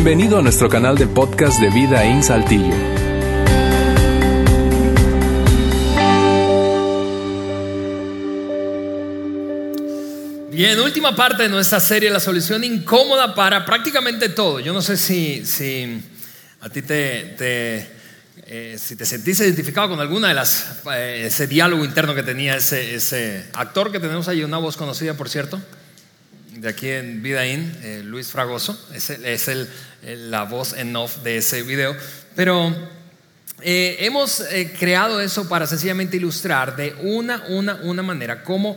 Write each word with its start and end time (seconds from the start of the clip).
Bienvenido 0.00 0.38
a 0.38 0.42
nuestro 0.42 0.68
canal 0.68 0.96
de 0.96 1.08
podcast 1.08 1.60
de 1.60 1.70
Vida 1.70 2.04
en 2.04 2.22
Saltillo. 2.22 2.72
Bien, 10.52 10.78
última 10.78 11.16
parte 11.16 11.42
de 11.42 11.48
nuestra 11.48 11.80
serie, 11.80 12.10
la 12.10 12.20
solución 12.20 12.62
incómoda 12.62 13.34
para 13.34 13.64
prácticamente 13.64 14.28
todo. 14.28 14.60
Yo 14.60 14.72
no 14.72 14.82
sé 14.82 14.96
si, 14.96 15.44
si 15.44 16.00
a 16.60 16.68
ti 16.68 16.82
te, 16.82 17.34
te 17.36 17.90
eh, 18.46 18.76
si 18.78 18.94
te 18.94 19.04
sentís 19.04 19.40
identificado 19.40 19.88
con 19.88 19.98
alguna 19.98 20.28
de 20.28 20.34
las, 20.34 20.78
eh, 20.94 21.24
ese 21.26 21.48
diálogo 21.48 21.84
interno 21.84 22.14
que 22.14 22.22
tenía 22.22 22.54
ese, 22.54 22.94
ese 22.94 23.46
actor 23.52 23.90
que 23.90 23.98
tenemos 23.98 24.28
ahí, 24.28 24.44
una 24.44 24.58
voz 24.58 24.76
conocida, 24.76 25.14
por 25.14 25.28
cierto, 25.28 25.60
de 26.60 26.68
aquí 26.68 26.88
en 26.88 27.22
Vidaín, 27.22 27.76
eh, 27.82 28.02
Luis 28.04 28.28
Fragoso, 28.28 28.78
es, 28.94 29.10
el, 29.10 29.24
es 29.24 29.48
el, 29.48 29.68
la 30.30 30.44
voz 30.44 30.72
en 30.72 30.94
off 30.96 31.18
de 31.22 31.38
ese 31.38 31.62
video. 31.62 31.96
Pero 32.34 32.74
hemos 33.60 34.44
creado 34.78 35.20
eso 35.20 35.48
para 35.48 35.66
sencillamente 35.66 36.16
ilustrar 36.16 36.76
de 36.76 36.94
una, 37.00 37.42
una, 37.48 37.74
una 37.82 38.02
manera 38.02 38.44
cómo 38.44 38.76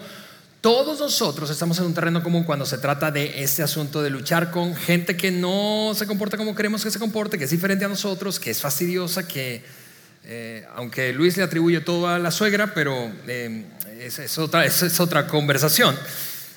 todos 0.62 1.00
nosotros 1.00 1.50
estamos 1.50 1.80
en 1.80 1.86
un 1.86 1.94
terreno 1.96 2.22
común 2.22 2.44
cuando 2.44 2.68
se 2.68 2.78
trata 2.78 3.10
de 3.10 3.44
este 3.44 3.64
asunto 3.64 4.04
de 4.04 4.12
luchar 4.12 4.52
con 4.52 4.76
gente 4.76 5.18
que 5.18 5.32
no 5.32 5.94
se 5.96 6.06
comporta 6.06 6.38
como 6.38 6.54
queremos 6.54 6.84
que 6.84 6.92
se 6.92 7.00
comporte, 7.00 7.40
que 7.40 7.46
es 7.46 7.50
diferente 7.50 7.84
a 7.84 7.88
nosotros, 7.88 8.40
que 8.40 8.52
es 8.52 8.62
fastidiosa, 8.62 9.28
que 9.28 9.64
eh, 10.24 10.64
aunque 10.76 11.14
Luis 11.14 11.36
le 11.36 11.44
atribuye 11.44 11.82
todo 11.82 12.08
a 12.08 12.20
la 12.20 12.30
suegra, 12.30 12.76
pero 12.76 13.12
eh, 13.28 13.66
es, 14.00 14.38
otra, 14.38 14.64
es, 14.64 15.00
otra, 15.00 15.26
conversación. 15.26 15.98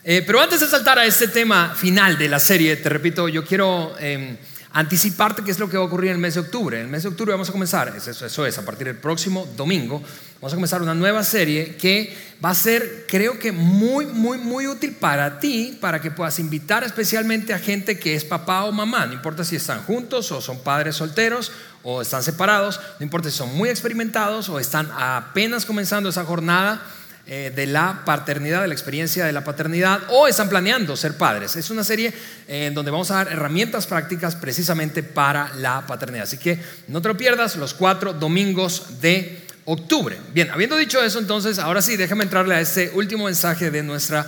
Eh, 0.06 0.22
pero 0.26 0.38
antes 0.38 0.60
de 0.60 0.66
saltar 0.66 0.98
a 0.98 1.06
este 1.06 1.28
tema 1.28 1.74
final 1.74 2.18
de 2.18 2.28
la 2.28 2.38
serie, 2.38 2.76
te 2.76 2.90
repito, 2.90 3.26
yo 3.26 3.42
quiero 3.42 3.94
em, 3.98 4.36
anticiparte 4.72 5.42
qué 5.42 5.50
es 5.50 5.58
lo 5.58 5.70
que 5.70 5.78
va 5.78 5.84
a 5.84 5.86
ocurrir 5.86 6.10
en 6.10 6.16
el 6.16 6.20
mes 6.20 6.34
de 6.34 6.40
octubre. 6.40 6.76
En 6.76 6.84
el 6.84 6.90
mes 6.90 7.04
de 7.04 7.08
octubre 7.08 7.32
vamos 7.32 7.48
a 7.48 7.52
comenzar, 7.52 7.90
eso, 7.96 8.10
eso 8.10 8.46
es, 8.46 8.58
a 8.58 8.66
partir 8.66 8.86
del 8.86 8.98
próximo 8.98 9.48
domingo, 9.56 10.02
vamos 10.42 10.52
a 10.52 10.56
comenzar 10.56 10.82
una 10.82 10.92
nueva 10.92 11.24
serie 11.24 11.76
que 11.76 12.14
va 12.44 12.50
a 12.50 12.54
ser, 12.54 13.06
creo 13.08 13.38
que 13.38 13.50
muy, 13.50 14.04
muy, 14.04 14.36
muy 14.36 14.66
útil 14.66 14.92
para 14.92 15.40
ti, 15.40 15.78
para 15.80 16.02
que 16.02 16.10
puedas 16.10 16.38
invitar 16.38 16.84
especialmente 16.84 17.54
a 17.54 17.58
gente 17.58 17.98
que 17.98 18.14
es 18.14 18.26
papá 18.26 18.64
o 18.64 18.72
mamá, 18.72 19.06
no 19.06 19.14
importa 19.14 19.42
si 19.42 19.56
están 19.56 19.84
juntos 19.84 20.30
o 20.32 20.42
son 20.42 20.58
padres 20.58 20.96
solteros 20.96 21.50
o 21.82 22.02
están 22.02 22.22
separados, 22.22 22.78
no 22.98 23.04
importa 23.04 23.30
si 23.30 23.38
son 23.38 23.56
muy 23.56 23.70
experimentados 23.70 24.50
o 24.50 24.60
están 24.60 24.90
apenas 24.94 25.64
comenzando 25.64 26.10
esa 26.10 26.26
jornada 26.26 26.82
eh, 27.26 27.50
de 27.56 27.66
la 27.66 28.02
paternidad, 28.04 28.60
de 28.60 28.68
la 28.68 28.74
experiencia 28.74 29.24
de 29.24 29.32
la 29.32 29.44
paternidad, 29.44 30.02
o 30.10 30.28
están 30.28 30.50
planeando 30.50 30.94
ser 30.94 31.16
padres. 31.16 31.56
Es 31.56 31.70
una 31.70 31.82
serie 31.82 32.12
eh, 32.46 32.66
en 32.66 32.74
donde 32.74 32.90
vamos 32.90 33.10
a 33.10 33.14
dar 33.14 33.28
herramientas 33.28 33.86
prácticas 33.86 34.36
precisamente 34.36 35.02
para 35.02 35.54
la 35.54 35.86
paternidad. 35.86 36.24
Así 36.24 36.36
que 36.36 36.60
no 36.88 37.00
te 37.00 37.08
lo 37.08 37.16
pierdas 37.16 37.56
los 37.56 37.72
cuatro 37.72 38.12
domingos 38.12 39.00
de 39.00 39.42
octubre. 39.64 40.18
Bien, 40.34 40.50
habiendo 40.50 40.76
dicho 40.76 41.02
eso, 41.02 41.18
entonces, 41.18 41.58
ahora 41.58 41.80
sí, 41.80 41.96
déjame 41.96 42.24
entrarle 42.24 42.56
a 42.56 42.60
este 42.60 42.90
último 42.94 43.24
mensaje 43.24 43.70
de 43.70 43.82
nuestra 43.82 44.26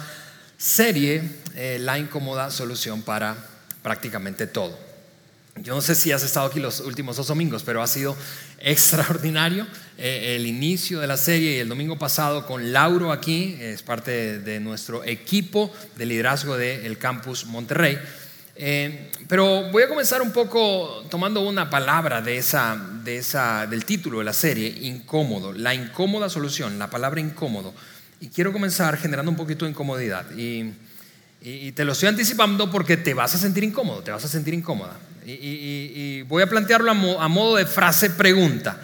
serie, 0.57 1.23
eh, 1.55 1.79
La 1.81 1.99
incómoda 1.99 2.51
solución 2.51 3.03
para 3.03 3.37
prácticamente 3.83 4.47
todo. 4.47 4.86
Yo 5.63 5.75
no 5.75 5.81
sé 5.81 5.95
si 5.95 6.13
has 6.13 6.23
estado 6.23 6.47
aquí 6.47 6.61
los 6.61 6.81
últimos 6.81 7.17
dos 7.17 7.29
domingos, 7.29 7.63
pero 7.63 7.83
ha 7.83 7.87
sido 7.87 8.15
extraordinario 8.61 9.67
eh, 9.97 10.37
el 10.37 10.47
inicio 10.47 11.01
de 11.01 11.07
la 11.07 11.17
serie 11.17 11.57
y 11.57 11.59
el 11.61 11.69
domingo 11.69 11.99
pasado 11.99 12.47
con 12.47 12.73
Lauro 12.73 13.11
aquí, 13.11 13.57
es 13.59 13.83
parte 13.83 14.39
de, 14.39 14.61
nuestro 14.61 15.03
equipo 15.05 15.73
de 15.97 16.07
liderazgo 16.07 16.57
del 16.57 16.99
campus 16.99 17.47
Monterrey. 17.47 17.99
Eh, 18.59 19.11
pero 19.29 19.71
voy 19.71 19.83
a 19.83 19.89
comenzar 19.89 20.23
un 20.23 20.33
poco 20.33 21.05
tomando 21.11 21.41
una 21.41 21.69
palabra 21.69 22.21
de 22.21 22.37
esa, 22.37 22.77
de 23.03 23.19
esa, 23.19 23.67
del 23.67 23.85
título 23.85 24.19
de 24.19 24.25
la 24.25 24.33
serie, 24.33 24.69
incómodo, 24.69 25.53
la 25.53 25.75
incómoda 25.75 26.29
solución, 26.29 26.79
la 26.79 26.91
palabra 26.91 27.21
incómodo. 27.21 27.73
Y 28.21 28.29
quiero 28.29 28.53
comenzar 28.53 28.97
generando 28.99 29.31
un 29.31 29.37
poquito 29.37 29.65
de 29.65 29.71
incomodidad. 29.71 30.31
Y, 30.37 30.73
y 31.41 31.73
te 31.73 31.85
lo 31.85 31.93
estoy 31.93 32.09
anticipando 32.09 32.71
porque 32.71 32.97
te 32.97 33.15
vas 33.15 33.35
a 33.35 33.39
sentir 33.39 33.65
incómodo, 33.65 34.03
te 34.03 34.11
vas 34.11 34.25
a 34.25 34.29
sentir 34.29 34.53
incómoda 34.53 34.99
y, 35.27 36.23
voy 36.23 36.43
a 36.43 36.49
plantearlo 36.49 36.91
a, 36.91 37.29
modo 37.29 37.57
de 37.57 37.67
frase 37.67 38.11
pregunta. 38.11 38.81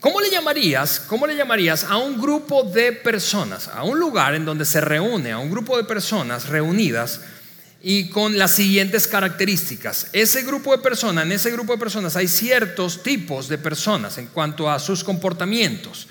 ¿Cómo 0.00 0.20
le 0.20 0.30
llamarías, 0.30 1.00
cómo 1.00 1.26
le 1.26 1.36
llamarías 1.36 1.84
a 1.84 1.98
un 1.98 2.20
grupo 2.20 2.62
de 2.62 2.92
personas, 2.92 3.68
a 3.68 3.84
un 3.84 3.98
lugar 3.98 4.34
en 4.34 4.44
donde 4.44 4.64
se 4.64 4.80
reúne, 4.80 5.32
a 5.32 5.38
un 5.38 5.50
grupo 5.50 5.76
de 5.76 5.84
personas 5.84 6.48
reunidas 6.48 7.20
y 7.82 8.08
con 8.08 8.38
las 8.38 8.52
siguientes 8.52 9.06
características? 9.06 10.08
Ese 10.12 10.42
grupo 10.42 10.74
de 10.74 10.82
personas, 10.82 11.26
en 11.26 11.32
ese 11.32 11.50
grupo 11.50 11.74
de 11.74 11.78
personas 11.78 12.16
hay 12.16 12.28
ciertos 12.28 13.02
tipos 13.02 13.48
de 13.48 13.58
personas 13.58 14.16
en 14.18 14.28
cuanto 14.28 14.70
a 14.70 14.78
sus 14.78 15.04
comportamientos. 15.04 16.08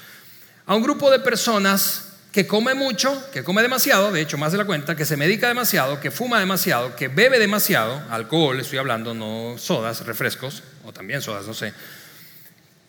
A 0.67 0.75
un 0.75 0.83
grupo 0.83 1.09
de 1.09 1.19
personas 1.19 2.08
que 2.31 2.45
come 2.45 2.75
mucho, 2.75 3.31
que 3.31 3.43
come 3.43 3.61
demasiado, 3.61 4.11
de 4.11 4.21
hecho 4.21 4.37
más 4.37 4.51
de 4.51 4.59
la 4.59 4.65
cuenta, 4.65 4.95
que 4.95 5.05
se 5.05 5.17
medica 5.17 5.47
demasiado, 5.47 5.99
que 5.99 6.11
fuma 6.11 6.39
demasiado, 6.39 6.95
que 6.95 7.07
bebe 7.07 7.39
demasiado, 7.39 8.01
alcohol 8.09 8.59
estoy 8.59 8.77
hablando, 8.77 9.13
no 9.13 9.57
sodas, 9.57 10.05
refrescos, 10.05 10.63
o 10.85 10.93
también 10.93 11.21
sodas, 11.21 11.47
no 11.47 11.53
sé, 11.53 11.73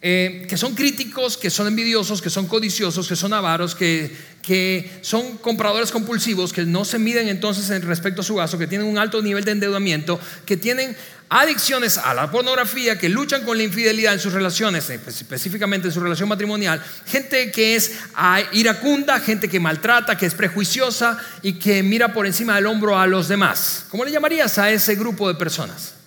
eh, 0.02 0.46
que 0.48 0.56
son 0.56 0.74
críticos, 0.74 1.36
que 1.36 1.50
son 1.50 1.66
envidiosos, 1.66 2.22
que 2.22 2.30
son 2.30 2.46
codiciosos, 2.46 3.06
que 3.06 3.16
son 3.16 3.34
avaros, 3.34 3.74
que, 3.74 4.10
que 4.40 4.90
son 5.02 5.36
compradores 5.38 5.90
compulsivos, 5.90 6.54
que 6.54 6.64
no 6.64 6.86
se 6.86 6.98
miden 6.98 7.28
entonces 7.28 7.68
en 7.68 7.82
respecto 7.82 8.22
a 8.22 8.24
su 8.24 8.34
gasto, 8.36 8.56
que 8.56 8.66
tienen 8.66 8.86
un 8.86 8.96
alto 8.96 9.20
nivel 9.20 9.44
de 9.44 9.52
endeudamiento, 9.52 10.18
que 10.46 10.56
tienen 10.56 10.96
adicciones 11.28 11.98
a 11.98 12.14
la 12.14 12.30
pornografía, 12.30 12.98
que 12.98 13.10
luchan 13.10 13.44
con 13.44 13.58
la 13.58 13.62
infidelidad 13.62 14.14
en 14.14 14.20
sus 14.20 14.32
relaciones, 14.32 14.88
eh, 14.88 14.98
pues, 14.98 15.16
específicamente 15.16 15.88
en 15.88 15.92
su 15.92 16.00
relación 16.00 16.30
matrimonial, 16.30 16.82
gente 17.04 17.52
que 17.52 17.76
es 17.76 17.92
ah, 18.14 18.40
iracunda, 18.52 19.20
gente 19.20 19.50
que 19.50 19.60
maltrata, 19.60 20.16
que 20.16 20.24
es 20.24 20.34
prejuiciosa 20.34 21.18
y 21.42 21.54
que 21.54 21.82
mira 21.82 22.14
por 22.14 22.24
encima 22.24 22.56
del 22.56 22.66
hombro 22.66 22.98
a 22.98 23.06
los 23.06 23.28
demás. 23.28 23.84
¿Cómo 23.90 24.06
le 24.06 24.12
llamarías 24.12 24.56
a 24.56 24.70
ese 24.70 24.94
grupo 24.94 25.28
de 25.28 25.34
personas? 25.34 25.99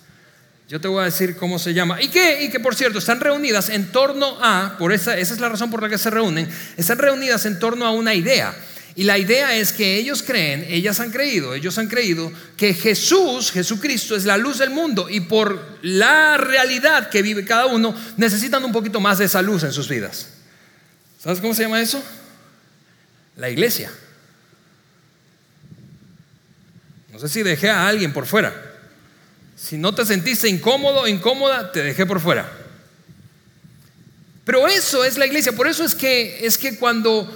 Yo 0.68 0.80
te 0.80 0.88
voy 0.88 1.02
a 1.02 1.04
decir 1.04 1.36
cómo 1.36 1.58
se 1.58 1.74
llama. 1.74 2.00
Y 2.00 2.08
que, 2.08 2.44
y 2.44 2.50
que 2.50 2.58
por 2.58 2.74
cierto, 2.74 2.98
están 2.98 3.20
reunidas 3.20 3.68
en 3.68 3.92
torno 3.92 4.38
a, 4.40 4.76
por 4.78 4.92
esa, 4.92 5.16
esa 5.18 5.34
es 5.34 5.40
la 5.40 5.50
razón 5.50 5.70
por 5.70 5.82
la 5.82 5.88
que 5.88 5.98
se 5.98 6.10
reúnen, 6.10 6.48
están 6.76 6.98
reunidas 6.98 7.44
en 7.46 7.58
torno 7.58 7.86
a 7.86 7.90
una 7.90 8.14
idea. 8.14 8.54
Y 8.96 9.04
la 9.04 9.18
idea 9.18 9.56
es 9.56 9.72
que 9.72 9.96
ellos 9.96 10.22
creen, 10.22 10.64
ellas 10.68 11.00
han 11.00 11.10
creído, 11.10 11.54
ellos 11.54 11.76
han 11.78 11.88
creído 11.88 12.32
que 12.56 12.72
Jesús, 12.72 13.50
Jesucristo, 13.50 14.14
es 14.14 14.24
la 14.24 14.36
luz 14.36 14.58
del 14.58 14.70
mundo 14.70 15.10
y 15.10 15.20
por 15.20 15.78
la 15.82 16.36
realidad 16.36 17.10
que 17.10 17.20
vive 17.20 17.44
cada 17.44 17.66
uno, 17.66 17.94
necesitan 18.16 18.64
un 18.64 18.70
poquito 18.72 19.00
más 19.00 19.18
de 19.18 19.24
esa 19.24 19.42
luz 19.42 19.64
en 19.64 19.72
sus 19.72 19.88
vidas. 19.88 20.28
¿Sabes 21.20 21.40
cómo 21.40 21.54
se 21.54 21.62
llama 21.62 21.82
eso? 21.82 22.02
La 23.36 23.50
iglesia. 23.50 23.90
No 27.12 27.18
sé 27.18 27.28
si 27.28 27.42
dejé 27.42 27.70
a 27.70 27.88
alguien 27.88 28.12
por 28.12 28.26
fuera. 28.26 28.73
Si 29.56 29.78
no 29.78 29.94
te 29.94 30.04
sentiste 30.04 30.48
incómodo 30.48 31.06
incómoda, 31.06 31.70
te 31.70 31.82
dejé 31.82 32.06
por 32.06 32.20
fuera. 32.20 32.50
Pero 34.44 34.68
eso 34.68 35.04
es 35.04 35.16
la 35.16 35.26
iglesia. 35.26 35.52
Por 35.52 35.66
eso 35.66 35.84
es 35.84 35.94
que, 35.94 36.44
es 36.44 36.58
que 36.58 36.76
cuando, 36.76 37.30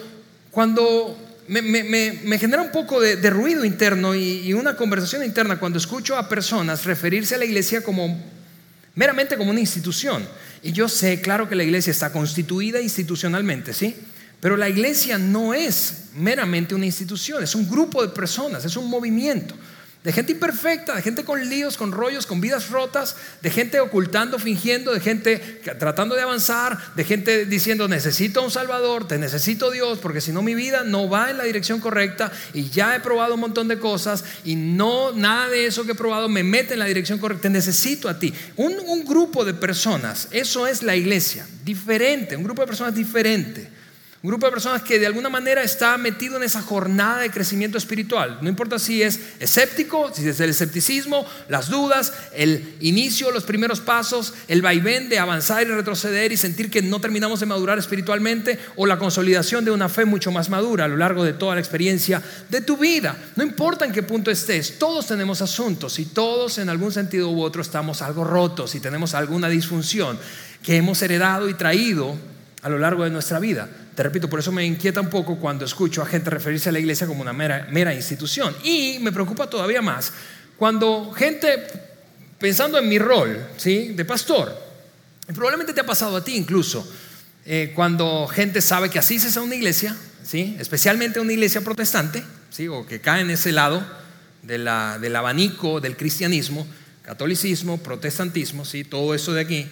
cuando 0.50 1.16
me, 1.48 2.38
genera 2.38 2.62
un 2.62 2.70
poco 2.70 3.00
de, 3.00 3.30
ruido 3.30 3.64
interno 3.64 4.14
y, 4.14 4.40
y, 4.40 4.52
una 4.52 4.76
conversación 4.76 5.24
interna 5.24 5.58
cuando 5.58 5.78
escucho 5.78 6.16
a 6.16 6.28
personas 6.28 6.84
referirse 6.84 7.34
a 7.34 7.38
la 7.38 7.46
iglesia 7.46 7.82
como 7.82 8.22
meramente 8.94 9.36
como 9.38 9.50
una 9.50 9.60
institución. 9.60 10.26
Y 10.62 10.72
yo 10.72 10.88
sé, 10.88 11.20
claro 11.20 11.48
que 11.48 11.54
la 11.54 11.62
iglesia 11.62 11.92
está 11.92 12.12
constituida 12.12 12.80
institucionalmente, 12.80 13.72
¿sí? 13.72 13.96
Pero 14.40 14.56
la 14.56 14.68
iglesia 14.68 15.18
no 15.18 15.54
es 15.54 16.08
meramente 16.14 16.74
una 16.74 16.86
institución, 16.86 17.42
es 17.42 17.54
un 17.54 17.68
grupo 17.70 18.02
de 18.02 18.08
personas, 18.08 18.64
es 18.64 18.76
un 18.76 18.90
movimiento 18.90 19.54
de 20.04 20.12
gente 20.12 20.32
imperfecta, 20.32 20.94
de 20.94 21.02
gente 21.02 21.24
con 21.24 21.48
líos, 21.48 21.76
con 21.76 21.90
rollos, 21.90 22.24
con 22.24 22.40
vidas 22.40 22.70
rotas, 22.70 23.16
de 23.42 23.50
gente 23.50 23.80
ocultando, 23.80 24.38
fingiendo, 24.38 24.94
de 24.94 25.00
gente 25.00 25.38
tratando 25.78 26.14
de 26.14 26.22
avanzar, 26.22 26.94
de 26.94 27.02
gente 27.04 27.46
diciendo 27.46 27.88
necesito 27.88 28.42
un 28.42 28.50
Salvador, 28.50 29.08
te 29.08 29.18
necesito 29.18 29.72
Dios, 29.72 29.98
porque 29.98 30.20
si 30.20 30.30
no 30.30 30.40
mi 30.40 30.54
vida 30.54 30.84
no 30.84 31.08
va 31.08 31.30
en 31.30 31.38
la 31.38 31.44
dirección 31.44 31.80
correcta 31.80 32.30
y 32.54 32.70
ya 32.70 32.94
he 32.94 33.00
probado 33.00 33.34
un 33.34 33.40
montón 33.40 33.66
de 33.66 33.80
cosas 33.80 34.24
y 34.44 34.54
no 34.54 35.12
nada 35.12 35.48
de 35.48 35.66
eso 35.66 35.84
que 35.84 35.92
he 35.92 35.96
probado 35.96 36.28
me 36.28 36.44
mete 36.44 36.74
en 36.74 36.80
la 36.80 36.86
dirección 36.86 37.18
correcta, 37.18 37.42
te 37.42 37.50
necesito 37.50 38.08
a 38.08 38.18
ti. 38.18 38.32
Un, 38.56 38.78
un 38.86 39.04
grupo 39.04 39.44
de 39.44 39.54
personas, 39.54 40.28
eso 40.30 40.68
es 40.68 40.84
la 40.84 40.94
iglesia, 40.94 41.46
diferente, 41.64 42.36
un 42.36 42.44
grupo 42.44 42.62
de 42.62 42.68
personas 42.68 42.94
diferente. 42.94 43.77
Un 44.20 44.30
grupo 44.30 44.46
de 44.46 44.52
personas 44.52 44.82
que 44.82 44.98
de 44.98 45.06
alguna 45.06 45.28
manera 45.28 45.62
está 45.62 45.96
metido 45.96 46.36
en 46.36 46.42
esa 46.42 46.60
jornada 46.60 47.20
de 47.20 47.30
crecimiento 47.30 47.78
espiritual. 47.78 48.38
No 48.42 48.48
importa 48.48 48.80
si 48.80 49.00
es 49.00 49.20
escéptico, 49.38 50.12
si 50.12 50.28
es 50.28 50.40
el 50.40 50.50
escepticismo, 50.50 51.24
las 51.48 51.68
dudas, 51.68 52.12
el 52.34 52.74
inicio, 52.80 53.30
los 53.30 53.44
primeros 53.44 53.78
pasos, 53.78 54.34
el 54.48 54.60
vaivén 54.60 55.08
de 55.08 55.20
avanzar 55.20 55.62
y 55.62 55.70
retroceder 55.70 56.32
y 56.32 56.36
sentir 56.36 56.68
que 56.68 56.82
no 56.82 57.00
terminamos 57.00 57.38
de 57.38 57.46
madurar 57.46 57.78
espiritualmente 57.78 58.58
o 58.74 58.86
la 58.86 58.98
consolidación 58.98 59.64
de 59.64 59.70
una 59.70 59.88
fe 59.88 60.04
mucho 60.04 60.32
más 60.32 60.50
madura 60.50 60.86
a 60.86 60.88
lo 60.88 60.96
largo 60.96 61.22
de 61.22 61.34
toda 61.34 61.54
la 61.54 61.60
experiencia 61.60 62.20
de 62.48 62.60
tu 62.60 62.76
vida. 62.76 63.16
No 63.36 63.44
importa 63.44 63.84
en 63.84 63.92
qué 63.92 64.02
punto 64.02 64.32
estés, 64.32 64.80
todos 64.80 65.06
tenemos 65.06 65.42
asuntos 65.42 65.96
y 66.00 66.06
todos 66.06 66.58
en 66.58 66.70
algún 66.70 66.90
sentido 66.90 67.30
u 67.30 67.40
otro 67.40 67.62
estamos 67.62 68.02
algo 68.02 68.24
rotos 68.24 68.74
y 68.74 68.80
tenemos 68.80 69.14
alguna 69.14 69.48
disfunción 69.48 70.18
que 70.64 70.74
hemos 70.74 71.00
heredado 71.02 71.48
y 71.48 71.54
traído 71.54 72.16
a 72.62 72.68
lo 72.68 72.78
largo 72.78 73.04
de 73.04 73.10
nuestra 73.10 73.38
vida. 73.38 73.68
Te 73.94 74.02
repito, 74.02 74.28
por 74.28 74.40
eso 74.40 74.52
me 74.52 74.64
inquieta 74.64 75.00
un 75.00 75.10
poco 75.10 75.38
cuando 75.38 75.64
escucho 75.64 76.02
a 76.02 76.06
gente 76.06 76.30
referirse 76.30 76.68
a 76.68 76.72
la 76.72 76.78
iglesia 76.78 77.06
como 77.06 77.22
una 77.22 77.32
mera, 77.32 77.66
mera 77.70 77.94
institución. 77.94 78.54
Y 78.64 78.98
me 79.00 79.12
preocupa 79.12 79.48
todavía 79.48 79.82
más 79.82 80.12
cuando 80.58 81.12
gente, 81.12 81.66
pensando 82.38 82.78
en 82.78 82.88
mi 82.88 82.98
rol 82.98 83.46
¿sí? 83.56 83.92
de 83.94 84.04
pastor, 84.04 84.52
probablemente 85.28 85.72
te 85.72 85.80
ha 85.80 85.86
pasado 85.86 86.16
a 86.16 86.24
ti 86.24 86.34
incluso, 86.34 86.86
eh, 87.46 87.72
cuando 87.76 88.26
gente 88.26 88.60
sabe 88.60 88.90
que 88.90 88.98
asistes 88.98 89.36
a 89.36 89.42
una 89.42 89.54
iglesia, 89.54 89.96
¿sí? 90.24 90.56
especialmente 90.58 91.20
una 91.20 91.32
iglesia 91.32 91.60
protestante, 91.60 92.24
¿sí? 92.50 92.66
o 92.66 92.84
que 92.84 93.00
cae 93.00 93.22
en 93.22 93.30
ese 93.30 93.52
lado 93.52 93.86
de 94.42 94.58
la, 94.58 94.98
del 94.98 95.14
abanico 95.14 95.80
del 95.80 95.96
cristianismo, 95.96 96.66
catolicismo, 97.02 97.78
protestantismo, 97.78 98.64
¿sí? 98.64 98.82
todo 98.82 99.14
eso 99.14 99.32
de 99.32 99.40
aquí, 99.40 99.68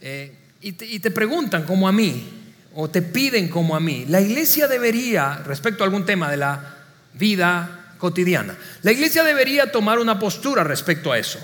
eh, 0.00 0.37
y, 0.60 0.72
te, 0.72 1.10
preguntan 1.10 1.64
como 1.64 1.88
a 1.88 1.92
mí, 1.92 2.28
o 2.74 2.88
te 2.88 3.02
piden 3.02 3.48
como 3.48 3.76
a 3.76 3.80
mí. 3.80 4.06
La 4.08 4.20
iglesia 4.20 4.66
debería, 4.66 5.42
respecto 5.44 5.82
a 5.82 5.86
algún 5.86 6.04
tema 6.04 6.30
de 6.30 6.36
la 6.36 6.76
vida 7.14 7.94
cotidiana, 7.98 8.56
la 8.82 8.92
iglesia 8.92 9.24
debería 9.24 9.70
tomar 9.70 9.98
una 9.98 10.18
postura 10.18 10.64
respecto 10.64 11.12
a 11.12 11.18
eso. 11.18 11.38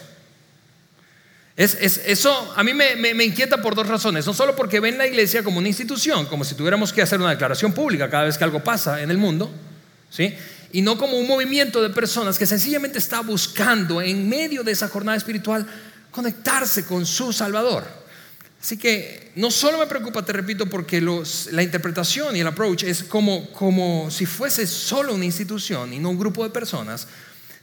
Es, 1.57 1.75
eso 2.07 2.53
a 2.57 2.65
mí 2.65 2.75
me, 2.75 2.97
me, 2.97 3.25
inquieta 3.25 3.63
por 3.63 3.77
dos 3.77 3.87
razones. 3.87 4.27
No 4.27 4.35
solo 4.35 4.57
porque 4.57 4.81
ven 4.81 4.99
la 4.99 5.07
iglesia 5.07 5.45
como 5.45 5.59
una 5.59 5.69
institución, 5.69 6.27
como 6.27 6.45
si 6.45 6.57
tuviéramos 6.57 6.93
que 6.93 7.01
hacer 7.01 7.21
una 7.21 7.31
declaración 7.31 7.73
pública 7.73 8.11
cada 8.11 8.25
vez 8.25 8.37
que 8.37 8.43
algo 8.43 8.65
pasa 8.65 9.01
en 9.01 9.11
el 9.13 9.19
mundo, 9.19 9.53
¿sí? 10.11 10.35
y 10.75 10.83
no 10.83 10.99
como 10.99 11.17
un 11.17 11.29
movimiento 11.29 11.81
de 11.81 11.91
personas 11.91 12.37
que 12.37 12.47
sencillamente 12.47 12.99
está 12.99 13.21
buscando 13.21 14.03
en 14.03 14.29
medio 14.29 14.65
de 14.65 14.73
esa 14.73 14.89
jornada 14.89 15.17
espiritual 15.17 15.65
conectarse 16.11 16.85
con 16.85 17.07
su 17.07 17.33
Salvador. 17.33 18.04
Así 18.65 18.79
que 18.79 19.31
no 19.37 19.51
solo 19.51 19.77
me 19.77 19.87
preocupa, 19.87 20.25
te 20.25 20.33
repito, 20.33 20.65
porque 20.65 20.99
la 21.03 21.63
interpretación 21.63 22.35
y 22.35 22.41
el 22.41 22.47
approach 22.47 22.85
es 22.85 23.05
como, 23.05 23.53
como 23.53 24.11
si 24.11 24.25
fuese 24.25 24.67
solo 24.67 25.13
una 25.13 25.27
institución 25.27 25.93
y 25.93 25.99
no 25.99 26.09
un 26.09 26.19
grupo 26.19 26.43
de 26.43 26.49
personas, 26.49 27.07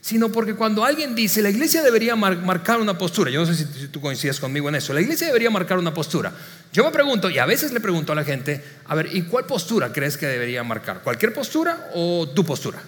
sino 0.00 0.28
porque 0.28 0.54
cuando 0.54 0.84
alguien 0.84 1.16
dice, 1.16 1.42
la 1.42 1.50
iglesia 1.50 1.82
debería 1.82 2.14
marcar 2.14 2.80
una 2.80 2.96
postura, 2.96 3.32
yo 3.32 3.40
no 3.40 3.52
sé 3.52 3.56
si, 3.56 3.80
si 3.80 3.88
tú 3.88 4.00
coincides 4.00 4.38
conmigo 4.38 4.68
en 4.68 4.76
eso, 4.76 4.92
la 4.92 5.00
iglesia 5.00 5.26
debería 5.26 5.50
marcar 5.50 5.76
una 5.76 5.92
postura. 5.92 6.32
Yo 6.72 6.84
me 6.84 6.92
pregunto, 6.92 7.28
y 7.28 7.38
a 7.38 7.46
veces 7.46 7.72
le 7.72 7.80
pregunto 7.80 8.12
a 8.12 8.14
la 8.14 8.22
gente, 8.22 8.62
a 8.84 8.94
ver, 8.94 9.12
¿y 9.12 9.22
cuál 9.22 9.44
postura 9.44 9.92
crees 9.92 10.16
que 10.16 10.26
debería 10.26 10.62
marcar? 10.62 11.02
¿Cualquier 11.02 11.34
postura 11.34 11.90
o 11.96 12.28
tu 12.28 12.44
postura? 12.44 12.80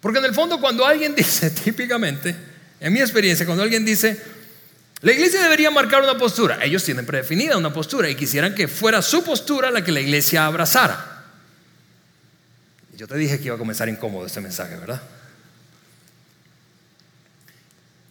Porque 0.00 0.18
en 0.18 0.24
el 0.24 0.32
fondo 0.32 0.58
cuando 0.58 0.86
alguien 0.86 1.14
dice, 1.14 1.50
típicamente, 1.50 2.51
en 2.82 2.92
mi 2.92 3.00
experiencia, 3.00 3.46
cuando 3.46 3.62
alguien 3.62 3.84
dice, 3.84 4.20
la 5.02 5.12
iglesia 5.12 5.40
debería 5.40 5.70
marcar 5.70 6.02
una 6.02 6.18
postura, 6.18 6.58
ellos 6.64 6.82
tienen 6.82 7.06
predefinida 7.06 7.56
una 7.56 7.72
postura 7.72 8.10
y 8.10 8.16
quisieran 8.16 8.56
que 8.56 8.66
fuera 8.66 9.00
su 9.00 9.22
postura 9.22 9.70
la 9.70 9.84
que 9.84 9.92
la 9.92 10.00
iglesia 10.00 10.46
abrazara. 10.46 11.26
Yo 12.96 13.06
te 13.06 13.16
dije 13.16 13.38
que 13.38 13.44
iba 13.46 13.54
a 13.54 13.58
comenzar 13.58 13.88
incómodo 13.88 14.26
este 14.26 14.40
mensaje, 14.40 14.74
¿verdad? 14.74 15.00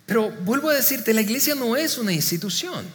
Pero 0.05 0.29
vuelvo 0.29 0.69
a 0.69 0.73
decirte, 0.73 1.13
la 1.13 1.21
iglesia 1.21 1.53
no 1.53 1.75
es 1.75 1.97
una 1.97 2.13
institución, 2.13 2.85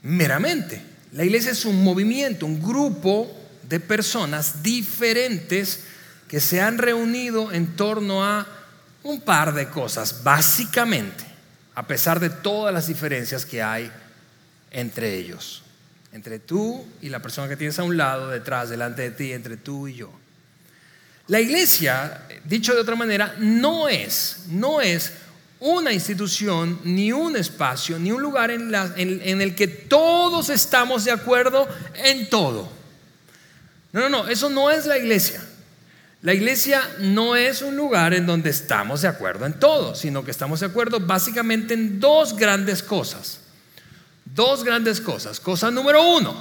meramente. 0.00 0.82
La 1.12 1.22
iglesia 1.22 1.52
es 1.52 1.66
un 1.66 1.84
movimiento, 1.84 2.46
un 2.46 2.62
grupo 2.62 3.30
de 3.68 3.78
personas 3.78 4.62
diferentes 4.62 5.80
que 6.28 6.40
se 6.40 6.62
han 6.62 6.78
reunido 6.78 7.52
en 7.52 7.76
torno 7.76 8.24
a 8.24 8.55
un 9.06 9.20
par 9.20 9.54
de 9.54 9.68
cosas, 9.68 10.22
básicamente, 10.24 11.24
a 11.74 11.86
pesar 11.86 12.18
de 12.18 12.30
todas 12.30 12.74
las 12.74 12.88
diferencias 12.88 13.46
que 13.46 13.62
hay 13.62 13.90
entre 14.70 15.14
ellos, 15.14 15.62
entre 16.12 16.38
tú 16.38 16.84
y 17.00 17.08
la 17.08 17.20
persona 17.20 17.48
que 17.48 17.56
tienes 17.56 17.78
a 17.78 17.84
un 17.84 17.96
lado, 17.96 18.28
detrás, 18.28 18.68
delante 18.68 19.02
de 19.02 19.10
ti, 19.12 19.32
entre 19.32 19.56
tú 19.56 19.86
y 19.86 19.94
yo. 19.94 20.10
La 21.28 21.40
iglesia, 21.40 22.26
dicho 22.44 22.74
de 22.74 22.80
otra 22.80 22.96
manera, 22.96 23.34
no 23.38 23.88
es, 23.88 24.46
no 24.48 24.80
es 24.80 25.12
una 25.60 25.92
institución, 25.92 26.80
ni 26.84 27.12
un 27.12 27.36
espacio, 27.36 27.98
ni 27.98 28.10
un 28.10 28.20
lugar 28.20 28.50
en, 28.50 28.74
en 28.96 29.40
el 29.40 29.54
que 29.54 29.68
todos 29.68 30.50
estamos 30.50 31.04
de 31.04 31.12
acuerdo 31.12 31.68
en 31.94 32.28
todo. 32.28 32.70
No, 33.92 34.00
no, 34.00 34.08
no, 34.08 34.28
eso 34.28 34.50
no 34.50 34.70
es 34.70 34.84
la 34.84 34.98
iglesia. 34.98 35.45
La 36.26 36.34
iglesia 36.34 36.82
no 36.98 37.36
es 37.36 37.62
un 37.62 37.76
lugar 37.76 38.12
en 38.12 38.26
donde 38.26 38.50
estamos 38.50 39.02
de 39.02 39.06
acuerdo 39.06 39.46
en 39.46 39.60
todo, 39.60 39.94
sino 39.94 40.24
que 40.24 40.32
estamos 40.32 40.58
de 40.58 40.66
acuerdo 40.66 40.98
básicamente 40.98 41.74
en 41.74 42.00
dos 42.00 42.34
grandes 42.34 42.82
cosas. 42.82 43.38
Dos 44.24 44.64
grandes 44.64 45.00
cosas. 45.00 45.38
Cosa 45.38 45.70
número 45.70 46.02
uno, 46.02 46.34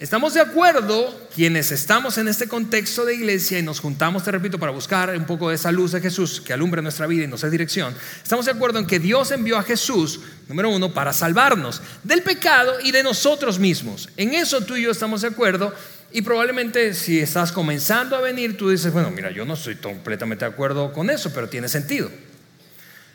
estamos 0.00 0.34
de 0.34 0.40
acuerdo 0.40 1.28
quienes 1.36 1.70
estamos 1.70 2.18
en 2.18 2.26
este 2.26 2.48
contexto 2.48 3.04
de 3.04 3.14
iglesia 3.14 3.60
y 3.60 3.62
nos 3.62 3.78
juntamos, 3.78 4.24
te 4.24 4.32
repito, 4.32 4.58
para 4.58 4.72
buscar 4.72 5.16
un 5.16 5.24
poco 5.24 5.50
de 5.50 5.54
esa 5.54 5.70
luz 5.70 5.92
de 5.92 6.00
Jesús 6.00 6.40
que 6.40 6.52
alumbre 6.52 6.82
nuestra 6.82 7.06
vida 7.06 7.22
y 7.22 7.28
nos 7.28 7.42
dé 7.42 7.50
dirección. 7.50 7.94
Estamos 8.24 8.46
de 8.46 8.50
acuerdo 8.50 8.80
en 8.80 8.88
que 8.88 8.98
Dios 8.98 9.30
envió 9.30 9.56
a 9.56 9.62
Jesús, 9.62 10.18
número 10.48 10.68
uno, 10.68 10.92
para 10.92 11.12
salvarnos 11.12 11.80
del 12.02 12.24
pecado 12.24 12.80
y 12.82 12.90
de 12.90 13.04
nosotros 13.04 13.60
mismos. 13.60 14.08
En 14.16 14.34
eso 14.34 14.62
tú 14.62 14.74
y 14.74 14.82
yo 14.82 14.90
estamos 14.90 15.20
de 15.20 15.28
acuerdo 15.28 15.72
y 16.12 16.22
probablemente 16.22 16.94
si 16.94 17.20
estás 17.20 17.52
comenzando 17.52 18.16
a 18.16 18.20
venir, 18.20 18.56
tú 18.56 18.70
dices, 18.70 18.92
bueno, 18.92 19.10
mira, 19.10 19.30
yo 19.30 19.44
no 19.44 19.54
estoy 19.54 19.76
completamente 19.76 20.44
de 20.44 20.50
acuerdo 20.50 20.92
con 20.92 21.10
eso, 21.10 21.32
pero 21.32 21.48
tiene 21.48 21.68
sentido. 21.68 22.10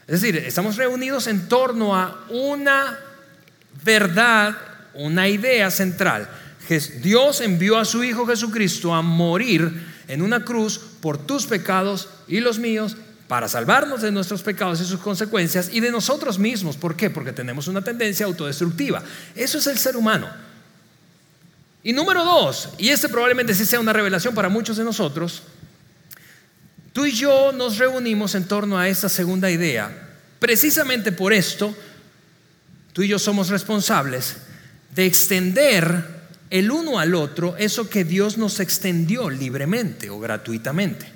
Es 0.08 0.22
decir, 0.22 0.38
estamos 0.38 0.78
reunidos 0.78 1.28
en 1.28 1.48
torno 1.50 1.96
a 1.96 2.26
una 2.30 2.98
verdad, 3.84 4.56
una 4.94 5.28
idea 5.28 5.70
central. 5.70 6.30
Dios 7.02 7.42
envió 7.42 7.78
a 7.78 7.86
su 7.86 8.04
Hijo 8.04 8.26
Jesucristo 8.26 8.94
a 8.94 9.02
morir 9.02 9.86
en 10.08 10.22
una 10.22 10.44
cruz 10.44 10.80
por 11.02 11.18
tus 11.18 11.46
pecados 11.46 12.10
y 12.28 12.40
los 12.40 12.60
míos 12.60 12.98
para 13.28 13.50
salvarnos 13.50 14.02
de 14.02 14.12
nuestros 14.12 14.42
pecados 14.42 14.80
y 14.82 14.86
sus 14.86 15.00
consecuencias 15.00 15.70
y 15.72 15.82
de 15.82 15.92
nosotros 15.92 16.40
mismos. 16.40 16.78
¿Por 16.78 16.96
qué? 16.96 17.10
Porque 17.10 17.34
tenemos 17.34 17.68
una 17.68 17.84
tendencia 17.84 18.26
autodestructiva. 18.26 19.04
Eso 19.36 19.58
es 19.58 19.68
el 19.68 19.78
ser 19.78 19.98
humano. 19.98 20.47
Y 21.88 21.94
número 21.94 22.25
dos, 22.25 22.68
y 22.78 22.89
este 22.89 23.07
probablemente 23.07 23.56
sí 23.56 23.66
sea 23.66 23.80
una 23.80 23.94
revelación 23.94 24.36
para 24.36 24.50
muchos 24.50 24.75
de 24.75 24.84
nosotros, 24.84 25.44
tú 26.92 27.06
y 27.06 27.13
yo 27.13 27.53
nos 27.53 27.77
reunimos 27.77 28.36
en 28.36 28.44
torno 28.44 28.77
a 28.77 28.89
esta 28.89 29.08
segunda 29.08 29.50
idea. 29.50 30.10
Precisamente 30.38 31.13
por 31.13 31.32
esto, 31.32 31.74
tú 32.91 33.03
y 33.03 33.08
yo 33.08 33.17
somos 33.17 33.48
responsables 33.48 34.36
de 34.94 35.06
extender 35.06 36.27
el 36.50 36.72
uno 36.72 37.00
al 37.00 37.15
otro 37.15 37.56
eso 37.56 37.89
que 37.89 38.03
Dios 38.03 38.38
nos 38.38 38.60
extendió 38.60 39.29
libremente 39.29 40.10
o 40.10 40.20
gratuitamente. 40.20 41.10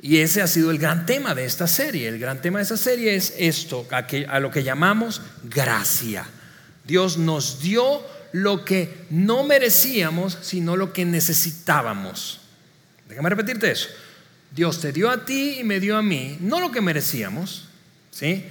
Y 0.00 0.16
ese 0.16 0.40
ha 0.40 0.46
sido 0.46 0.70
el 0.70 0.78
gran 0.78 1.04
tema 1.04 1.34
de 1.34 1.44
esta 1.44 1.66
serie. 1.66 2.08
El 2.08 2.18
gran 2.18 2.40
tema 2.40 2.58
de 2.58 2.62
esta 2.62 2.78
serie 2.78 3.16
es 3.16 3.34
esto, 3.36 3.86
a, 3.90 4.40
lo 4.40 4.50
que 4.50 4.62
llamamos 4.62 5.20
gracia. 5.44 6.26
Dios 6.86 7.18
nos 7.18 7.60
dio 7.60 8.02
lo 8.32 8.64
que 8.64 9.06
no 9.10 9.44
merecíamos, 9.44 10.38
sino 10.42 10.76
lo 10.76 10.92
que 10.92 11.04
necesitábamos. 11.04 12.40
Déjame 13.08 13.30
repetirte 13.30 13.70
eso. 13.70 13.88
Dios 14.50 14.80
te 14.80 14.92
dio 14.92 15.10
a 15.10 15.24
ti 15.24 15.58
y 15.60 15.64
me 15.64 15.80
dio 15.80 15.96
a 15.96 16.02
mí, 16.02 16.38
no 16.40 16.60
lo 16.60 16.72
que 16.72 16.80
merecíamos, 16.80 17.68
¿sí? 18.10 18.44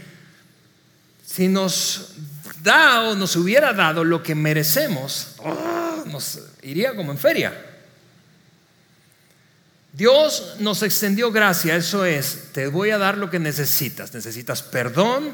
Si 1.25 1.47
nos 1.47 2.13
da 2.63 3.09
o 3.09 3.15
nos 3.15 3.35
hubiera 3.35 3.73
dado 3.73 4.03
lo 4.03 4.23
que 4.23 4.35
merecemos, 4.35 5.35
oh, 5.39 6.03
nos 6.07 6.39
iría 6.61 6.95
como 6.95 7.11
en 7.11 7.17
feria. 7.17 7.65
Dios 9.91 10.55
nos 10.59 10.83
extendió 10.83 11.31
gracia, 11.31 11.75
eso 11.75 12.05
es, 12.05 12.51
te 12.53 12.67
voy 12.67 12.91
a 12.91 12.97
dar 12.97 13.17
lo 13.17 13.29
que 13.29 13.39
necesitas. 13.39 14.13
Necesitas 14.13 14.61
perdón 14.61 15.33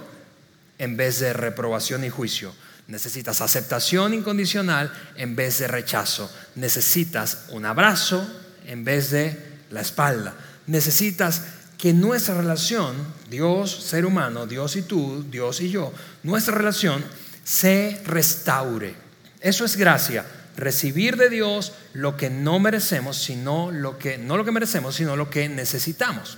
en 0.78 0.98
vez 0.98 1.20
de 1.20 1.34
reprobación 1.34 2.04
y 2.04 2.10
juicio. 2.10 2.54
Necesitas 2.88 3.42
aceptación 3.42 4.14
incondicional 4.14 4.92
en 5.16 5.36
vez 5.36 5.60
de 5.60 5.68
rechazo. 5.68 6.32
Necesitas 6.56 7.46
un 7.50 7.66
abrazo 7.66 8.28
en 8.68 8.84
vez 8.84 9.10
de 9.10 9.38
la 9.72 9.82
espalda. 9.82 10.36
Necesitas 10.68 11.42
que 11.78 11.94
nuestra 11.94 12.36
relación, 12.36 12.96
Dios, 13.30 13.72
ser 13.72 14.06
humano, 14.06 14.46
Dios 14.46 14.76
y 14.76 14.84
tú, 14.84 15.26
Dios 15.30 15.62
y 15.62 15.70
yo, 15.70 15.94
nuestra 16.24 16.56
relación 16.56 17.04
se 17.44 18.02
restaure. 18.06 18.96
Eso 19.42 19.66
es 19.66 19.76
gracia, 19.76 20.26
recibir 20.56 21.18
de 21.18 21.30
Dios 21.30 21.74
lo 21.94 22.16
que 22.16 22.30
no 22.30 22.60
merecemos, 22.60 23.18
sino 23.18 23.72
lo 23.72 23.98
que 23.98 24.18
no 24.18 24.38
lo 24.38 24.46
que 24.46 24.52
merecemos, 24.52 24.96
sino 24.96 25.16
lo 25.16 25.30
que 25.30 25.50
necesitamos. 25.50 26.38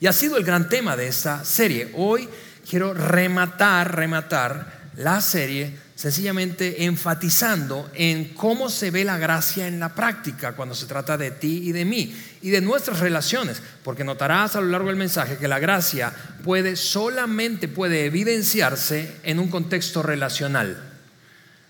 Y 0.00 0.06
ha 0.06 0.12
sido 0.12 0.36
el 0.36 0.44
gran 0.44 0.68
tema 0.68 0.96
de 0.96 1.06
esta 1.06 1.44
serie. 1.44 1.92
Hoy 1.94 2.28
quiero 2.68 2.94
rematar, 2.94 3.94
rematar 3.94 4.81
la 4.96 5.20
serie 5.20 5.76
sencillamente 5.94 6.84
enfatizando 6.84 7.88
en 7.94 8.34
cómo 8.34 8.68
se 8.68 8.90
ve 8.90 9.04
la 9.04 9.18
gracia 9.18 9.68
en 9.68 9.78
la 9.78 9.94
práctica 9.94 10.52
cuando 10.52 10.74
se 10.74 10.86
trata 10.86 11.16
de 11.16 11.30
ti 11.30 11.68
y 11.68 11.72
de 11.72 11.84
mí 11.84 12.14
y 12.40 12.50
de 12.50 12.60
nuestras 12.60 12.98
relaciones, 12.98 13.62
porque 13.84 14.02
notarás 14.02 14.56
a 14.56 14.60
lo 14.60 14.66
largo 14.66 14.88
del 14.88 14.96
mensaje 14.96 15.36
que 15.36 15.46
la 15.46 15.60
gracia 15.60 16.12
puede 16.42 16.74
solamente 16.74 17.68
puede 17.68 18.06
evidenciarse 18.06 19.16
en 19.22 19.38
un 19.38 19.48
contexto 19.48 20.02
relacional. 20.02 20.90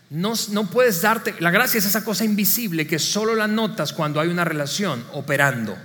No, 0.09 0.35
no 0.51 0.71
puedes 0.71 1.03
darte, 1.03 1.35
la 1.39 1.51
gracia 1.51 1.79
es 1.79 1.87
esa 1.87 2.05
cosa 2.05 2.25
invisible 2.25 2.87
que 2.87 2.99
solo 2.99 3.35
la 3.35 3.47
notas 3.47 3.93
cuando 3.93 4.21
hay 4.21 4.29
una 4.29 4.45
relación 4.45 5.05
operando. 5.13 5.77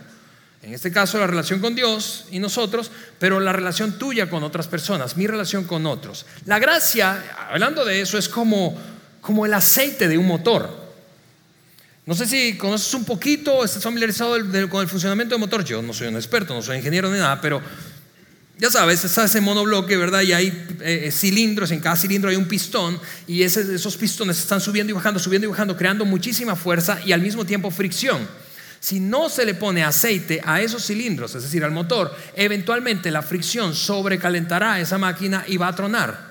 En 0.68 0.74
este 0.74 0.92
caso 0.92 1.18
la 1.18 1.28
relación 1.28 1.62
con 1.62 1.76
Dios 1.76 2.26
y 2.30 2.40
nosotros, 2.40 2.92
pero 3.20 3.40
la 3.40 3.54
relación 3.54 3.98
tuya 3.98 4.30
con 4.30 4.44
otras 4.44 4.68
personas, 4.68 5.16
mi 5.16 5.26
relación 5.26 5.64
con 5.64 5.86
otros. 5.86 6.26
La 6.44 6.60
gracia, 6.60 7.24
hablando 7.50 7.86
de 7.86 8.02
eso, 8.02 8.18
es 8.18 8.28
como, 8.28 8.78
como 9.22 9.46
el 9.46 9.54
aceite 9.54 10.10
de 10.10 10.18
un 10.18 10.28
motor. 10.28 10.70
No 12.06 12.14
sé 12.16 12.26
si 12.26 12.58
conoces 12.58 12.94
un 12.96 13.06
poquito, 13.06 13.64
estás 13.64 13.82
familiarizado 13.82 14.36
con 14.70 14.82
el 14.82 14.90
funcionamiento 14.90 15.36
del 15.36 15.40
motor. 15.40 15.64
Yo 15.64 15.82
no 15.82 15.94
soy 15.94 16.10
un 16.10 16.18
experto, 16.18 16.54
no 16.54 16.62
soy 16.62 16.80
ingeniero 16.80 17.10
ni 17.10 17.18
nada, 17.18 17.40
pero 17.40 17.62
ya 18.58 18.70
sabes, 18.70 19.06
está 19.06 19.24
ese 19.24 19.40
monobloque, 19.40 19.96
¿verdad? 19.96 20.20
Y 20.24 20.34
hay 20.34 20.48
eh, 20.82 21.04
eh, 21.06 21.12
cilindros, 21.14 21.72
en 21.72 21.80
cada 21.80 21.96
cilindro 21.96 22.30
hay 22.30 22.36
un 22.36 22.50
pistón 22.50 23.00
y 23.26 23.44
esos 23.44 23.96
pistones 23.96 24.38
están 24.38 24.60
subiendo 24.60 24.92
y 24.92 24.96
bajando, 24.96 25.18
subiendo 25.18 25.48
y 25.48 25.50
bajando, 25.50 25.78
creando 25.78 26.04
muchísima 26.04 26.58
fuerza 26.58 27.00
y 27.06 27.14
al 27.14 27.22
mismo 27.22 27.46
tiempo 27.46 27.72
fricción. 27.72 28.28
Si 28.80 29.00
no 29.00 29.30
se 29.30 29.46
le 29.46 29.56
pone 29.56 29.84
aceite 29.84 30.42
a 30.44 30.62
esos 30.62 30.86
cilindros, 30.86 31.34
es 31.36 31.44
decir, 31.44 31.64
al 31.64 31.72
motor, 31.72 32.16
eventualmente 32.36 33.12
la 33.12 33.22
fricción 33.22 33.74
sobrecalentará 33.74 34.80
esa 34.80 34.98
máquina 34.98 35.44
y 35.48 35.58
va 35.58 35.70
a 35.70 35.76
tronar. 35.76 36.27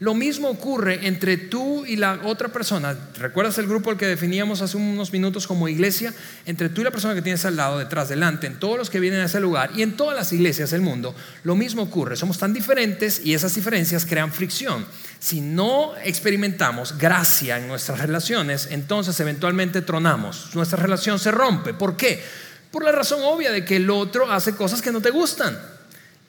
Lo 0.00 0.14
mismo 0.14 0.48
ocurre 0.48 1.06
entre 1.06 1.36
tú 1.36 1.84
y 1.84 1.96
la 1.96 2.20
otra 2.24 2.48
persona. 2.48 2.96
¿Recuerdas 3.18 3.58
el 3.58 3.66
grupo 3.66 3.90
al 3.90 3.98
que 3.98 4.06
definíamos 4.06 4.62
hace 4.62 4.78
unos 4.78 5.12
minutos 5.12 5.46
como 5.46 5.68
iglesia? 5.68 6.14
Entre 6.46 6.70
tú 6.70 6.80
y 6.80 6.84
la 6.84 6.90
persona 6.90 7.14
que 7.14 7.20
tienes 7.20 7.44
al 7.44 7.56
lado, 7.56 7.78
detrás, 7.78 8.08
delante, 8.08 8.46
en 8.46 8.58
todos 8.58 8.78
los 8.78 8.88
que 8.88 8.98
vienen 8.98 9.20
a 9.20 9.26
ese 9.26 9.40
lugar 9.40 9.72
y 9.76 9.82
en 9.82 9.98
todas 9.98 10.16
las 10.16 10.32
iglesias 10.32 10.70
del 10.70 10.80
mundo, 10.80 11.14
lo 11.44 11.54
mismo 11.54 11.82
ocurre. 11.82 12.16
Somos 12.16 12.38
tan 12.38 12.54
diferentes 12.54 13.20
y 13.22 13.34
esas 13.34 13.54
diferencias 13.54 14.06
crean 14.06 14.32
fricción. 14.32 14.86
Si 15.18 15.42
no 15.42 15.92
experimentamos 16.02 16.96
gracia 16.96 17.58
en 17.58 17.68
nuestras 17.68 18.00
relaciones, 18.00 18.68
entonces 18.70 19.20
eventualmente 19.20 19.82
tronamos. 19.82 20.48
Nuestra 20.54 20.82
relación 20.82 21.18
se 21.18 21.30
rompe. 21.30 21.74
¿Por 21.74 21.98
qué? 21.98 22.24
Por 22.70 22.84
la 22.84 22.92
razón 22.92 23.20
obvia 23.22 23.52
de 23.52 23.66
que 23.66 23.76
el 23.76 23.90
otro 23.90 24.32
hace 24.32 24.56
cosas 24.56 24.80
que 24.80 24.92
no 24.92 25.02
te 25.02 25.10
gustan 25.10 25.60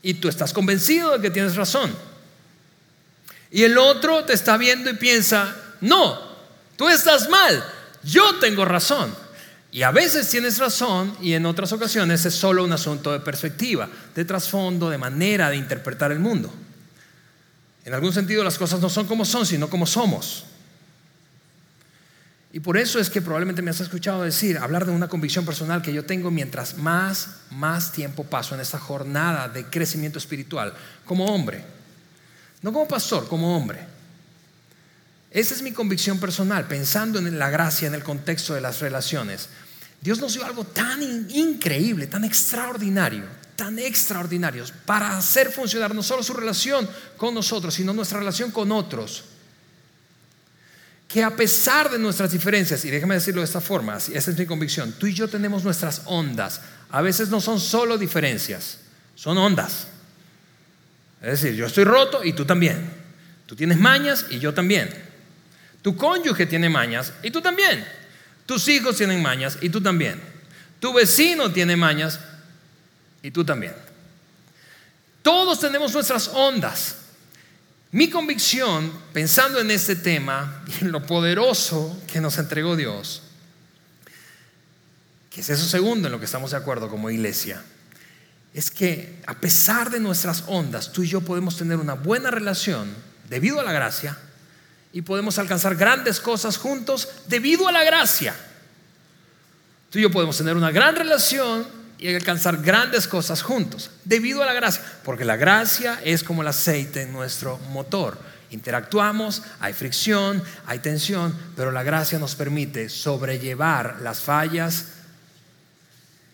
y 0.01 0.15
tú 0.15 0.27
estás 0.27 0.51
convencido 0.51 1.13
de 1.13 1.21
que 1.21 1.29
tienes 1.29 1.55
razón. 1.55 2.10
Y 3.51 3.63
el 3.63 3.77
otro 3.77 4.23
te 4.23 4.33
está 4.33 4.57
viendo 4.57 4.89
y 4.89 4.93
piensa, 4.93 5.53
no, 5.81 6.17
tú 6.77 6.87
estás 6.87 7.29
mal, 7.29 7.63
yo 8.03 8.39
tengo 8.39 8.63
razón. 8.63 9.13
Y 9.73 9.83
a 9.83 9.91
veces 9.91 10.29
tienes 10.29 10.57
razón 10.57 11.15
y 11.21 11.33
en 11.33 11.45
otras 11.45 11.71
ocasiones 11.71 12.25
es 12.25 12.33
solo 12.33 12.63
un 12.63 12.71
asunto 12.71 13.11
de 13.11 13.19
perspectiva, 13.19 13.89
de 14.15 14.25
trasfondo, 14.25 14.89
de 14.89 14.97
manera 14.97 15.49
de 15.49 15.57
interpretar 15.57 16.11
el 16.11 16.19
mundo. 16.19 16.53
En 17.85 17.93
algún 17.93 18.13
sentido 18.13 18.43
las 18.43 18.57
cosas 18.57 18.79
no 18.79 18.89
son 18.89 19.07
como 19.07 19.25
son, 19.25 19.45
sino 19.45 19.69
como 19.69 19.85
somos. 19.85 20.45
Y 22.53 22.59
por 22.59 22.77
eso 22.77 22.99
es 22.99 23.09
que 23.09 23.21
probablemente 23.21 23.61
me 23.61 23.71
has 23.71 23.79
escuchado 23.79 24.23
decir, 24.23 24.57
hablar 24.57 24.85
de 24.85 24.91
una 24.91 25.07
convicción 25.07 25.45
personal 25.45 25.81
que 25.81 25.93
yo 25.93 26.03
tengo 26.03 26.31
mientras 26.31 26.77
más, 26.77 27.37
más 27.49 27.93
tiempo 27.93 28.25
paso 28.25 28.55
en 28.55 28.61
esta 28.61 28.77
jornada 28.77 29.47
de 29.47 29.65
crecimiento 29.65 30.19
espiritual 30.19 30.73
como 31.05 31.27
hombre. 31.27 31.63
No 32.61 32.71
como 32.71 32.87
pastor, 32.87 33.27
como 33.27 33.55
hombre. 33.55 33.79
Esa 35.31 35.53
es 35.53 35.61
mi 35.61 35.71
convicción 35.71 36.19
personal, 36.19 36.67
pensando 36.67 37.17
en 37.17 37.39
la 37.39 37.49
gracia 37.49 37.87
en 37.87 37.95
el 37.95 38.03
contexto 38.03 38.53
de 38.53 38.61
las 38.61 38.81
relaciones. 38.81 39.47
Dios 40.01 40.19
nos 40.19 40.33
dio 40.33 40.43
algo 40.43 40.65
tan 40.65 41.01
increíble, 41.31 42.07
tan 42.07 42.25
extraordinario, 42.25 43.23
tan 43.55 43.79
extraordinario, 43.79 44.65
para 44.85 45.17
hacer 45.17 45.51
funcionar 45.51 45.95
no 45.95 46.03
solo 46.03 46.21
su 46.21 46.33
relación 46.33 46.89
con 47.15 47.33
nosotros, 47.33 47.73
sino 47.73 47.93
nuestra 47.93 48.19
relación 48.19 48.51
con 48.51 48.71
otros. 48.71 49.23
Que 51.07 51.23
a 51.23 51.35
pesar 51.35 51.89
de 51.89 51.99
nuestras 51.99 52.31
diferencias, 52.31 52.83
y 52.83 52.89
déjame 52.89 53.15
decirlo 53.15 53.41
de 53.41 53.45
esta 53.45 53.61
forma, 53.61 53.97
esa 53.97 54.31
es 54.31 54.37
mi 54.37 54.45
convicción, 54.45 54.93
tú 54.93 55.07
y 55.07 55.13
yo 55.13 55.27
tenemos 55.27 55.63
nuestras 55.63 56.01
ondas. 56.05 56.61
A 56.89 57.01
veces 57.01 57.29
no 57.29 57.39
son 57.39 57.59
solo 57.59 57.97
diferencias, 57.97 58.79
son 59.15 59.37
ondas. 59.37 59.87
Es 61.21 61.41
decir, 61.41 61.53
yo 61.53 61.65
estoy 61.65 61.83
roto 61.83 62.23
y 62.23 62.33
tú 62.33 62.45
también. 62.45 62.89
Tú 63.45 63.55
tienes 63.55 63.77
mañas 63.77 64.25
y 64.29 64.39
yo 64.39 64.53
también. 64.53 64.89
Tu 65.81 65.95
cónyuge 65.95 66.45
tiene 66.45 66.69
mañas 66.69 67.13
y 67.21 67.31
tú 67.31 67.41
también. 67.41 67.85
Tus 68.45 68.67
hijos 68.67 68.97
tienen 68.97 69.21
mañas 69.21 69.57
y 69.61 69.69
tú 69.69 69.81
también. 69.81 70.21
Tu 70.79 70.91
vecino 70.93 71.51
tiene 71.51 71.75
mañas 71.75 72.19
y 73.21 73.31
tú 73.31 73.45
también. 73.45 73.73
Todos 75.21 75.59
tenemos 75.59 75.93
nuestras 75.93 76.27
ondas. 76.29 76.97
Mi 77.91 78.09
convicción, 78.09 78.91
pensando 79.13 79.59
en 79.59 79.69
este 79.69 79.95
tema 79.95 80.63
y 80.67 80.85
en 80.85 80.91
lo 80.91 81.05
poderoso 81.05 82.01
que 82.07 82.21
nos 82.21 82.37
entregó 82.37 82.75
Dios, 82.75 83.21
que 85.29 85.41
es 85.41 85.49
eso 85.49 85.67
segundo 85.67 86.07
en 86.07 86.11
lo 86.13 86.19
que 86.19 86.25
estamos 86.25 86.51
de 86.51 86.57
acuerdo 86.57 86.89
como 86.89 87.09
iglesia, 87.09 87.61
es 88.53 88.69
que 88.69 89.21
a 89.27 89.35
pesar 89.35 89.89
de 89.89 89.99
nuestras 89.99 90.43
ondas, 90.47 90.91
tú 90.91 91.03
y 91.03 91.07
yo 91.07 91.21
podemos 91.21 91.57
tener 91.57 91.77
una 91.77 91.93
buena 91.93 92.31
relación 92.31 92.93
debido 93.29 93.59
a 93.59 93.63
la 93.63 93.71
gracia 93.71 94.17
y 94.91 95.01
podemos 95.01 95.37
alcanzar 95.37 95.75
grandes 95.75 96.19
cosas 96.19 96.57
juntos 96.57 97.07
debido 97.27 97.67
a 97.67 97.71
la 97.71 97.83
gracia. 97.83 98.35
Tú 99.89 99.99
y 99.99 100.01
yo 100.01 100.11
podemos 100.11 100.37
tener 100.37 100.55
una 100.55 100.71
gran 100.71 100.95
relación 100.95 101.65
y 101.97 102.13
alcanzar 102.13 102.57
grandes 102.61 103.07
cosas 103.07 103.41
juntos 103.41 103.91
debido 104.03 104.41
a 104.41 104.45
la 104.45 104.53
gracia, 104.53 104.83
porque 105.03 105.23
la 105.23 105.37
gracia 105.37 105.99
es 106.03 106.23
como 106.23 106.41
el 106.41 106.47
aceite 106.47 107.03
en 107.03 107.13
nuestro 107.13 107.57
motor. 107.69 108.17
Interactuamos, 108.49 109.43
hay 109.61 109.71
fricción, 109.73 110.43
hay 110.65 110.79
tensión, 110.79 111.37
pero 111.55 111.71
la 111.71 111.83
gracia 111.83 112.19
nos 112.19 112.35
permite 112.35 112.89
sobrellevar 112.89 113.99
las 114.01 114.19
fallas, 114.19 114.87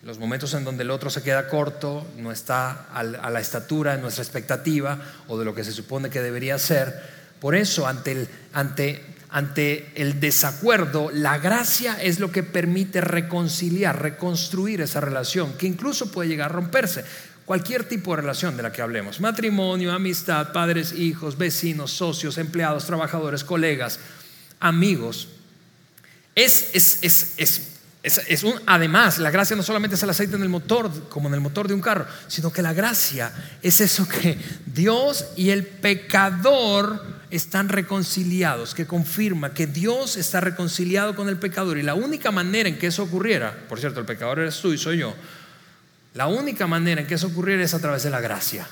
los 0.08 0.18
momentos 0.18 0.54
en 0.54 0.64
donde 0.64 0.84
el 0.84 0.90
otro 0.90 1.10
se 1.10 1.22
queda 1.22 1.48
corto, 1.48 2.06
no 2.16 2.32
está 2.32 2.86
a 2.94 3.02
la 3.02 3.40
estatura 3.40 3.94
de 3.94 4.00
nuestra 4.00 4.24
expectativa 4.24 4.98
o 5.28 5.38
de 5.38 5.44
lo 5.44 5.54
que 5.54 5.64
se 5.64 5.70
supone 5.70 6.08
que 6.08 6.22
debería 6.22 6.58
ser. 6.58 6.98
Por 7.38 7.54
eso, 7.54 7.86
ante 7.86 8.12
el, 8.12 8.28
ante, 8.54 9.04
ante 9.28 9.92
el 9.96 10.18
desacuerdo, 10.18 11.10
la 11.12 11.36
gracia 11.36 12.02
es 12.02 12.20
lo 12.20 12.32
que 12.32 12.42
permite 12.42 13.02
reconciliar, 13.02 14.00
reconstruir 14.00 14.80
esa 14.80 15.02
relación, 15.02 15.52
que 15.58 15.66
incluso 15.66 16.10
puede 16.10 16.30
llegar 16.30 16.52
a 16.52 16.54
romperse. 16.54 17.04
Cualquier 17.44 17.84
tipo 17.84 18.16
de 18.16 18.22
relación 18.22 18.56
de 18.56 18.62
la 18.62 18.72
que 18.72 18.80
hablemos, 18.80 19.20
matrimonio, 19.20 19.92
amistad, 19.92 20.52
padres, 20.52 20.94
hijos, 20.94 21.36
vecinos, 21.36 21.90
socios, 21.90 22.38
empleados, 22.38 22.86
trabajadores, 22.86 23.44
colegas, 23.44 24.00
amigos, 24.58 25.28
es, 26.34 26.70
es, 26.72 27.00
es, 27.02 27.34
es 27.36 27.77
es, 28.16 28.44
además, 28.66 29.18
la 29.18 29.30
gracia 29.30 29.54
no 29.54 29.62
solamente 29.62 29.96
es 29.96 30.02
el 30.02 30.10
aceite 30.10 30.36
en 30.36 30.42
el 30.42 30.48
motor, 30.48 30.90
como 31.08 31.28
en 31.28 31.34
el 31.34 31.40
motor 31.40 31.68
de 31.68 31.74
un 31.74 31.80
carro, 31.80 32.06
sino 32.26 32.52
que 32.52 32.62
la 32.62 32.72
gracia 32.72 33.32
es 33.62 33.80
eso 33.80 34.08
que 34.08 34.38
Dios 34.66 35.26
y 35.36 35.50
el 35.50 35.66
pecador 35.66 37.18
están 37.30 37.68
reconciliados, 37.68 38.74
que 38.74 38.86
confirma 38.86 39.52
que 39.52 39.66
Dios 39.66 40.16
está 40.16 40.40
reconciliado 40.40 41.14
con 41.14 41.28
el 41.28 41.36
pecador. 41.36 41.78
Y 41.78 41.82
la 41.82 41.94
única 41.94 42.30
manera 42.30 42.68
en 42.68 42.78
que 42.78 42.86
eso 42.86 43.02
ocurriera, 43.02 43.66
por 43.68 43.78
cierto, 43.78 44.00
el 44.00 44.06
pecador 44.06 44.38
eres 44.40 44.60
tú 44.60 44.72
y 44.72 44.78
soy 44.78 44.98
yo, 44.98 45.14
la 46.14 46.26
única 46.26 46.66
manera 46.66 47.02
en 47.02 47.06
que 47.06 47.14
eso 47.14 47.26
ocurriera 47.26 47.62
es 47.62 47.74
a 47.74 47.80
través 47.80 48.02
de 48.02 48.10
la 48.10 48.20
gracia. 48.20 48.66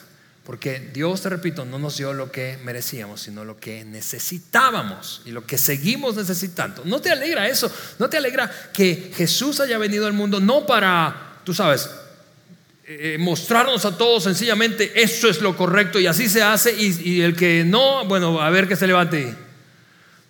Porque 0.46 0.78
Dios, 0.92 1.22
te 1.22 1.28
repito, 1.28 1.64
no 1.64 1.76
nos 1.76 1.96
dio 1.96 2.12
lo 2.12 2.30
que 2.30 2.56
merecíamos, 2.62 3.20
sino 3.20 3.44
lo 3.44 3.58
que 3.58 3.84
necesitábamos 3.84 5.22
y 5.24 5.32
lo 5.32 5.44
que 5.44 5.58
seguimos 5.58 6.14
necesitando. 6.14 6.82
¿No 6.84 7.00
te 7.00 7.10
alegra 7.10 7.48
eso? 7.48 7.68
¿No 7.98 8.08
te 8.08 8.16
alegra 8.16 8.48
que 8.72 9.10
Jesús 9.16 9.58
haya 9.58 9.76
venido 9.76 10.06
al 10.06 10.12
mundo 10.12 10.38
no 10.38 10.64
para, 10.64 11.40
tú 11.42 11.52
sabes, 11.52 11.90
eh, 12.84 13.16
mostrarnos 13.18 13.84
a 13.86 13.98
todos 13.98 14.22
sencillamente 14.22 15.02
eso 15.02 15.28
es 15.28 15.40
lo 15.40 15.56
correcto 15.56 15.98
y 15.98 16.06
así 16.06 16.28
se 16.28 16.40
hace 16.40 16.72
y, 16.72 16.96
y 17.02 17.22
el 17.22 17.34
que 17.34 17.64
no, 17.64 18.04
bueno, 18.04 18.40
a 18.40 18.48
ver 18.50 18.68
que 18.68 18.76
se 18.76 18.86
levante. 18.86 19.34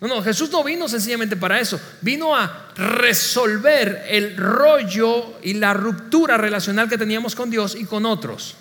No, 0.01 0.07
no, 0.07 0.23
Jesús 0.23 0.49
no 0.49 0.63
vino 0.63 0.87
sencillamente 0.87 1.35
para 1.35 1.59
eso, 1.59 1.79
vino 2.01 2.35
a 2.35 2.69
resolver 2.75 4.05
el 4.09 4.35
rollo 4.35 5.37
y 5.43 5.53
la 5.53 5.75
ruptura 5.75 6.37
relacional 6.37 6.89
que 6.89 6.97
teníamos 6.97 7.35
con 7.35 7.51
Dios 7.51 7.75
y 7.75 7.85
con 7.85 8.07
otros. 8.07 8.55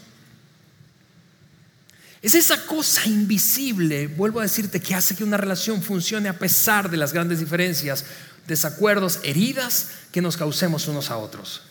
Es 2.27 2.35
esa 2.35 2.67
cosa 2.67 3.07
invisible, 3.07 4.09
vuelvo 4.09 4.41
a 4.41 4.43
decirte, 4.43 4.81
que 4.81 4.97
hace 4.97 5.15
que 5.15 5.23
una 5.23 5.37
relación 5.37 5.81
funcione 5.81 6.29
a 6.29 6.37
pesar 6.37 6.91
de 6.91 6.97
las 6.97 7.13
grandes 7.13 7.39
diferencias, 7.39 8.05
desacuerdos, 8.49 9.21
heridas 9.23 9.91
que 10.11 10.21
nos 10.21 10.37
causemos 10.37 10.89
unos 10.89 11.13
a 11.13 11.19
otros. 11.19 11.63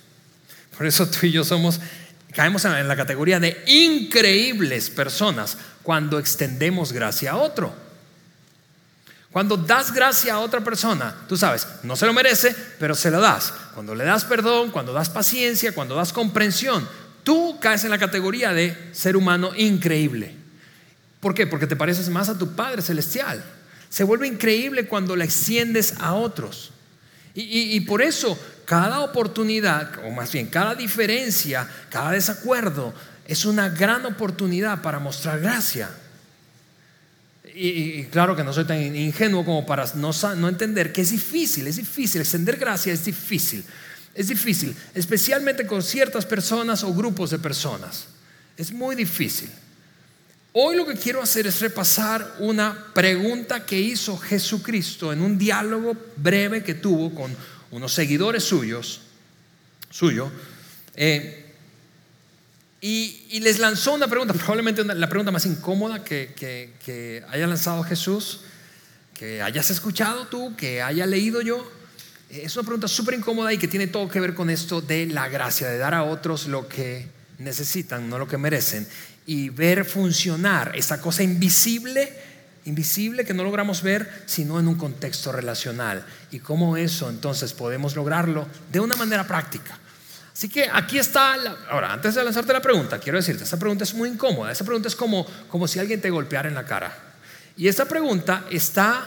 Por 0.78 0.88
eso 0.88 1.10
tú 1.10 1.26
y 1.26 1.34
yo 1.34 1.44
somos, 1.44 1.82
caemos 2.34 2.64
en 2.64 2.88
la 2.88 2.96
categoría 2.96 3.38
de 3.38 3.66
increíbles 3.68 4.90
personas 4.90 5.58
cuando 5.84 6.20
extendemos 6.20 6.94
gracia 6.94 7.32
a 7.32 7.36
otro. 7.36 7.76
Cuando 9.34 9.58
das 9.58 9.92
gracia 9.92 10.36
a 10.36 10.40
otra 10.40 10.62
persona, 10.62 11.18
tú 11.28 11.36
sabes, 11.36 11.68
no 11.84 11.98
se 11.98 12.06
lo 12.06 12.14
merece, 12.14 12.56
pero 12.80 12.96
se 12.96 13.12
lo 13.12 13.20
das. 13.20 13.54
Cuando 13.74 13.94
le 13.94 14.06
das 14.06 14.24
perdón, 14.24 14.72
cuando 14.72 14.94
das 14.94 15.10
paciencia, 15.10 15.74
cuando 15.76 15.96
das 15.96 16.14
comprensión, 16.14 16.88
tú 17.26 17.60
caes 17.60 17.84
en 17.84 17.90
la 17.90 17.98
categoría 17.98 18.54
de 18.54 18.92
ser 18.94 19.18
humano 19.18 19.52
increíble. 19.54 20.45
¿Por 21.20 21.34
qué? 21.34 21.48
Porque 21.48 21.68
te 21.68 21.76
pareces 21.76 22.10
más 22.10 22.30
a 22.30 22.38
tu 22.38 22.56
Padre 22.56 22.82
Celestial. 22.82 23.44
Se 23.90 24.04
vuelve 24.04 24.28
increíble 24.28 24.88
cuando 24.88 25.16
le 25.16 25.26
extiendes 25.26 25.94
a 26.00 26.14
otros. 26.14 26.72
Y, 27.34 27.76
y, 27.76 27.80
por 27.82 28.02
eso 28.02 28.40
cada 28.64 29.02
oportunidad, 29.02 30.06
o 30.06 30.12
más 30.12 30.32
bien 30.32 30.48
cada 30.48 30.74
diferencia, 30.74 31.68
cada 31.90 32.12
desacuerdo, 32.12 32.94
es 33.28 33.44
una 33.44 33.68
gran 33.68 34.06
oportunidad 34.06 34.82
para 34.82 35.00
mostrar 35.00 35.42
gracia 35.42 35.90
y, 37.58 38.04
claro 38.06 38.36
que 38.36 38.44
no 38.44 38.52
soy 38.52 38.66
tan 38.66 38.96
ingenuo 38.96 39.46
como 39.46 39.66
para 39.66 39.86
no, 39.96 40.12
no 40.36 40.50
entender 40.50 40.92
que 40.92 41.02
es 41.02 41.12
difícil, 41.12 41.68
es 41.68 41.78
difícil, 41.78 42.20
extender 42.22 42.58
gracia 42.58 42.92
es 42.92 43.06
difícil, 43.06 43.64
es 44.14 44.28
difícil, 44.28 44.76
especialmente 44.94 45.66
con 45.66 45.82
ciertas 45.82 46.26
personas 46.26 46.84
o 46.84 46.94
grupos 46.94 47.30
de 47.30 47.40
personas. 47.40 48.08
Es 48.58 48.72
muy 48.72 48.96
difícil. 48.96 49.50
Hoy 50.58 50.78
lo 50.78 50.86
que 50.86 50.94
quiero 50.94 51.22
hacer 51.22 51.46
es 51.48 51.60
repasar 51.60 52.38
una 52.40 52.94
pregunta 52.94 53.66
que 53.66 53.78
hizo 53.78 54.18
Jesucristo 54.18 55.12
en 55.12 55.22
un 55.22 55.38
diálogo 55.38 55.98
breve 56.16 56.64
que 56.64 56.76
tuvo 56.76 57.14
con 57.14 57.36
unos 57.72 57.92
seguidores 57.92 58.46
suyos, 58.46 59.02
suyo, 59.90 60.32
eh, 60.96 61.54
y, 62.80 63.38
les 63.42 63.60
lanzó 63.60 63.96
una 63.96 64.08
pregunta, 64.08 64.34
probablemente 64.34 64.82
la 64.86 65.10
pregunta 65.10 65.30
más 65.30 65.46
incómoda 65.46 66.06
que, 66.06 67.26
haya 67.28 67.48
lanzado 67.48 67.84
Jesús, 67.84 68.40
que 69.14 69.42
hayas 69.42 69.70
escuchado 69.72 70.28
tú, 70.28 70.56
que 70.56 70.82
haya 70.82 71.06
leído 71.06 71.42
yo. 71.42 71.70
Es 72.30 72.56
una 72.56 72.64
pregunta 72.64 72.88
súper 72.88 73.16
incómoda 73.16 73.52
y 73.52 73.58
que 73.58 73.68
tiene 73.68 73.88
todo 73.88 74.08
que 74.08 74.22
ver 74.22 74.34
con 74.34 74.50
esto 74.50 74.80
de 74.80 75.08
la 75.08 75.28
gracia, 75.28 75.68
de 75.68 75.78
dar 75.78 75.94
a 75.94 76.04
otros 76.04 76.48
lo 76.48 76.70
que 76.70 77.10
necesitan, 77.40 78.10
no 78.10 78.18
lo 78.18 78.28
que 78.30 78.38
merecen, 78.38 78.88
y 79.25 79.50
ver 79.50 79.86
funcionar 79.86 80.72
esa 80.75 81.01
cosa 81.01 81.24
invisible, 81.24 82.13
invisible 82.65 83.25
que 83.25 83.34
no 83.34 83.44
logramos 83.44 83.82
ver, 83.82 84.24
sino 84.25 84.60
en 84.60 84.67
un 84.67 84.75
contexto 84.75 85.32
relacional. 85.32 86.05
Y 86.32 86.39
cómo 86.39 86.77
eso 86.77 87.10
entonces 87.10 87.53
podemos 87.53 87.96
lograrlo 87.96 88.48
de 88.72 88.79
una 88.79 88.96
manera 88.96 89.25
práctica. 89.25 89.77
Así 90.34 90.50
que 90.50 90.70
aquí 90.72 91.00
está, 91.00 91.36
ahora, 91.70 91.94
antes 91.94 92.13
de 92.13 92.24
lanzarte 92.24 92.51
la 92.51 92.62
pregunta, 92.62 93.00
quiero 93.00 93.17
decirte, 93.17 93.46
esta 93.46 93.58
pregunta 93.58 93.86
es 93.86 93.94
muy 93.94 94.10
incómoda, 94.10 94.51
esta 94.51 94.65
pregunta 94.65 94.89
es 94.89 94.96
como, 94.96 95.25
como 95.48 95.65
si 95.65 95.79
alguien 95.79 96.01
te 96.01 96.10
golpeara 96.10 96.50
en 96.50 96.55
la 96.55 96.65
cara. 96.65 96.94
Y 97.55 97.70
esta 97.70 97.86
pregunta 97.86 98.44
está 98.51 99.05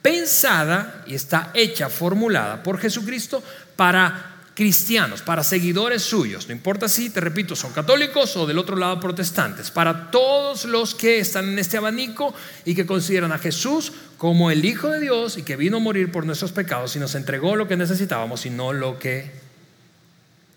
pensada 0.00 1.04
y 1.06 1.14
está 1.14 1.50
hecha, 1.52 1.90
formulada 1.90 2.62
por 2.62 2.78
Jesucristo 2.78 3.42
para 3.76 4.31
cristianos, 4.54 5.22
para 5.22 5.42
seguidores 5.42 6.02
suyos, 6.02 6.46
no 6.46 6.52
importa 6.52 6.88
si, 6.88 7.10
te 7.10 7.20
repito, 7.20 7.56
son 7.56 7.72
católicos 7.72 8.36
o 8.36 8.46
del 8.46 8.58
otro 8.58 8.76
lado 8.76 9.00
protestantes, 9.00 9.70
para 9.70 10.10
todos 10.10 10.64
los 10.66 10.94
que 10.94 11.18
están 11.18 11.48
en 11.48 11.58
este 11.58 11.78
abanico 11.78 12.34
y 12.64 12.74
que 12.74 12.86
consideran 12.86 13.32
a 13.32 13.38
Jesús 13.38 13.92
como 14.18 14.50
el 14.50 14.64
Hijo 14.64 14.88
de 14.88 15.00
Dios 15.00 15.38
y 15.38 15.42
que 15.42 15.56
vino 15.56 15.78
a 15.78 15.80
morir 15.80 16.12
por 16.12 16.26
nuestros 16.26 16.52
pecados 16.52 16.94
y 16.96 16.98
nos 16.98 17.14
entregó 17.14 17.56
lo 17.56 17.66
que 17.66 17.76
necesitábamos 17.76 18.44
y 18.46 18.50
no 18.50 18.72
lo 18.72 18.98
que 18.98 19.30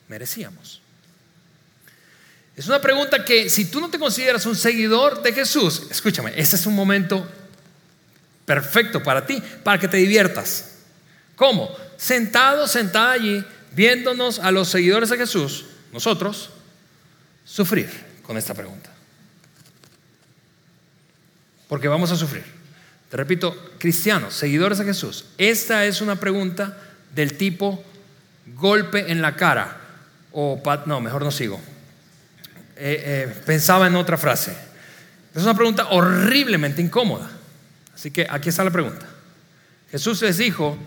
merecíamos. 0.08 0.82
Es 2.56 2.68
una 2.68 2.80
pregunta 2.80 3.25
que 3.25 3.50
si 3.50 3.66
tú 3.66 3.82
no 3.82 3.90
te 3.90 4.00
consideras 4.00 4.46
un 4.46 4.56
seguidor 4.56 5.22
de 5.22 5.34
Jesús, 5.34 5.88
escúchame, 5.90 6.34
este 6.38 6.56
es 6.56 6.66
un 6.66 6.75
momento 6.75 7.28
perfecto 8.46 9.04
para 9.04 9.25
ti, 9.25 9.42
para 9.64 9.80
que 9.80 9.88
te 9.88 9.98
diviertas. 9.98 10.75
¿Cómo? 11.36 11.70
Sentado, 11.98 12.68
sentada 12.68 13.12
allí, 13.12 13.44
viéndonos 13.75 14.39
a 14.39 14.51
los 14.51 14.70
seguidores 14.70 15.10
de 15.10 15.17
Jesús, 15.17 15.65
nosotros, 15.91 16.50
sufrir 17.44 17.89
con 18.24 18.38
esta 18.38 18.53
pregunta. 18.53 18.89
Porque 21.68 21.88
vamos 21.88 22.11
a 22.11 22.16
sufrir. 22.16 22.44
Te 23.09 23.18
repito, 23.18 23.74
cristianos, 23.77 24.33
seguidores 24.33 24.77
de 24.77 24.85
Jesús, 24.85 25.25
esta 25.38 25.85
es 25.85 26.01
una 26.01 26.16
pregunta 26.20 26.77
del 27.14 27.38
tipo 27.38 27.83
golpe 28.55 29.11
en 29.11 29.22
la 29.22 29.35
cara 29.35 29.81
o 30.31 30.61
no, 30.85 31.01
mejor 31.01 31.24
no 31.24 31.31
sigo. 31.31 31.61
Eh, 32.77 33.27
eh, 33.29 33.42
pensaba 33.46 33.88
en 33.88 33.96
otra 33.96 34.18
frase. 34.18 34.55
Es 35.33 35.44
una 35.44 35.53
pregunta 35.53 35.88
horriblemente 35.90 36.81
incómoda. 36.81 37.29
Así 37.94 38.11
que 38.11 38.27
aquí 38.29 38.50
está 38.50 38.64
la 38.64 38.72
pregunta. 38.72 39.05
Jesús 39.92 40.22
les 40.22 40.38
dijo 40.38 40.77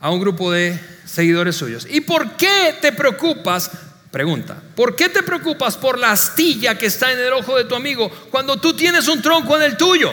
a 0.00 0.10
un 0.10 0.20
grupo 0.20 0.50
de 0.50 0.78
seguidores 1.04 1.56
suyos, 1.56 1.86
¿y 1.88 2.00
por 2.00 2.36
qué 2.36 2.76
te 2.80 2.92
preocupas? 2.92 3.70
Pregunta, 4.10 4.60
¿por 4.74 4.96
qué 4.96 5.08
te 5.08 5.22
preocupas 5.22 5.76
por 5.76 5.98
la 5.98 6.10
astilla 6.10 6.76
que 6.76 6.86
está 6.86 7.12
en 7.12 7.18
el 7.18 7.32
ojo 7.32 7.56
de 7.56 7.64
tu 7.64 7.74
amigo 7.76 8.10
cuando 8.30 8.56
tú 8.56 8.74
tienes 8.74 9.06
un 9.06 9.22
tronco 9.22 9.56
en 9.56 9.62
el 9.62 9.76
tuyo? 9.76 10.12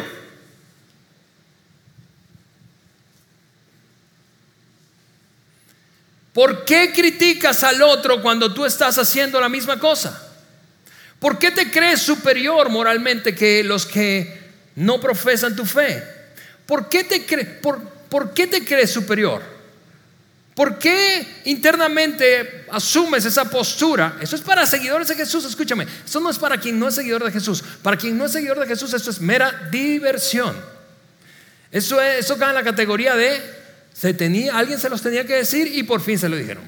¿Por 6.37 6.65
qué 6.65 6.93
criticas 6.93 7.63
al 7.63 7.81
otro 7.81 8.21
cuando 8.21 8.53
tú 8.53 8.63
estás 8.63 8.99
haciendo 8.99 9.41
la 9.41 9.49
misma 9.49 9.79
cosa? 9.79 10.23
¿Por 11.19 11.39
qué 11.39 11.49
te 11.49 11.71
crees 11.71 11.99
superior 11.99 12.69
moralmente 12.69 13.33
que 13.33 13.63
los 13.63 13.87
que 13.87 14.39
no 14.75 15.01
profesan 15.01 15.55
tu 15.55 15.65
fe? 15.65 16.03
¿Por 16.67 16.89
qué 16.89 17.03
te, 17.03 17.25
crees 17.25 18.91
superior? 18.91 19.56
¿Por 20.57 20.79
qué 20.79 21.41
internamente 21.45 22.65
asumes 22.71 23.23
esa 23.25 23.45
postura? 23.47 24.17
Eso 24.19 24.35
es 24.35 24.41
para 24.41 24.65
seguidores 24.65 25.07
de 25.07 25.13
Jesús, 25.13 25.45
escúchame. 25.45 25.85
Eso 26.03 26.19
no 26.19 26.31
es 26.31 26.39
para 26.39 26.59
quien 26.59 26.79
no 26.79 26.87
es 26.87 26.95
seguidor 26.95 27.23
de 27.23 27.31
Jesús. 27.31 27.63
Para 27.83 27.95
quien 27.95 28.17
no 28.17 28.25
es 28.25 28.31
seguidor 28.31 28.59
de 28.59 28.65
Jesús, 28.65 28.91
eso 28.91 29.11
es 29.11 29.21
mera 29.21 29.69
diversión. 29.69 30.55
Eso, 31.71 32.01
es, 32.01 32.25
eso 32.25 32.39
cae 32.39 32.49
en 32.49 32.55
la 32.55 32.63
categoría 32.63 33.15
de 33.15 33.39
se 33.93 34.15
tenía, 34.15 34.57
alguien 34.57 34.79
se 34.79 34.89
los 34.89 35.03
tenía 35.03 35.27
que 35.27 35.35
decir 35.35 35.67
y 35.75 35.83
por 35.83 36.01
fin 36.01 36.17
se 36.17 36.27
lo 36.27 36.35
dijeron. 36.35 36.63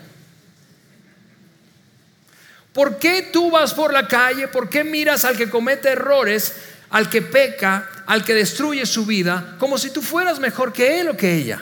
¿Por 2.72 3.00
qué 3.00 3.32
tú 3.34 3.50
vas 3.50 3.74
por 3.74 3.92
la 3.92 4.08
calle? 4.08 4.50
¿Por 4.50 4.70
qué 4.70 4.84
miras 4.84 5.26
al 5.26 5.36
que 5.36 5.50
comete 5.50 5.90
errores, 5.90 6.54
al 6.92 7.10
que 7.10 7.24
peca, 7.24 7.90
al 8.06 8.24
que 8.24 8.36
destruye 8.36 8.86
su 8.86 9.08
vida, 9.08 9.56
como 9.58 9.80
si 9.80 9.90
tú 9.90 10.04
fueras 10.04 10.40
mejor 10.40 10.74
que 10.74 11.02
él 11.02 11.10
o 11.10 11.18
que 11.18 11.34
ella? 11.34 11.60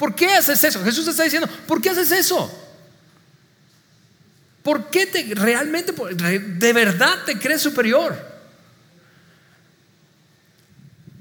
¿Por 0.00 0.14
qué 0.14 0.28
haces 0.28 0.64
eso? 0.64 0.82
Jesús 0.82 1.06
está 1.06 1.24
diciendo, 1.24 1.46
¿por 1.66 1.82
qué 1.82 1.90
haces 1.90 2.10
eso? 2.10 2.50
¿Por 4.62 4.88
qué 4.88 5.04
te 5.04 5.34
realmente, 5.34 5.92
de 5.92 6.72
verdad 6.72 7.22
te 7.26 7.38
crees 7.38 7.60
superior? 7.60 8.16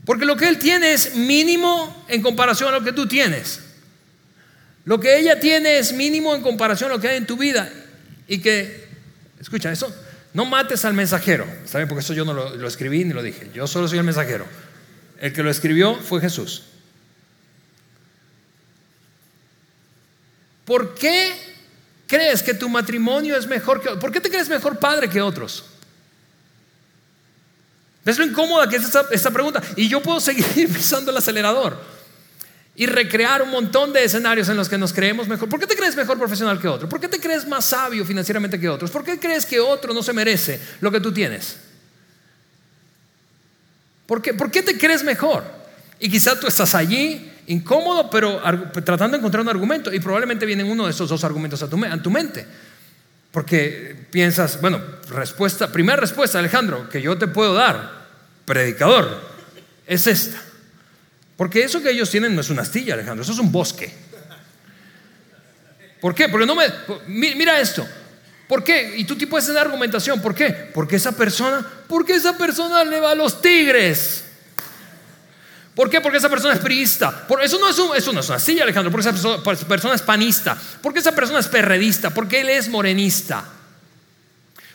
Porque 0.05 0.23
lo 0.23 0.37
que 0.37 0.47
él 0.47 0.57
tiene 0.57 0.93
es 0.93 1.13
mínimo 1.13 2.05
en 2.07 2.21
comparación 2.21 2.73
a 2.73 2.79
lo 2.79 2.85
que 2.85 2.93
tú 2.93 3.05
tienes. 3.05 3.59
Lo 4.85 4.97
que 4.97 5.19
ella 5.19 5.41
tiene 5.41 5.77
es 5.77 5.91
mínimo 5.91 6.33
en 6.33 6.41
comparación 6.41 6.89
a 6.89 6.93
lo 6.93 7.01
que 7.01 7.09
hay 7.09 7.17
en 7.17 7.27
tu 7.27 7.35
vida. 7.35 7.69
Y 8.29 8.39
que, 8.39 8.87
escucha, 9.41 9.73
eso, 9.73 9.93
no 10.33 10.45
mates 10.45 10.85
al 10.85 10.93
mensajero. 10.93 11.45
¿Está 11.65 11.79
bien? 11.79 11.89
Porque 11.89 11.99
eso 11.99 12.13
yo 12.13 12.23
no 12.23 12.33
lo 12.33 12.67
escribí 12.69 13.03
ni 13.03 13.11
lo 13.11 13.21
dije. 13.21 13.51
Yo 13.53 13.67
solo 13.67 13.89
soy 13.89 13.97
el 13.97 14.05
mensajero. 14.05 14.45
El 15.19 15.33
que 15.33 15.43
lo 15.43 15.49
escribió 15.49 15.95
fue 15.95 16.21
Jesús. 16.21 16.68
¿Por 20.69 20.93
qué 20.93 21.33
crees 22.05 22.43
que 22.43 22.53
tu 22.53 22.69
matrimonio 22.69 23.35
es 23.35 23.47
mejor 23.47 23.81
que 23.81 23.89
¿Por 23.99 24.11
qué 24.11 24.21
te 24.21 24.29
crees 24.29 24.47
mejor 24.47 24.77
padre 24.77 25.09
que 25.09 25.19
otros? 25.19 25.65
¿Ves 28.05 28.19
lo 28.19 28.23
incómoda 28.23 28.69
que 28.69 28.75
es 28.75 28.83
esta, 29.11 29.31
pregunta? 29.31 29.63
Y 29.75 29.89
yo 29.89 29.99
puedo 29.99 30.19
seguir 30.19 30.45
pisando 30.71 31.09
el 31.09 31.17
acelerador 31.17 31.75
y 32.75 32.85
recrear 32.85 33.41
un 33.41 33.49
montón 33.49 33.91
de 33.93 34.03
escenarios 34.03 34.47
en 34.47 34.57
los 34.57 34.69
que 34.69 34.77
nos 34.77 34.93
creemos 34.93 35.27
mejor. 35.27 35.49
¿Por 35.49 35.59
qué 35.59 35.65
te 35.65 35.75
crees 35.75 35.95
mejor 35.95 36.19
profesional 36.19 36.61
que 36.61 36.67
otro? 36.67 36.87
¿Por 36.87 36.99
qué 36.99 37.07
te 37.07 37.19
crees 37.19 37.47
más 37.47 37.65
sabio 37.65 38.05
financieramente 38.05 38.59
que 38.59 38.69
otros? 38.69 38.91
¿Por 38.91 39.03
qué 39.03 39.19
crees 39.19 39.47
que 39.47 39.59
otro 39.59 39.91
no 39.91 40.03
se 40.03 40.13
merece 40.13 40.61
lo 40.81 40.91
que 40.91 40.99
tú 40.99 41.11
tienes? 41.11 41.57
¿Por 44.05 44.21
qué, 44.21 44.35
¿Por 44.35 44.51
qué 44.51 44.61
te 44.61 44.77
crees 44.77 45.03
mejor? 45.03 45.43
Y 45.99 46.11
quizá 46.11 46.39
tú 46.39 46.45
estás 46.45 46.75
allí 46.75 47.28
incómodo, 47.49 48.09
pero 48.09 48.41
tratando 48.83 49.17
de 49.17 49.17
encontrar 49.17 49.41
un 49.41 49.49
argumento 49.49 49.93
y 49.93 49.99
probablemente 49.99 50.45
vienen 50.45 50.67
uno 50.67 50.85
de 50.85 50.91
esos 50.91 51.09
dos 51.09 51.23
argumentos 51.23 51.61
a 51.61 51.69
tu, 51.69 51.83
a 51.83 52.01
tu 52.01 52.09
mente. 52.09 52.45
Porque 53.31 53.95
piensas, 54.11 54.59
bueno, 54.61 54.81
respuesta, 55.09 55.71
primera 55.71 55.99
respuesta, 55.99 56.39
Alejandro, 56.39 56.89
que 56.89 57.01
yo 57.01 57.17
te 57.17 57.27
puedo 57.27 57.53
dar 57.53 58.07
predicador, 58.45 59.21
es 59.85 60.07
esta. 60.07 60.41
Porque 61.37 61.63
eso 61.63 61.81
que 61.81 61.89
ellos 61.89 62.09
tienen 62.09 62.35
no 62.35 62.41
es 62.41 62.49
una 62.49 62.63
astilla, 62.63 62.93
Alejandro, 62.93 63.23
eso 63.23 63.33
es 63.33 63.39
un 63.39 63.51
bosque. 63.51 63.91
¿Por 66.01 66.15
qué? 66.15 66.29
Porque 66.29 66.45
no 66.45 66.55
me... 66.55 66.65
Mira 67.07 67.59
esto. 67.59 67.85
¿Por 68.47 68.63
qué? 68.63 68.95
Y 68.97 69.05
tú 69.05 69.15
te 69.15 69.27
puedes 69.27 69.47
tener 69.47 69.61
argumentación. 69.61 70.21
¿Por 70.21 70.33
qué? 70.33 70.49
Porque 70.73 70.95
esa 70.95 71.11
persona, 71.11 71.65
porque 71.87 72.13
esa 72.13 72.37
persona 72.37 72.83
le 72.83 72.99
va 72.99 73.11
a 73.11 73.15
los 73.15 73.41
tigres. 73.41 74.25
¿Por 75.79 75.89
qué? 75.89 76.01
Porque 76.01 76.17
esa 76.17 76.27
persona 76.27 76.55
es 76.55 76.59
priista. 76.59 77.25
Por, 77.25 77.41
eso, 77.41 77.57
no 77.57 77.95
es 77.95 78.05
una 78.05 78.21
silla, 78.37 78.63
Alejandro. 78.63 78.91
Porque 78.91 79.07
esa 79.07 79.65
persona, 79.65 79.95
es 79.95 80.01
panista. 80.01 80.57
Porque 80.81 80.99
esa 80.99 81.13
persona 81.13 81.39
es 81.39 81.47
perredista. 81.47 82.09
Porque 82.09 82.41
él 82.41 82.49
es 82.49 82.67
morenista. 82.67 83.45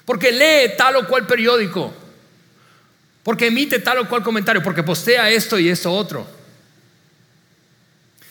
Porque 0.07 0.33
lee 0.33 0.73
tal 0.79 0.97
o 0.97 1.07
cual 1.07 1.27
periódico. 1.27 1.93
Porque 3.23 3.49
emite 3.49 3.81
tal 3.81 3.99
o 3.99 4.09
cual 4.09 4.23
comentario. 4.23 4.63
Porque 4.63 4.83
postea 4.83 5.29
esto 5.29 5.59
y 5.59 5.69
esto 5.69 5.93
otro. 5.93 6.27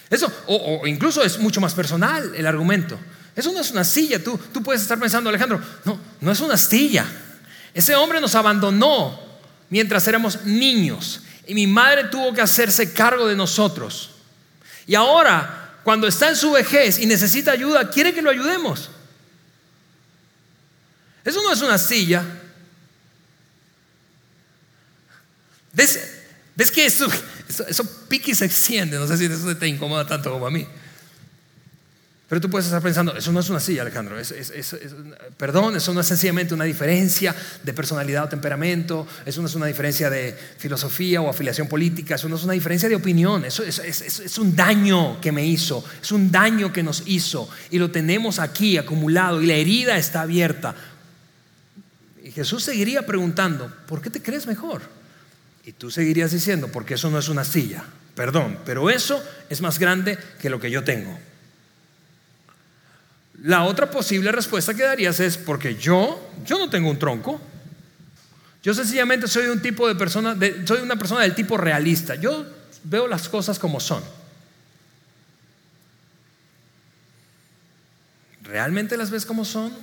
Eso, 0.10 0.34
o, 0.48 0.88
incluso 0.88 1.24
es 1.24 1.38
mucho 1.38 1.62
más 1.62 1.76
personal 1.76 2.34
el 2.34 2.48
argumento. 2.48 2.98
Eso 3.36 3.52
no 3.52 3.60
es 3.60 3.70
una 3.70 3.84
silla. 3.84 4.24
Tú, 4.24 4.40
tú 4.52 4.64
puedes 4.64 4.82
estar 4.82 4.98
pensando, 4.98 5.30
Alejandro, 5.30 5.62
no, 5.86 6.00
no 6.20 6.32
es 6.32 6.40
una 6.40 6.58
silla. 6.58 7.06
Ese 7.72 7.94
hombre 7.94 8.20
nos 8.20 8.34
abandonó 8.34 9.20
mientras 9.70 10.08
éramos 10.08 10.44
niños. 10.44 11.22
Y 11.45 11.53
mi 11.53 11.67
madre 11.67 12.06
tuvo 12.06 12.34
que 12.34 12.41
hacerse 12.41 12.93
cargo 12.93 13.27
de 13.27 13.36
nosotros. 13.36 14.12
Y 14.88 14.95
ahora, 14.95 15.79
cuando 15.84 16.08
está 16.08 16.29
en 16.29 16.36
su 16.36 16.51
vejez 16.51 16.99
y 16.99 17.06
necesita 17.06 17.51
ayuda, 17.51 17.89
quiere 17.89 18.13
que 18.13 18.21
lo 18.21 18.29
ayudemos. 18.29 18.89
Eso 21.23 21.41
no 21.41 21.51
es 21.51 21.62
una 21.62 21.77
silla. 21.77 22.23
¿Ves, 25.73 26.71
que 26.71 26.86
eso, 26.86 27.08
eso, 27.49 27.65
eso 27.67 28.08
pique 28.08 28.32
y 28.32 28.36
se 28.36 28.45
extiende? 28.45 28.97
No 28.97 29.08
sé 29.08 29.17
si 29.17 29.25
eso 29.25 29.56
te 29.58 29.67
incomoda 29.67 30.06
tanto 30.06 30.32
como 30.32 30.45
a 30.45 30.51
mí. 30.51 30.67
Pero 32.34 32.41
tú 32.41 32.50
puedes 32.50 32.65
estar 32.65 32.82
pensando, 32.82 33.15
eso 33.15 33.32
no 33.32 33.41
es 33.41 33.50
una 33.52 33.60
silla, 33.60 33.84
Alejandro. 33.84 34.17
perdón, 35.38 35.76
eso 35.76 35.93
no 35.93 36.02
es 36.02 36.08
sencillamente 36.08 36.56
una 36.56 36.63
diferencia 36.63 37.36
de 37.62 37.74
personalidad 37.74 38.24
o 38.24 38.28
temperamento. 38.28 39.06
Eso 39.24 39.41
no 39.41 39.48
es 39.48 39.54
una 39.54 39.67
diferencia 39.67 40.10
de 40.10 40.36
filosofía 40.58 41.22
o 41.22 41.30
afiliación 41.30 41.67
política. 41.67 42.15
Eso 42.15 42.28
no 42.28 42.36
es 42.36 42.43
una 42.43 42.54
diferencia 42.54 42.89
de 42.89 42.96
opinión. 42.96 43.46
Eso 43.46 43.62
es 43.63 44.38
un 44.39 44.56
daño 44.56 45.22
que 45.22 45.32
me 45.32 45.46
hizo. 45.46 45.86
Es 46.02 46.12
un 46.12 46.32
daño 46.32 46.74
que 46.74 46.82
nos 46.82 47.04
hizo. 47.06 47.48
Y 47.69 47.78
lo 47.78 47.91
tenemos 47.91 48.39
aquí 48.39 48.80
acumulado. 48.80 49.39
Y 49.39 49.46
la 49.46 49.54
herida 49.54 49.96
está 50.00 50.22
abierta. 50.22 50.74
Y 52.24 52.32
Jesús 52.32 52.63
seguiría 52.63 53.06
preguntando, 53.06 53.72
¿por 53.86 54.02
qué 54.02 54.10
te 54.10 54.24
crees 54.24 54.48
mejor? 54.48 54.82
Y 55.65 55.74
tú 55.74 55.91
seguirías 55.91 56.32
diciendo, 56.32 56.69
porque 56.69 56.96
eso 56.96 57.12
no 57.12 57.19
es 57.19 57.30
una 57.30 57.43
silla. 57.43 57.84
Perdón, 58.15 58.58
pero 58.65 58.89
eso 58.89 59.24
es 59.52 59.62
más 59.62 59.78
grande 59.78 60.17
que 60.41 60.50
lo 60.50 60.60
que 60.60 60.72
yo 60.72 60.84
tengo. 60.84 61.15
La 63.43 63.65
otra 63.65 63.91
posible 63.91 64.32
respuesta 64.32 64.73
que 64.73 64.84
darías 64.84 65.19
es 65.19 65.38
porque 65.38 65.75
yo, 65.75 66.32
yo 66.45 66.58
no 66.58 66.69
tengo 66.69 66.89
un 66.89 66.97
tronco. 66.97 67.41
Yo 68.63 68.73
sencillamente 68.73 69.27
soy 69.27 69.47
un 69.47 69.62
tipo 69.62 69.86
de 69.86 69.95
persona, 69.95 70.38
soy 70.65 70.82
una 70.82 70.95
persona 70.95 71.21
del 71.21 71.36
tipo 71.36 71.58
realista. 71.58 72.15
Yo 72.15 72.45
veo 72.86 73.06
las 73.06 73.27
cosas 73.27 73.60
como 73.60 73.82
son. 73.82 74.01
¿Realmente 78.43 78.95
las 78.95 79.12
ves 79.12 79.25
como 79.25 79.43
son 79.43 79.73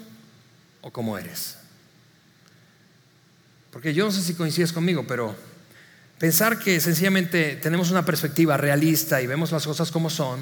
o 0.80 0.90
como 0.90 1.18
eres? 1.18 1.56
Porque 3.70 3.92
yo 3.92 4.06
no 4.06 4.10
sé 4.10 4.22
si 4.22 4.34
coincides 4.34 4.72
conmigo, 4.72 5.04
pero 5.06 5.36
pensar 6.18 6.58
que 6.58 6.80
sencillamente 6.80 7.56
tenemos 7.56 7.90
una 7.90 8.06
perspectiva 8.06 8.56
realista 8.56 9.20
y 9.20 9.26
vemos 9.26 9.52
las 9.52 9.66
cosas 9.66 9.90
como 9.90 10.08
son 10.08 10.40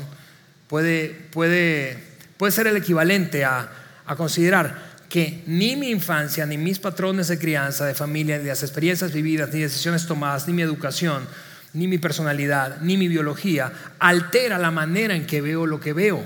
puede, 0.69 1.09
puede 1.33 2.08
puede 2.39 2.53
ser 2.53 2.67
el 2.69 2.77
equivalente 2.77 3.45
a, 3.45 3.71
considerar 4.17 4.89
que 5.11 5.43
ni 5.47 5.77
mi 5.77 5.91
infancia, 5.91 6.47
ni 6.47 6.57
mis 6.57 6.79
patrones 6.79 7.29
de 7.29 7.39
crianza, 7.39 7.85
de 7.85 7.95
familia, 7.95 8.39
ni 8.39 8.45
las 8.45 8.63
experiencias 8.63 9.13
vividas, 9.13 9.53
ni 9.53 9.61
decisiones 9.61 10.07
tomadas, 10.07 10.47
ni 10.47 10.55
mi 10.55 10.63
educación, 10.63 11.27
ni 11.75 11.87
mi 11.87 11.99
personalidad, 11.99 12.81
ni 12.81 12.97
mi 12.97 13.09
biología, 13.09 13.71
altera 13.99 14.57
la 14.57 14.71
manera 14.71 15.15
en 15.15 15.27
que 15.27 15.43
veo 15.43 15.67
lo 15.67 15.79
que 15.79 15.93
veo 15.93 16.25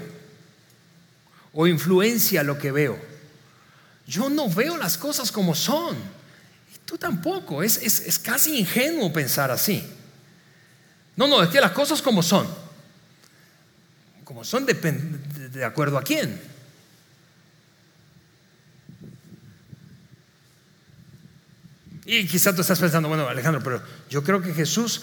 o 1.55 1.67
influencia 1.67 2.43
lo 2.43 2.59
que 2.59 2.71
veo. 2.71 2.99
Yo 4.07 4.31
no 4.31 4.49
veo 4.49 4.77
las 4.77 4.97
cosas 4.97 5.33
como 5.33 5.55
son. 5.55 5.97
Y 5.97 6.79
tú 6.85 6.99
tampoco. 6.99 7.63
Es, 7.63 7.79
es 7.79 8.19
casi 8.19 8.59
ingenuo 8.59 9.13
pensar 9.13 9.51
así. 9.51 9.85
No, 11.17 11.27
no, 11.27 11.43
es 11.43 11.51
que 11.51 11.61
las 11.61 11.73
cosas 11.73 12.01
como 12.01 12.23
son. 12.23 12.47
Como 14.25 14.45
son 14.45 14.65
de 15.53 15.65
acuerdo 15.65 15.99
a 15.99 16.03
quién. 16.03 16.41
Y 22.05 22.27
quizás 22.27 22.55
tú 22.55 22.63
estás 22.63 22.81
pensando, 22.81 23.09
bueno, 23.09 23.29
Alejandro, 23.29 23.63
pero 23.63 23.83
yo 24.11 24.25
creo 24.25 24.43
que 24.43 24.53
Jesús 24.53 25.03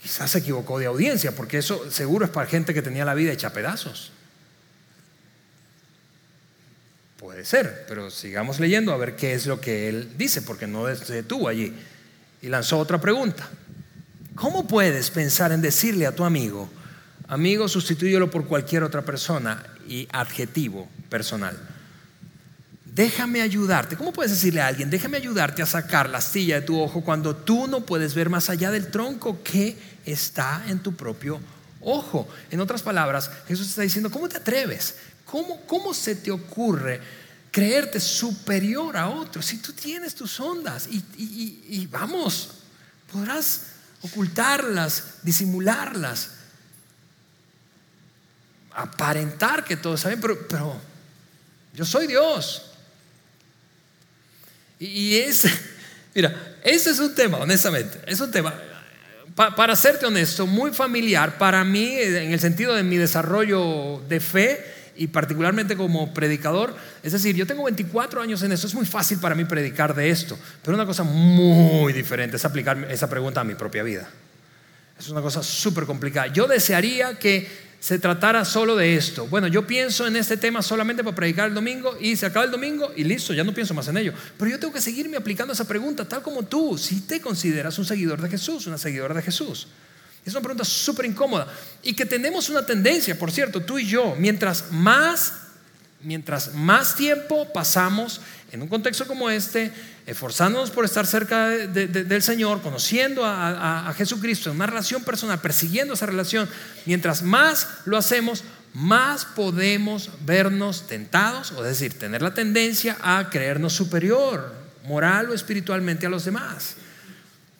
quizás 0.00 0.30
se 0.30 0.38
equivocó 0.38 0.78
de 0.78 0.86
audiencia, 0.86 1.32
porque 1.32 1.58
eso 1.58 1.90
seguro 1.90 2.26
es 2.26 2.30
para 2.30 2.46
gente 2.46 2.74
que 2.74 2.82
tenía 2.82 3.04
la 3.04 3.14
vida 3.14 3.32
hecha 3.32 3.52
pedazos. 3.52 4.12
Puede 7.16 7.46
ser, 7.46 7.86
pero 7.88 8.10
sigamos 8.10 8.60
leyendo 8.60 8.92
a 8.92 8.98
ver 8.98 9.16
qué 9.16 9.32
es 9.32 9.46
lo 9.46 9.60
que 9.60 9.88
él 9.88 10.12
dice, 10.18 10.42
porque 10.42 10.66
no 10.66 10.94
se 10.94 11.14
detuvo 11.14 11.48
allí. 11.48 11.72
Y 12.42 12.48
lanzó 12.48 12.78
otra 12.78 13.00
pregunta. 13.00 13.48
¿Cómo 14.34 14.68
puedes 14.68 15.10
pensar 15.10 15.52
en 15.52 15.62
decirle 15.62 16.06
a 16.06 16.14
tu 16.14 16.24
amigo, 16.24 16.68
Amigo, 17.26 17.68
sustitúyelo 17.68 18.30
por 18.30 18.46
cualquier 18.46 18.82
otra 18.82 19.02
persona 19.02 19.64
y 19.88 20.06
adjetivo 20.12 20.88
personal. 21.08 21.56
Déjame 22.84 23.40
ayudarte. 23.40 23.96
¿Cómo 23.96 24.12
puedes 24.12 24.32
decirle 24.32 24.60
a 24.60 24.66
alguien, 24.66 24.90
déjame 24.90 25.16
ayudarte 25.16 25.62
a 25.62 25.66
sacar 25.66 26.10
la 26.10 26.18
astilla 26.18 26.60
de 26.60 26.66
tu 26.66 26.78
ojo 26.78 27.02
cuando 27.02 27.34
tú 27.34 27.66
no 27.66 27.80
puedes 27.80 28.14
ver 28.14 28.28
más 28.28 28.50
allá 28.50 28.70
del 28.70 28.90
tronco 28.90 29.42
que 29.42 29.76
está 30.04 30.64
en 30.68 30.80
tu 30.80 30.94
propio 30.94 31.40
ojo? 31.80 32.28
En 32.50 32.60
otras 32.60 32.82
palabras, 32.82 33.30
Jesús 33.48 33.68
está 33.68 33.82
diciendo, 33.82 34.10
¿cómo 34.10 34.28
te 34.28 34.36
atreves? 34.36 34.96
¿Cómo, 35.24 35.62
cómo 35.66 35.94
se 35.94 36.14
te 36.16 36.30
ocurre 36.30 37.00
creerte 37.50 38.00
superior 38.00 38.96
a 38.96 39.08
otros 39.08 39.46
si 39.46 39.58
tú 39.58 39.72
tienes 39.72 40.14
tus 40.14 40.38
ondas 40.38 40.88
y 40.90 41.86
vamos, 41.86 42.50
podrás 43.10 43.62
ocultarlas, 44.02 45.14
disimularlas? 45.22 46.33
Aparentar 48.74 49.64
que 49.64 49.76
todo 49.76 49.94
está 49.94 50.10
pero, 50.20 50.38
pero 50.48 50.80
yo 51.72 51.84
soy 51.84 52.06
Dios. 52.06 52.70
Y, 54.78 55.16
es, 55.16 55.46
mira, 56.14 56.56
ese 56.62 56.90
es 56.90 56.98
un 56.98 57.14
tema, 57.14 57.38
honestamente, 57.38 57.98
es 58.06 58.20
un 58.20 58.30
tema, 58.30 58.54
para 59.34 59.74
serte 59.74 60.06
honesto, 60.06 60.46
muy 60.46 60.72
familiar 60.72 61.38
para 61.38 61.64
mí 61.64 61.96
en 61.96 62.32
el 62.32 62.40
sentido 62.40 62.74
de 62.74 62.82
mi 62.82 62.96
desarrollo 62.96 64.02
de 64.08 64.20
fe 64.20 64.64
y 64.96 65.08
particularmente 65.08 65.76
como 65.76 66.14
predicador. 66.14 66.74
Es 67.02 67.12
decir, 67.12 67.34
yo 67.34 67.46
tengo 67.46 67.64
24 67.64 68.22
años 68.22 68.42
en 68.42 68.52
eso, 68.52 68.66
es 68.66 68.74
muy 68.74 68.86
fácil 68.86 69.18
para 69.18 69.34
mí 69.34 69.44
predicar 69.44 69.94
de 69.94 70.10
esto, 70.10 70.38
pero 70.62 70.76
una 70.76 70.86
cosa 70.86 71.02
muy 71.02 71.92
diferente 71.92 72.36
es 72.36 72.44
aplicar 72.44 72.86
esa 72.90 73.10
pregunta 73.10 73.40
a 73.40 73.44
mi 73.44 73.54
propia 73.54 73.82
vida. 73.82 74.08
Es 74.98 75.08
una 75.08 75.20
cosa 75.20 75.42
súper 75.42 75.84
complicada. 75.84 76.28
Yo 76.28 76.46
desearía 76.46 77.18
que 77.18 77.48
se 77.84 77.98
tratara 77.98 78.46
solo 78.46 78.76
de 78.76 78.96
esto. 78.96 79.26
Bueno, 79.26 79.46
yo 79.46 79.66
pienso 79.66 80.06
en 80.06 80.16
este 80.16 80.38
tema 80.38 80.62
solamente 80.62 81.04
para 81.04 81.14
predicar 81.14 81.48
el 81.48 81.54
domingo 81.54 81.98
y 82.00 82.16
se 82.16 82.24
acaba 82.24 82.46
el 82.46 82.50
domingo 82.50 82.90
y 82.96 83.04
listo, 83.04 83.34
ya 83.34 83.44
no 83.44 83.52
pienso 83.52 83.74
más 83.74 83.86
en 83.88 83.98
ello. 83.98 84.14
Pero 84.38 84.50
yo 84.52 84.58
tengo 84.58 84.72
que 84.72 84.80
seguirme 84.80 85.18
aplicando 85.18 85.52
esa 85.52 85.68
pregunta, 85.68 86.08
tal 86.08 86.22
como 86.22 86.44
tú, 86.44 86.78
si 86.78 87.02
te 87.02 87.20
consideras 87.20 87.78
un 87.78 87.84
seguidor 87.84 88.22
de 88.22 88.30
Jesús, 88.30 88.66
una 88.66 88.78
seguidora 88.78 89.12
de 89.12 89.20
Jesús. 89.20 89.68
Es 90.24 90.32
una 90.32 90.40
pregunta 90.40 90.64
súper 90.64 91.04
incómoda 91.04 91.46
y 91.82 91.92
que 91.92 92.06
tenemos 92.06 92.48
una 92.48 92.64
tendencia, 92.64 93.18
por 93.18 93.30
cierto, 93.30 93.60
tú 93.60 93.78
y 93.78 93.86
yo, 93.86 94.16
mientras 94.18 94.72
más, 94.72 95.43
mientras 96.04 96.54
más 96.54 96.94
tiempo 96.94 97.52
pasamos 97.52 98.20
en 98.52 98.62
un 98.62 98.68
contexto 98.68 99.06
como 99.06 99.30
este, 99.30 99.72
esforzándonos 100.06 100.70
por 100.70 100.84
estar 100.84 101.06
cerca 101.06 101.48
del 101.48 102.22
Señor, 102.22 102.62
conociendo 102.62 103.22
a, 103.24 103.92
Jesucristo 103.96 104.50
en 104.50 104.56
una 104.56 104.66
relación 104.66 105.02
personal, 105.02 105.40
persiguiendo 105.40 105.94
esa 105.94 106.06
relación, 106.06 106.48
mientras 106.86 107.22
más 107.22 107.66
lo 107.84 107.96
hacemos, 107.96 108.44
más 108.72 109.24
podemos 109.24 110.10
vernos 110.24 110.86
tentados, 110.86 111.50
o 111.52 111.62
decir, 111.62 111.98
tener 111.98 112.22
la 112.22 112.34
tendencia 112.34 112.96
a 113.02 113.28
creernos 113.28 113.72
superior, 113.72 114.54
moral 114.84 115.30
o 115.30 115.34
espiritualmente 115.34 116.06
a 116.06 116.10
los 116.10 116.24
demás. 116.24 116.76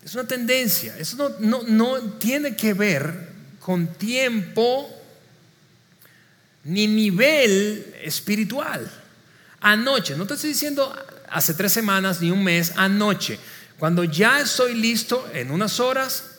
Es 0.04 0.14
una 0.14 0.24
tendencia, 0.24 0.96
eso 0.98 1.34
no, 1.40 1.62
no 1.66 1.98
tiene 2.18 2.54
que 2.54 2.74
ver 2.74 3.34
con 3.58 3.86
tiempo 3.86 4.93
ni 6.64 6.86
nivel 6.86 7.94
espiritual. 8.02 8.90
Anoche, 9.60 10.16
no 10.16 10.26
te 10.26 10.34
estoy 10.34 10.50
diciendo 10.50 10.94
hace 11.30 11.54
tres 11.54 11.72
semanas 11.72 12.20
ni 12.20 12.30
un 12.30 12.42
mes, 12.42 12.72
anoche, 12.76 13.38
Cuando 13.76 14.04
ya 14.04 14.40
estoy 14.40 14.74
listo, 14.74 15.28
en 15.34 15.50
unas 15.50 15.80
horas, 15.80 16.36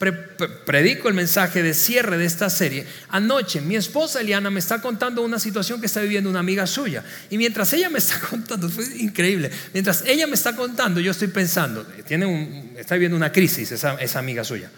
predico 0.66 1.10
el 1.10 1.14
mensaje 1.14 1.62
de 1.62 1.74
cierre 1.74 2.18
de 2.18 2.26
esta 2.26 2.50
serie. 2.50 2.88
Anoche 3.10 3.60
mi 3.60 3.76
esposa 3.76 4.22
Eliana 4.22 4.50
me 4.50 4.60
está 4.60 4.82
contando 4.82 5.22
una 5.22 5.38
situación 5.38 5.82
que 5.82 5.88
está 5.88 6.00
viviendo 6.00 6.30
una 6.30 6.40
amiga 6.40 6.66
suya. 6.66 7.04
Y 7.30 7.38
mientras 7.38 7.74
ella 7.74 7.90
me 7.90 8.00
está 8.00 8.20
contando, 8.30 8.70
fue 8.70 8.86
increíble, 8.98 9.52
mientras 9.74 10.04
ella 10.08 10.28
me 10.28 10.36
está 10.36 10.56
contando, 10.56 11.02
yo 11.02 11.12
estoy 11.12 11.28
pensando, 11.28 11.86
tiene 12.08 12.72
está 12.78 12.96
viviendo 12.96 13.18
una 13.18 13.32
crisis 13.34 13.70
esa, 13.70 13.96
esa 13.96 14.20
amiga 14.20 14.46
suya. 14.46 14.72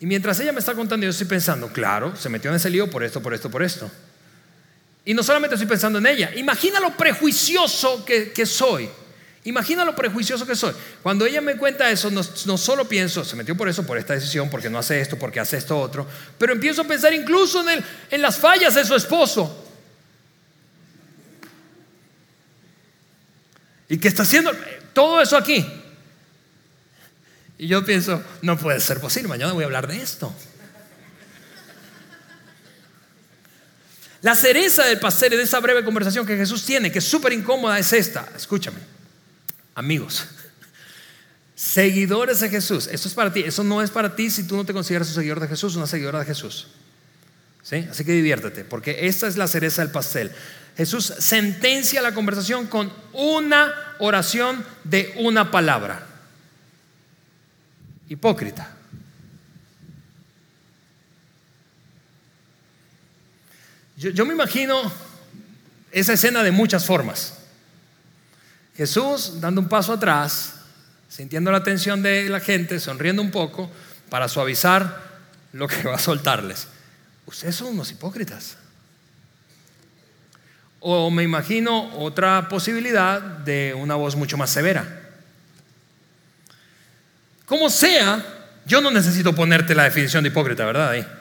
Y 0.00 0.06
mientras 0.06 0.40
ella 0.40 0.52
me 0.52 0.60
está 0.60 0.74
contando, 0.74 1.04
yo 1.04 1.10
estoy 1.10 1.26
pensando, 1.26 1.68
claro, 1.68 2.16
se 2.16 2.30
metió 2.30 2.50
en 2.50 2.56
ese 2.56 2.70
lío 2.70 2.88
por 2.88 3.04
esto, 3.04 3.20
por 3.20 3.34
esto, 3.34 3.50
por 3.50 3.62
esto. 3.62 3.90
Y 5.08 5.14
no 5.14 5.22
solamente 5.22 5.54
estoy 5.54 5.66
pensando 5.66 5.98
en 5.98 6.06
ella, 6.06 6.30
imagina 6.36 6.78
lo 6.80 6.94
prejuicioso 6.94 8.04
que, 8.04 8.44
soy. 8.44 8.90
Imagina 9.44 9.82
lo 9.82 9.96
prejuicioso 9.96 10.46
que 10.46 10.54
soy. 10.54 10.74
Cuando 11.02 11.24
ella 11.24 11.40
me 11.40 11.56
cuenta 11.56 11.90
eso, 11.90 12.10
no, 12.10 12.22
solo 12.22 12.86
pienso, 12.86 13.24
se 13.24 13.34
metió 13.34 13.56
por 13.56 13.70
eso, 13.70 13.86
por 13.86 13.96
esta 13.96 14.12
decisión, 14.12 14.50
porque 14.50 14.68
no 14.68 14.78
hace 14.78 15.00
esto, 15.00 15.18
porque 15.18 15.40
hace 15.40 15.56
esto 15.56 15.80
otro, 15.80 16.06
pero 16.36 16.52
empiezo 16.52 16.82
a 16.82 16.84
pensar 16.84 17.14
incluso 17.14 17.66
en, 17.70 17.82
en 18.10 18.20
las 18.20 18.36
fallas 18.36 18.74
de 18.74 18.84
su 18.84 18.94
esposo. 18.94 19.64
¿Y 23.88 23.96
qué 23.96 24.08
está 24.08 24.24
haciendo 24.24 24.52
todo 24.92 25.22
eso 25.22 25.38
aquí? 25.38 25.66
Y 27.56 27.66
yo 27.66 27.82
pienso, 27.82 28.22
no 28.42 28.58
puede 28.58 28.78
ser 28.78 29.00
posible, 29.00 29.26
mañana 29.30 29.54
voy 29.54 29.62
a 29.62 29.66
hablar 29.68 29.86
de 29.86 30.02
esto. 30.02 30.34
La 34.22 34.34
cereza 34.34 34.84
del 34.84 34.98
pastel 34.98 35.30
de 35.30 35.42
esa 35.42 35.60
breve 35.60 35.84
conversación 35.84 36.26
que 36.26 36.36
Jesús 36.36 36.64
tiene, 36.64 36.90
que 36.90 36.98
es 36.98 37.04
súper 37.04 37.32
incómoda, 37.32 37.78
es 37.78 37.92
esta. 37.92 38.28
Escúchame, 38.36 38.78
amigos, 39.74 40.26
seguidores 41.54 42.40
de 42.40 42.48
Jesús. 42.48 42.88
Esto 42.90 43.08
es 43.08 43.14
para 43.14 43.32
ti. 43.32 43.44
Eso 43.46 43.62
no 43.62 43.80
es 43.80 43.90
para 43.90 44.16
ti 44.16 44.30
si 44.30 44.44
tú 44.44 44.56
no 44.56 44.64
te 44.64 44.72
consideras 44.72 45.08
un 45.08 45.14
seguidor 45.14 45.40
de 45.40 45.48
Jesús, 45.48 45.76
una 45.76 45.86
seguidora 45.86 46.18
de 46.20 46.24
Jesús. 46.24 46.68
¿Sí? 47.62 47.86
Así 47.90 48.04
que 48.04 48.12
diviértete, 48.12 48.64
porque 48.64 49.06
esta 49.06 49.26
es 49.28 49.36
la 49.36 49.46
cereza 49.46 49.82
del 49.82 49.90
pastel. 49.90 50.32
Jesús 50.76 51.12
sentencia 51.18 52.00
la 52.00 52.14
conversación 52.14 52.66
con 52.66 52.92
una 53.12 53.74
oración 53.98 54.64
de 54.84 55.14
una 55.18 55.50
palabra 55.50 56.06
hipócrita. 58.08 58.77
Yo, 63.98 64.24
me 64.24 64.32
imagino 64.32 64.80
esa 65.90 66.12
escena 66.12 66.44
de 66.44 66.52
muchas 66.52 66.86
formas. 66.86 67.34
Jesús 68.76 69.40
dando 69.40 69.60
un 69.60 69.68
paso 69.68 69.92
atrás, 69.92 70.54
sintiendo 71.08 71.50
la 71.50 71.58
atención 71.58 72.00
de 72.00 72.28
la 72.28 72.38
gente, 72.38 72.78
sonriendo 72.78 73.20
un 73.20 73.32
poco 73.32 73.68
para 74.08 74.28
suavizar 74.28 75.02
lo 75.52 75.66
que 75.66 75.82
va 75.82 75.96
a 75.96 75.98
soltarles. 75.98 76.68
Ustedes 77.26 77.56
son 77.56 77.68
unos 77.68 77.90
hipócritas. 77.90 78.56
O 80.78 81.10
me 81.10 81.24
imagino 81.24 81.92
otra 81.98 82.48
posibilidad 82.48 83.20
de 83.20 83.74
una 83.76 83.96
voz 83.96 84.14
mucho 84.14 84.36
más 84.36 84.50
severa. 84.50 85.10
Como 87.46 87.68
sea, 87.68 88.24
yo 88.64 88.80
no 88.80 88.92
necesito 88.92 89.34
ponerte 89.34 89.74
la 89.74 89.82
definición 89.82 90.22
de 90.22 90.30
hipócrita, 90.30 90.64
¿verdad? 90.64 90.90
Ahí. 90.90 91.17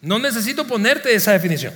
No 0.00 0.18
necesito 0.18 0.66
ponerte 0.66 1.14
esa 1.14 1.32
definición. 1.32 1.74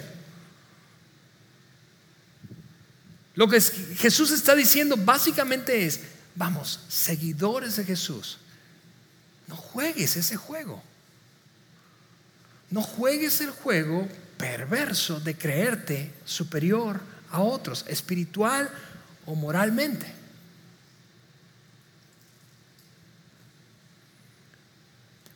Lo 3.35 3.49
que 3.49 3.61
Jesús 3.61 4.31
está 4.31 4.55
diciendo 4.55 4.97
básicamente 4.97 5.87
es, 5.87 6.01
vamos, 6.35 6.81
seguidores 6.89 7.77
de 7.77 7.85
Jesús, 7.85 8.39
no 9.47 9.57
juegues 9.57 10.17
ese 10.17 10.37
juego. 10.37 10.83
No 12.71 12.83
juegues 12.83 13.41
el 13.41 13.51
juego 13.51 14.09
perverso 14.37 15.21
de 15.21 15.37
creerte 15.37 16.13
superior 16.25 17.01
a 17.31 17.41
otros, 17.41 17.85
espiritual 17.89 18.71
o 19.27 19.35
moralmente. 19.35 20.20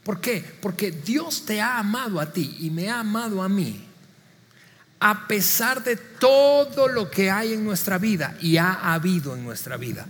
¿Por 0.05 0.21
qué? 0.21 0.45
Porque 0.61 0.90
Dios 0.90 1.45
te 1.47 1.61
ha 1.61 1.79
amado 1.79 2.21
a 2.21 2.31
ti 2.33 2.59
y 2.61 2.71
me 2.71 2.90
ha 2.90 3.01
amado 3.01 3.43
a 3.43 3.49
mí. 3.49 3.85
A 5.01 5.27
pesar 5.27 5.83
de 5.83 5.97
todo 5.97 6.88
lo 6.88 7.11
que 7.11 7.31
hay 7.31 7.55
en 7.55 7.64
nuestra 7.64 7.99
vida 7.99 8.37
y 8.40 8.59
ha 8.59 8.95
habido 8.95 9.35
en 9.35 9.45
nuestra 9.45 9.77
vida. 9.77 10.07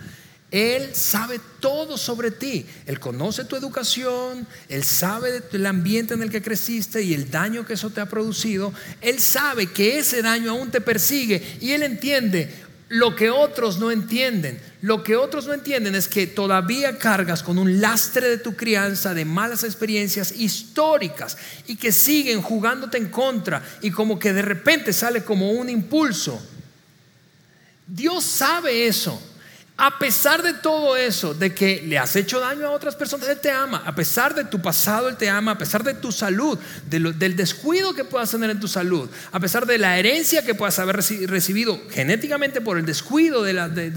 Él 0.54 0.94
sabe 0.94 1.40
todo 1.58 1.98
sobre 1.98 2.30
ti. 2.30 2.64
Él 2.86 3.00
conoce 3.00 3.44
tu 3.44 3.56
educación, 3.56 4.46
Él 4.68 4.84
sabe 4.84 5.40
del 5.40 5.66
ambiente 5.66 6.14
en 6.14 6.22
el 6.22 6.30
que 6.30 6.42
creciste 6.42 7.02
y 7.02 7.12
el 7.12 7.28
daño 7.28 7.66
que 7.66 7.72
eso 7.72 7.90
te 7.90 8.00
ha 8.00 8.06
producido. 8.06 8.72
Él 9.00 9.18
sabe 9.18 9.72
que 9.72 9.98
ese 9.98 10.22
daño 10.22 10.52
aún 10.52 10.70
te 10.70 10.80
persigue 10.80 11.58
y 11.60 11.72
Él 11.72 11.82
entiende 11.82 12.54
lo 12.94 13.16
que 13.16 13.28
otros 13.28 13.78
no 13.80 13.90
entienden. 13.90 14.60
Lo 14.80 15.02
que 15.02 15.16
otros 15.16 15.46
no 15.48 15.52
entienden 15.52 15.96
es 15.96 16.06
que 16.06 16.28
todavía 16.28 16.96
cargas 16.96 17.42
con 17.42 17.58
un 17.58 17.80
lastre 17.80 18.28
de 18.28 18.38
tu 18.38 18.54
crianza, 18.54 19.14
de 19.14 19.24
malas 19.24 19.64
experiencias 19.64 20.30
históricas 20.30 21.36
y 21.66 21.74
que 21.74 21.90
siguen 21.90 22.40
jugándote 22.40 22.96
en 22.96 23.08
contra 23.08 23.64
y 23.82 23.90
como 23.90 24.16
que 24.16 24.32
de 24.32 24.42
repente 24.42 24.92
sale 24.92 25.24
como 25.24 25.50
un 25.50 25.68
impulso. 25.68 26.40
Dios 27.84 28.22
sabe 28.22 28.86
eso. 28.86 29.20
A 29.76 29.98
pesar 29.98 30.40
de 30.44 30.54
todo 30.54 30.96
eso, 30.96 31.34
de 31.34 31.52
que 31.52 31.82
le 31.84 31.98
has 31.98 32.14
hecho 32.14 32.38
daño 32.38 32.64
a 32.64 32.70
otras 32.70 32.94
personas, 32.94 33.28
Él 33.28 33.40
te 33.40 33.50
ama. 33.50 33.82
A 33.84 33.92
pesar 33.92 34.32
de 34.32 34.44
tu 34.44 34.62
pasado, 34.62 35.08
Él 35.08 35.16
te 35.16 35.28
ama. 35.28 35.50
A 35.50 35.58
pesar 35.58 35.82
de 35.82 35.94
tu 35.94 36.12
salud, 36.12 36.56
del 36.86 37.34
descuido 37.34 37.92
que 37.92 38.04
puedas 38.04 38.30
tener 38.30 38.50
en 38.50 38.60
tu 38.60 38.68
salud, 38.68 39.10
a 39.32 39.40
pesar 39.40 39.66
de 39.66 39.76
la 39.78 39.98
herencia 39.98 40.44
que 40.44 40.54
puedas 40.54 40.78
haber 40.78 40.96
recibido 41.26 41.80
genéticamente 41.90 42.60
por 42.60 42.78
el 42.78 42.86
descuido 42.86 43.42
de 43.42 43.52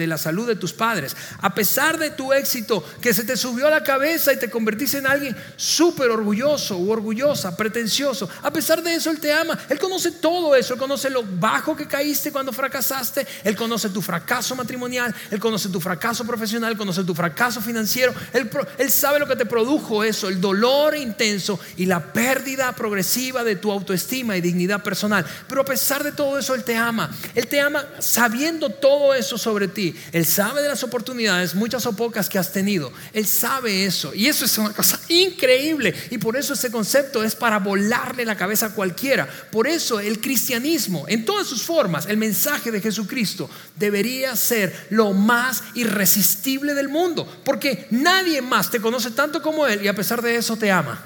la, 0.08 0.18
salud 0.18 0.48
de 0.48 0.56
tus 0.56 0.74
padres, 0.74 1.16
a 1.42 1.54
pesar 1.54 2.00
de 2.00 2.10
tu 2.10 2.34
éxito 2.34 2.84
que 3.00 3.14
se 3.14 3.24
te 3.24 3.38
subió 3.38 3.68
a 3.68 3.70
la 3.70 3.84
cabeza 3.84 4.34
y 4.34 4.40
te 4.40 4.50
convertiste 4.50 4.98
en 4.98 5.06
alguien 5.06 5.38
súper 5.58 6.10
orgulloso 6.10 6.76
u 6.76 6.90
orgullosa, 6.90 7.56
pretencioso, 7.56 8.28
a 8.42 8.52
pesar 8.52 8.82
de 8.82 8.96
eso, 8.96 9.12
Él 9.12 9.20
te 9.20 9.32
ama. 9.32 9.56
Él 9.70 9.78
conoce 9.78 10.12
todo 10.12 10.56
eso. 10.56 10.74
Él 10.74 10.80
conoce 10.80 11.12
lo 11.12 11.22
bajo 11.24 11.76
que 11.76 11.88
caíste 11.88 12.32
cuando 12.32 12.52
fracasaste. 12.52 13.28
Él 13.44 13.56
conoce 13.56 13.90
tu 13.90 14.02
fracaso 14.02 14.56
matrimonial. 14.56 15.14
Él 15.30 15.40
conoce 15.40 15.67
tu 15.70 15.80
fracaso 15.80 16.26
profesional, 16.26 16.78
conoce 16.78 17.04
tu 17.04 17.14
fracaso 17.14 17.62
financiero. 17.62 18.14
Él, 18.34 18.50
él 18.78 18.92
sabe 18.92 19.20
lo 19.20 19.28
que 19.28 19.36
te 19.36 19.46
produjo 19.46 20.04
eso, 20.04 20.28
el 20.28 20.40
dolor 20.42 20.96
intenso 20.96 21.60
y 21.76 21.86
la 21.86 22.14
pérdida 22.14 22.74
progresiva 22.74 23.44
de 23.44 23.56
tu 23.56 23.72
autoestima 23.72 24.38
y 24.38 24.42
dignidad 24.42 24.84
personal. 24.84 25.26
Pero 25.48 25.62
a 25.62 25.66
pesar 25.66 26.04
de 26.04 26.12
todo 26.12 26.38
eso, 26.38 26.56
Él 26.56 26.64
te 26.64 26.76
ama. 26.76 27.10
Él 27.36 27.48
te 27.48 27.60
ama 27.60 27.86
sabiendo 28.00 28.70
todo 28.70 29.14
eso 29.14 29.38
sobre 29.38 29.68
ti. 29.68 29.96
Él 30.12 30.26
sabe 30.26 30.62
de 30.62 30.68
las 30.68 30.84
oportunidades, 30.84 31.56
muchas 31.56 31.86
o 31.86 31.94
pocas 31.94 32.30
que 32.30 32.40
has 32.40 32.52
tenido. 32.52 32.92
Él 33.14 33.26
sabe 33.26 33.86
eso. 33.86 34.14
Y 34.14 34.28
eso 34.28 34.46
es 34.46 34.58
una 34.58 34.74
cosa 34.74 35.00
increíble. 35.10 35.94
Y 36.10 36.18
por 36.18 36.38
eso 36.38 36.54
ese 36.54 36.72
concepto 36.72 37.24
es 37.24 37.36
para 37.36 37.60
volarle 37.60 38.26
la 38.26 38.38
cabeza 38.38 38.68
a 38.68 38.74
cualquiera. 38.74 39.28
Por 39.52 39.68
eso 39.68 40.00
el 40.00 40.22
cristianismo, 40.22 41.06
en 41.08 41.26
todas 41.26 41.48
sus 41.48 41.64
formas, 41.64 42.06
el 42.08 42.18
mensaje 42.18 42.72
de 42.72 42.82
Jesucristo 42.82 43.50
debería 43.76 44.36
ser 44.36 44.88
lo 44.90 45.14
más 45.14 45.57
irresistible 45.74 46.74
del 46.74 46.90
mundo, 46.90 47.28
porque 47.44 47.88
nadie 47.92 48.42
más 48.42 48.70
te 48.70 48.82
conoce 48.82 49.12
tanto 49.12 49.42
como 49.42 49.68
Él 49.68 49.84
y 49.84 49.88
a 49.88 49.96
pesar 49.96 50.22
de 50.22 50.36
eso 50.36 50.58
te 50.58 50.72
ama. 50.72 51.00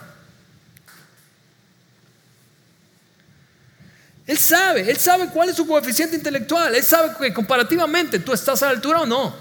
Él 4.28 4.38
sabe, 4.38 4.90
Él 4.90 4.98
sabe 4.98 5.28
cuál 5.28 5.50
es 5.50 5.56
su 5.56 5.68
coeficiente 5.68 6.16
intelectual, 6.16 6.74
Él 6.76 6.84
sabe 6.84 7.14
que 7.20 7.34
comparativamente 7.34 8.20
tú 8.20 8.34
estás 8.34 8.62
a 8.64 8.68
la 8.68 8.72
altura 8.72 9.02
o 9.02 9.06
no. 9.06 9.36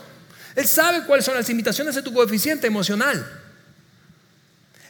Él 0.56 0.66
sabe 0.66 1.04
cuáles 1.04 1.24
son 1.24 1.34
las 1.34 1.48
limitaciones 1.48 1.94
de 1.94 2.02
tu 2.02 2.12
coeficiente 2.12 2.66
emocional. 2.66 3.24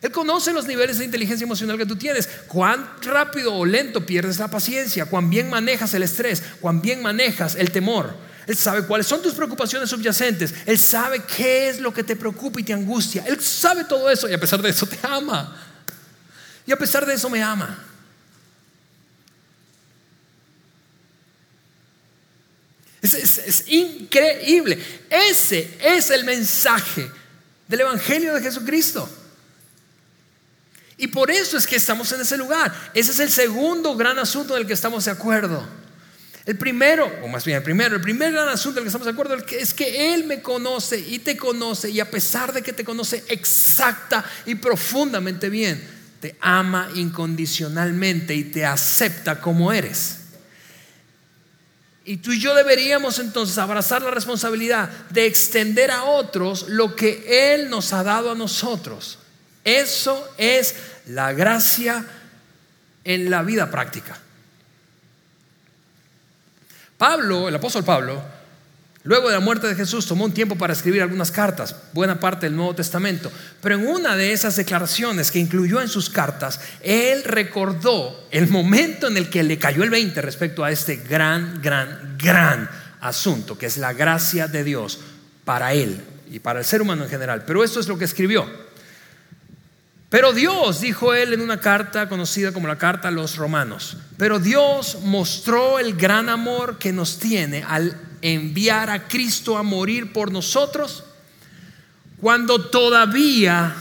Él 0.01 0.11
conoce 0.11 0.53
los 0.53 0.67
niveles 0.67 0.99
de 0.99 1.05
inteligencia 1.05 1.45
emocional 1.45 1.77
que 1.77 1.85
tú 1.85 1.97
tienes, 1.97 2.27
cuán 2.49 2.89
rápido 3.03 3.55
o 3.55 3.67
lento 3.67 4.07
pierdes 4.07 4.39
la 4.39 4.49
paciencia, 4.49 5.05
cuán 5.05 5.29
bien 5.29 5.51
manejas 5.51 5.93
el 5.93 6.03
estrés, 6.03 6.43
cuán 6.61 6.81
bien 6.81 7.03
manejas 7.03 7.55
el 7.55 7.71
temor. 7.71 8.15
Él 8.51 8.57
sabe 8.57 8.85
cuáles 8.85 9.07
son 9.07 9.23
tus 9.23 9.33
preocupaciones 9.33 9.89
subyacentes. 9.89 10.53
Él 10.67 10.77
sabe 10.77 11.23
qué 11.23 11.69
es 11.69 11.79
lo 11.79 11.95
que 11.95 12.03
te 12.03 12.17
preocupa 12.17 12.61
y 12.61 12.65
te 12.65 12.73
angustia. 12.73 13.23
Él 13.25 13.41
sabe 13.41 13.85
todo 13.85 14.11
eso 14.11 14.29
y 14.29 14.33
a 14.33 14.41
pesar 14.41 14.61
de 14.61 14.71
eso 14.71 14.87
te 14.87 14.99
ama. 15.05 15.57
Y 16.67 16.73
a 16.73 16.77
pesar 16.77 17.07
de 17.07 17.15
eso 17.15 17.31
me 17.31 17.41
ama. 17.41 17.79
Es, 23.01 23.15
es, 23.15 23.69
increíble. 23.69 24.85
Ese 25.09 25.79
es 25.81 26.11
el 26.11 26.25
mensaje 26.25 27.09
del 27.69 27.83
Evangelio 27.83 28.35
de 28.35 28.43
Jesucristo. 28.43 29.09
Y 30.97 31.07
por 31.07 31.31
eso 31.31 31.57
es 31.57 31.69
que 31.69 31.77
estamos 31.77 32.11
en 32.11 32.23
ese 32.23 32.37
lugar. 32.37 32.75
Ese 32.95 33.13
es 33.13 33.21
el 33.21 33.31
segundo 33.31 33.95
gran 33.95 34.19
asunto 34.19 34.55
del 34.55 34.67
que 34.67 34.73
estamos 34.73 35.05
de 35.05 35.13
acuerdo. 35.13 35.80
El 36.51 36.57
primero, 36.57 37.09
o 37.23 37.29
más 37.29 37.45
bien 37.45 37.59
el 37.59 37.63
primero, 37.63 37.95
el 37.95 38.01
primer 38.01 38.33
gran 38.33 38.49
asunto 38.49 38.81
del 38.81 38.83
que 38.83 38.89
estamos 38.89 39.07
de 39.07 39.13
acuerdo 39.13 39.37
es 39.37 39.73
que 39.73 40.13
Él 40.13 40.25
me 40.25 40.43
conoce 40.43 40.99
y 40.99 41.21
te 41.21 41.37
conoce 41.37 41.91
y 41.91 42.01
a 42.01 42.11
pesar 42.11 42.53
de 42.53 42.61
que 42.61 42.73
te 42.73 42.83
conoce 42.83 43.23
exacta 43.29 44.25
y 44.47 44.57
profundamente 44.57 45.49
bien, 45.49 45.81
te 46.19 46.35
ama 46.41 46.91
incondicionalmente 46.97 48.35
y 48.35 48.43
te 48.43 48.67
acepta 48.67 49.41
como 49.41 49.73
eres. 49.73 50.23
Y 52.05 52.17
tú 52.17 52.33
y 52.33 52.41
yo 52.41 52.53
deberíamos 52.53 53.21
entonces 53.21 53.57
abrazar 53.57 54.03
la 54.03 54.11
responsabilidad 54.11 54.91
de 55.11 55.27
extender 55.27 55.93
a 55.93 56.03
otros 56.03 56.69
lo 56.69 56.97
que 56.97 57.55
Él 57.55 57.71
nos 57.71 57.93
ha 57.93 58.03
dado 58.03 58.33
a 58.33 58.35
nosotros. 58.35 59.21
Eso 59.63 60.29
es 60.37 60.75
la 61.07 61.33
gracia 61.33 62.05
en 63.05 63.31
la 63.31 63.45
vida 63.45 63.71
práctica. 63.71 64.19
Pablo, 67.01 67.49
el 67.49 67.55
apóstol 67.55 67.83
Pablo, 67.83 68.21
luego 69.05 69.29
de 69.29 69.35
la 69.35 69.41
muerte 69.41 69.67
de 69.67 69.75
Jesús, 69.75 70.05
tomó 70.05 70.27
un 70.27 70.35
tiempo 70.35 70.57
para 70.57 70.75
escribir 70.75 71.01
algunas 71.01 71.31
cartas, 71.31 71.75
buena 71.95 72.21
parte 72.21 72.45
del 72.45 72.55
Nuevo 72.55 72.75
Testamento. 72.75 73.33
Pero 73.63 73.77
en 73.77 73.87
una 73.87 74.17
de 74.17 74.35
esas 74.35 74.57
declaraciones 74.57 75.31
que 75.31 75.39
incluyó 75.39 75.81
en 75.81 75.89
sus 75.89 76.11
cartas, 76.11 76.61
él 76.83 77.25
recordó 77.25 78.29
el 78.31 78.49
momento 78.49 79.07
en 79.07 79.17
el 79.17 79.31
que 79.31 79.43
le 79.43 79.59
cayó 79.59 79.83
el 79.83 79.89
20 79.89 80.21
respecto 80.21 80.63
a 80.63 80.71
este 80.71 80.97
gran, 80.97 81.63
gran, 81.63 82.19
gran 82.19 82.69
asunto, 83.01 83.57
que 83.57 83.65
es 83.65 83.79
la 83.79 83.95
gracia 83.95 84.47
de 84.47 84.63
Dios 84.63 84.99
para 85.47 85.73
él 85.73 86.03
y 86.31 86.41
para 86.41 86.59
el 86.59 86.67
ser 86.67 86.83
humano 86.83 87.05
en 87.05 87.09
general. 87.09 87.45
Pero 87.47 87.65
esto 87.65 87.81
es 87.81 87.89
lo 87.89 87.97
que 87.97 88.05
escribió. 88.05 88.47
Pero 90.11 90.33
Dios, 90.33 90.81
dijo 90.81 91.15
él 91.15 91.33
en 91.33 91.41
una 91.41 91.61
carta 91.61 92.09
conocida 92.09 92.53
como 92.53 92.67
la 92.67 92.79
carta 92.79 93.09
a 93.09 93.13
los 93.13 93.37
romanos, 93.37 93.97
pero 94.19 94.41
Dios 94.41 94.99
mostró 95.05 95.79
el 95.79 95.95
gran 95.95 96.29
amor 96.29 96.79
que 96.79 96.93
nos 96.93 97.19
tiene 97.19 97.65
al 97.67 97.97
enviar 98.21 98.91
a 98.91 99.07
Cristo 99.07 99.57
a 99.57 99.63
morir 99.63 100.13
por 100.13 100.33
nosotros 100.33 101.05
cuando 102.21 102.61
todavía 102.61 103.75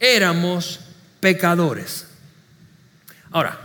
éramos 0.00 0.80
pecadores. 1.20 2.06
Ahora, 3.30 3.60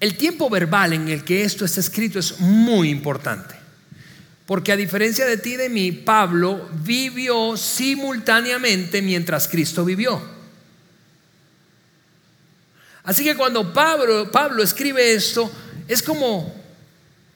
el 0.00 0.16
tiempo 0.16 0.50
verbal 0.50 0.92
en 0.92 1.08
el 1.08 1.22
que 1.22 1.44
esto 1.44 1.64
está 1.64 1.78
escrito 1.78 2.18
es 2.18 2.40
muy 2.40 2.90
importante. 2.90 3.54
Porque 4.44 4.72
a 4.72 4.76
diferencia 4.76 5.24
de 5.24 5.38
ti 5.38 5.54
y 5.54 5.56
de 5.56 5.70
mí, 5.70 5.92
Pablo 5.92 6.68
vivió 6.82 7.56
simultáneamente 7.56 9.00
mientras 9.00 9.48
Cristo 9.48 9.84
vivió. 9.84 10.34
Así 13.04 13.22
que 13.22 13.36
cuando 13.36 13.72
Pablo, 13.72 14.30
Pablo 14.30 14.62
escribe 14.62 15.14
esto, 15.14 15.50
es 15.86 16.02
como, 16.02 16.54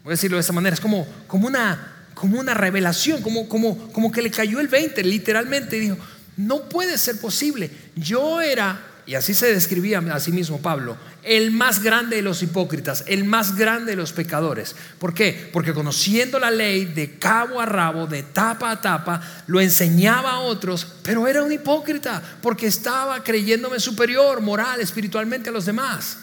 voy 0.02 0.10
a 0.10 0.16
decirlo 0.16 0.38
de 0.38 0.40
esta 0.40 0.54
manera, 0.54 0.74
es 0.74 0.80
como, 0.80 1.06
como, 1.26 1.46
una, 1.46 2.06
como 2.14 2.40
una 2.40 2.54
revelación, 2.54 3.20
como, 3.20 3.48
como, 3.48 3.92
como 3.92 4.10
que 4.10 4.22
le 4.22 4.30
cayó 4.30 4.60
el 4.60 4.68
20, 4.68 5.04
literalmente, 5.04 5.78
dijo, 5.78 5.98
no 6.38 6.68
puede 6.70 6.96
ser 6.96 7.20
posible. 7.20 7.70
Yo 7.94 8.40
era 8.40 8.80
y 9.08 9.14
así 9.14 9.32
se 9.32 9.54
describía 9.54 10.00
a 10.00 10.20
sí 10.20 10.32
mismo 10.32 10.60
Pablo, 10.60 10.98
el 11.22 11.50
más 11.50 11.82
grande 11.82 12.16
de 12.16 12.22
los 12.22 12.42
hipócritas, 12.42 13.04
el 13.06 13.24
más 13.24 13.56
grande 13.56 13.92
de 13.92 13.96
los 13.96 14.12
pecadores. 14.12 14.76
¿Por 14.98 15.14
qué? 15.14 15.48
Porque 15.50 15.72
conociendo 15.72 16.38
la 16.38 16.50
ley 16.50 16.84
de 16.84 17.18
cabo 17.18 17.58
a 17.58 17.64
rabo, 17.64 18.06
de 18.06 18.22
tapa 18.22 18.70
a 18.70 18.82
tapa, 18.82 19.22
lo 19.46 19.62
enseñaba 19.62 20.32
a 20.32 20.40
otros, 20.40 20.86
pero 21.02 21.26
era 21.26 21.42
un 21.42 21.50
hipócrita, 21.50 22.22
porque 22.42 22.66
estaba 22.66 23.24
creyéndome 23.24 23.80
superior 23.80 24.42
moral, 24.42 24.82
espiritualmente 24.82 25.48
a 25.48 25.52
los 25.52 25.64
demás, 25.64 26.18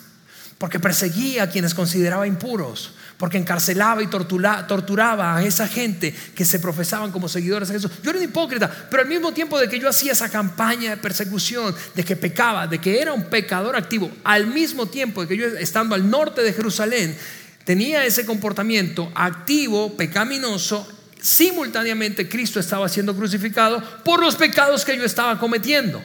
porque 0.60 0.80
perseguía 0.80 1.42
a 1.42 1.50
quienes 1.50 1.74
consideraba 1.74 2.28
impuros 2.28 2.94
porque 3.18 3.38
encarcelaba 3.38 4.04
y 4.04 4.08
torturaba 4.08 5.38
a 5.38 5.44
esa 5.44 5.68
gente 5.68 6.14
que 6.36 6.44
se 6.44 6.60
profesaban 6.60 7.12
como 7.12 7.30
seguidores 7.30 7.70
de 7.70 7.76
Jesús. 7.76 7.92
Yo 8.04 8.10
era 8.10 8.20
un 8.20 8.26
hipócrita, 8.26 8.88
pero 8.90 9.04
al 9.04 9.10
mismo 9.10 9.32
tiempo 9.32 9.60
de 9.60 9.70
que 9.70 9.80
yo 9.80 9.88
hacía 9.88 10.12
esa 10.12 10.30
campaña 10.30 10.92
de 10.92 10.98
persecución, 10.98 11.74
de 11.96 12.04
que 12.04 12.16
pecaba, 12.16 12.68
de 12.68 12.80
que 12.80 13.02
era 13.02 13.14
un 13.14 13.26
pecador 13.26 13.76
activo, 13.76 14.12
al 14.24 14.48
mismo 14.48 14.88
tiempo 14.88 15.22
de 15.22 15.28
que 15.28 15.38
yo 15.38 15.48
estando 15.58 15.96
al 15.96 16.10
norte 16.10 16.42
de 16.42 16.54
Jerusalén, 16.54 17.16
tenía 17.64 18.06
ese 18.06 18.26
comportamiento 18.26 19.12
activo, 19.16 19.96
pecaminoso, 19.96 20.88
simultáneamente 21.22 22.30
Cristo 22.30 22.60
estaba 22.60 22.88
siendo 22.88 23.16
crucificado 23.16 23.82
por 24.04 24.20
los 24.20 24.36
pecados 24.36 24.86
que 24.86 24.98
yo 24.98 25.06
estaba 25.06 25.40
cometiendo. 25.40 26.04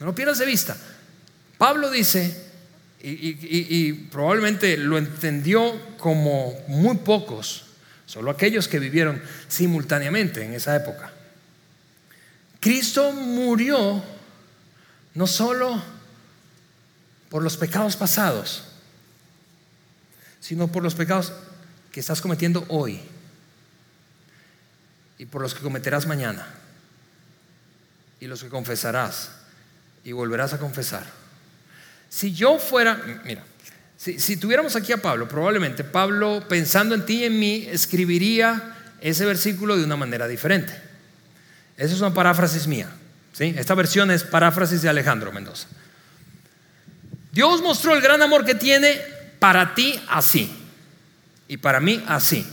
No 0.00 0.06
lo 0.06 0.14
pierdas 0.14 0.38
de 0.38 0.46
vista. 0.46 0.76
Pablo 1.58 1.90
dice, 1.90 2.49
y, 3.02 3.92
probablemente 4.10 4.76
lo 4.76 4.98
entendió 4.98 5.96
como 5.96 6.54
muy 6.68 6.98
pocos, 6.98 7.66
solo 8.06 8.30
aquellos 8.30 8.68
que 8.68 8.78
vivieron 8.78 9.22
simultáneamente 9.48 10.44
en 10.44 10.52
esa 10.52 10.76
época. 10.76 11.12
Cristo 12.60 13.12
murió 13.12 14.02
no 15.14 15.26
solo 15.26 15.82
por 17.30 17.42
los 17.42 17.56
pecados 17.56 17.96
pasados, 17.96 18.64
sino 20.40 20.68
por 20.68 20.82
los 20.82 20.94
pecados 20.94 21.32
que 21.92 22.00
estás 22.00 22.20
cometiendo 22.20 22.64
hoy 22.68 23.00
y 25.16 25.26
por 25.26 25.40
los 25.40 25.54
que 25.54 25.62
cometerás 25.62 26.06
mañana 26.06 26.46
y 28.20 28.26
los 28.26 28.42
que 28.42 28.48
confesarás 28.48 29.30
y 30.04 30.12
volverás 30.12 30.52
a 30.52 30.58
confesar. 30.58 31.19
Si 32.10 32.34
yo 32.34 32.58
fuera, 32.58 33.00
mira, 33.24 33.44
si, 33.96 34.36
tuviéramos 34.36 34.74
aquí 34.74 34.92
a 34.92 34.96
Pablo, 34.96 35.28
probablemente 35.28 35.84
Pablo, 35.84 36.44
pensando 36.48 36.94
en 36.94 37.06
ti 37.06 37.18
y 37.18 37.24
en 37.24 37.38
mí, 37.38 37.68
escribiría 37.70 38.76
ese 39.00 39.24
versículo 39.24 39.76
de 39.76 39.84
una 39.84 39.96
manera 39.96 40.26
diferente. 40.26 40.72
Esa 41.76 41.94
es 41.94 42.00
una 42.00 42.12
paráfrasis 42.12 42.66
mía. 42.66 42.90
¿sí? 43.32 43.54
Esta 43.56 43.74
versión 43.74 44.10
es 44.10 44.24
paráfrasis 44.24 44.82
de 44.82 44.88
Alejandro 44.88 45.30
Mendoza. 45.32 45.68
Dios 47.30 47.62
mostró 47.62 47.94
el 47.94 48.02
gran 48.02 48.20
amor 48.20 48.44
que 48.44 48.56
tiene 48.56 49.00
para 49.38 49.74
ti 49.74 50.02
así 50.08 50.52
y 51.46 51.58
para 51.58 51.78
mí 51.78 52.02
así. 52.08 52.44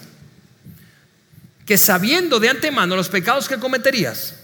Que 1.66 1.78
sabiendo 1.78 2.40
de 2.40 2.50
antemano 2.50 2.96
los 2.96 3.10
pecados 3.10 3.48
que 3.48 3.58
cometerías 3.58 4.36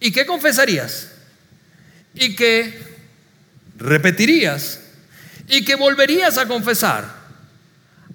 y 0.00 0.10
que 0.10 0.24
confesarías 0.24 1.10
y 2.14 2.34
que 2.34 2.89
repetirías 3.80 4.80
y 5.48 5.64
que 5.64 5.74
volverías 5.74 6.38
a 6.38 6.46
confesar. 6.46 7.20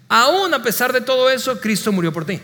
Aún 0.08 0.54
a 0.54 0.64
pesar 0.64 0.94
de 0.94 1.02
todo 1.02 1.30
eso, 1.30 1.60
Cristo 1.60 1.92
murió 1.92 2.14
por 2.14 2.26
ti. 2.26 2.40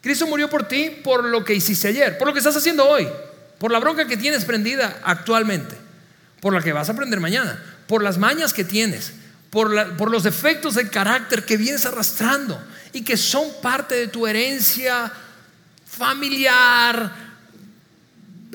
Cristo 0.00 0.26
murió 0.26 0.48
por 0.48 0.66
ti 0.66 0.90
por 1.04 1.24
lo 1.24 1.44
que 1.44 1.54
hiciste 1.54 1.88
ayer, 1.88 2.16
por 2.16 2.26
lo 2.26 2.32
que 2.32 2.38
estás 2.38 2.56
haciendo 2.56 2.88
hoy, 2.88 3.06
por 3.58 3.70
la 3.70 3.78
bronca 3.78 4.06
que 4.06 4.16
tienes 4.16 4.46
prendida 4.46 5.00
actualmente, 5.04 5.76
por 6.40 6.54
la 6.54 6.62
que 6.62 6.72
vas 6.72 6.88
a 6.88 6.92
aprender 6.92 7.20
mañana, 7.20 7.62
por 7.86 8.02
las 8.02 8.16
mañas 8.16 8.54
que 8.54 8.64
tienes, 8.64 9.12
por, 9.50 9.96
por 9.96 10.10
los 10.10 10.22
defectos 10.22 10.74
del 10.74 10.88
carácter 10.88 11.44
que 11.44 11.58
vienes 11.58 11.84
arrastrando 11.84 12.58
y 12.94 13.02
que 13.02 13.18
son 13.18 13.46
parte 13.60 13.94
de 13.94 14.08
tu 14.08 14.26
herencia 14.26 15.12
familiar, 15.84 17.29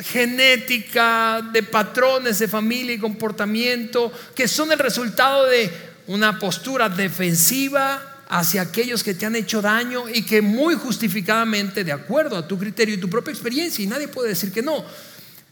genética, 0.03 1.41
de 1.53 1.63
patrones 1.63 2.39
de 2.39 2.47
familia 2.47 2.95
y 2.95 2.99
comportamiento, 2.99 4.11
que 4.35 4.47
son 4.47 4.71
el 4.71 4.79
resultado 4.79 5.45
de 5.45 5.71
una 6.07 6.37
postura 6.37 6.89
defensiva 6.89 8.23
hacia 8.27 8.61
aquellos 8.61 9.03
que 9.03 9.13
te 9.13 9.25
han 9.25 9.35
hecho 9.35 9.61
daño 9.61 10.09
y 10.09 10.23
que 10.23 10.41
muy 10.41 10.75
justificadamente, 10.75 11.83
de 11.83 11.91
acuerdo 11.91 12.37
a 12.37 12.47
tu 12.47 12.57
criterio 12.57 12.95
y 12.95 12.99
tu 12.99 13.09
propia 13.09 13.31
experiencia, 13.31 13.83
y 13.83 13.87
nadie 13.87 14.07
puede 14.07 14.29
decir 14.29 14.51
que 14.51 14.61
no, 14.61 14.83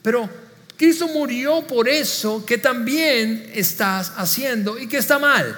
pero 0.02 0.30
Cristo 0.76 1.08
murió 1.08 1.66
por 1.66 1.88
eso 1.88 2.46
que 2.46 2.58
también 2.58 3.50
estás 3.54 4.12
haciendo 4.18 4.78
y 4.78 4.88
que 4.88 4.98
está 4.98 5.20
mal. 5.20 5.58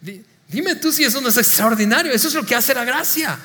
Dime 0.48 0.76
tú 0.76 0.92
si 0.92 1.04
eso 1.04 1.20
no 1.20 1.28
es 1.28 1.36
extraordinario, 1.36 2.12
eso 2.12 2.28
es 2.28 2.34
lo 2.34 2.44
que 2.44 2.54
hace 2.54 2.74
la 2.74 2.84
gracia. 2.84 3.38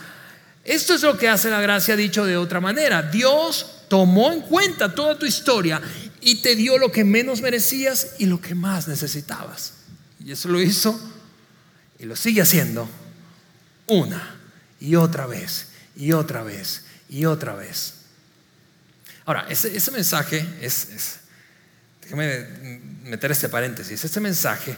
Esto 0.65 0.95
es 0.95 1.03
lo 1.03 1.15
que 1.15 1.29
hace 1.29 1.51
la 1.51 1.61
gracia 1.61 1.95
dicho 1.95 2.25
de 2.25 2.35
otra 2.35 2.59
manera. 2.59 3.03
Dios 3.03 3.83
tomó 3.87 4.33
en 4.33 4.41
cuenta 4.41 4.93
toda 4.93 5.17
tu 5.17 5.27
historia 5.27 5.79
y 6.21 6.41
te 6.41 6.55
dio 6.55 6.79
lo 6.79 6.91
que 6.91 7.03
menos 7.03 7.39
merecías 7.39 8.15
y 8.17 8.25
lo 8.25 8.41
que 8.41 8.55
más 8.55 8.87
necesitabas. 8.87 9.73
Y 10.19 10.31
eso 10.31 10.49
lo 10.49 10.59
hizo 10.59 10.99
y 11.99 12.05
lo 12.05 12.15
sigue 12.15 12.41
haciendo 12.41 12.89
una 13.85 14.35
y 14.79 14.95
otra 14.95 15.27
vez 15.27 15.67
y 15.95 16.13
otra 16.13 16.41
vez 16.41 16.83
y 17.09 17.25
otra 17.25 17.53
vez. 17.53 17.93
Ahora, 19.25 19.45
ese, 19.49 19.91
mensaje 19.91 20.47
es, 20.61 21.19
déjame 22.01 22.79
meter 23.03 23.31
este 23.31 23.49
paréntesis, 23.49 24.03
este 24.03 24.19
mensaje 24.19 24.75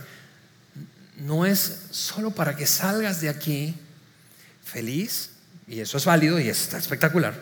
no 1.18 1.46
es 1.46 1.80
solo 1.92 2.32
para 2.32 2.56
que 2.56 2.68
salgas 2.68 3.22
de 3.22 3.30
aquí 3.30 3.76
feliz, 4.64 5.32
y 5.68 5.82
eso 5.82 5.98
es 5.98 6.06
válido 6.06 6.40
y 6.40 6.50
está 6.50 6.78
espectacular. 6.78 7.34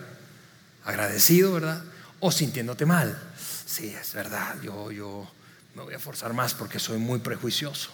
Agradecido, 0.84 1.54
¿verdad? 1.54 1.84
O 2.20 2.32
sintiéndote 2.32 2.86
mal. 2.86 3.18
Sí, 3.66 3.88
es 3.88 4.14
verdad, 4.14 4.56
yo, 4.62 4.92
yo 4.92 5.30
me 5.76 5.84
voy 5.84 5.94
a 5.94 6.00
forzar 6.00 6.34
más 6.34 6.54
porque 6.54 6.80
soy 6.80 6.98
muy 6.98 7.20
prejuicioso. 7.20 7.92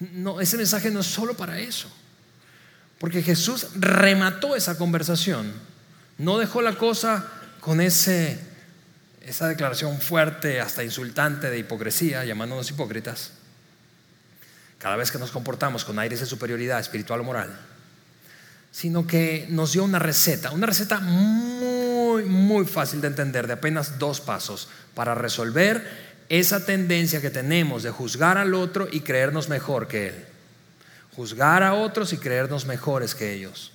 No, 0.00 0.40
ese 0.40 0.56
mensaje 0.56 0.90
no 0.90 1.00
es 1.00 1.06
solo 1.06 1.34
para 1.34 1.58
eso. 1.58 1.90
Porque 2.98 3.22
Jesús 3.22 3.68
remató 3.74 4.56
esa 4.56 4.76
conversación. 4.76 5.52
No 6.18 6.38
dejó 6.38 6.62
la 6.62 6.76
cosa 6.76 7.26
con 7.60 7.80
ese, 7.80 8.38
esa 9.22 9.48
declaración 9.48 10.00
fuerte, 10.00 10.60
hasta 10.60 10.84
insultante 10.84 11.50
de 11.50 11.58
hipocresía, 11.58 12.24
llamándonos 12.24 12.70
hipócritas. 12.70 13.32
Cada 14.78 14.96
vez 14.96 15.10
que 15.10 15.18
nos 15.18 15.30
comportamos 15.30 15.84
con 15.84 15.98
aires 15.98 16.20
de 16.20 16.26
superioridad 16.26 16.80
espiritual 16.80 17.20
o 17.20 17.24
moral. 17.24 17.69
Sino 18.72 19.06
que 19.06 19.46
nos 19.50 19.72
dio 19.72 19.84
una 19.84 19.98
receta, 19.98 20.52
una 20.52 20.66
receta 20.66 21.00
muy, 21.00 22.24
muy 22.24 22.64
fácil 22.66 23.00
de 23.00 23.08
entender, 23.08 23.46
de 23.46 23.54
apenas 23.54 23.98
dos 23.98 24.20
pasos, 24.20 24.68
para 24.94 25.14
resolver 25.14 26.10
esa 26.28 26.64
tendencia 26.64 27.20
que 27.20 27.30
tenemos 27.30 27.82
de 27.82 27.90
juzgar 27.90 28.38
al 28.38 28.54
otro 28.54 28.88
y 28.90 29.00
creernos 29.00 29.48
mejor 29.48 29.88
que 29.88 30.08
él. 30.08 30.24
Juzgar 31.16 31.64
a 31.64 31.74
otros 31.74 32.12
y 32.12 32.18
creernos 32.18 32.66
mejores 32.66 33.16
que 33.16 33.34
ellos. 33.34 33.72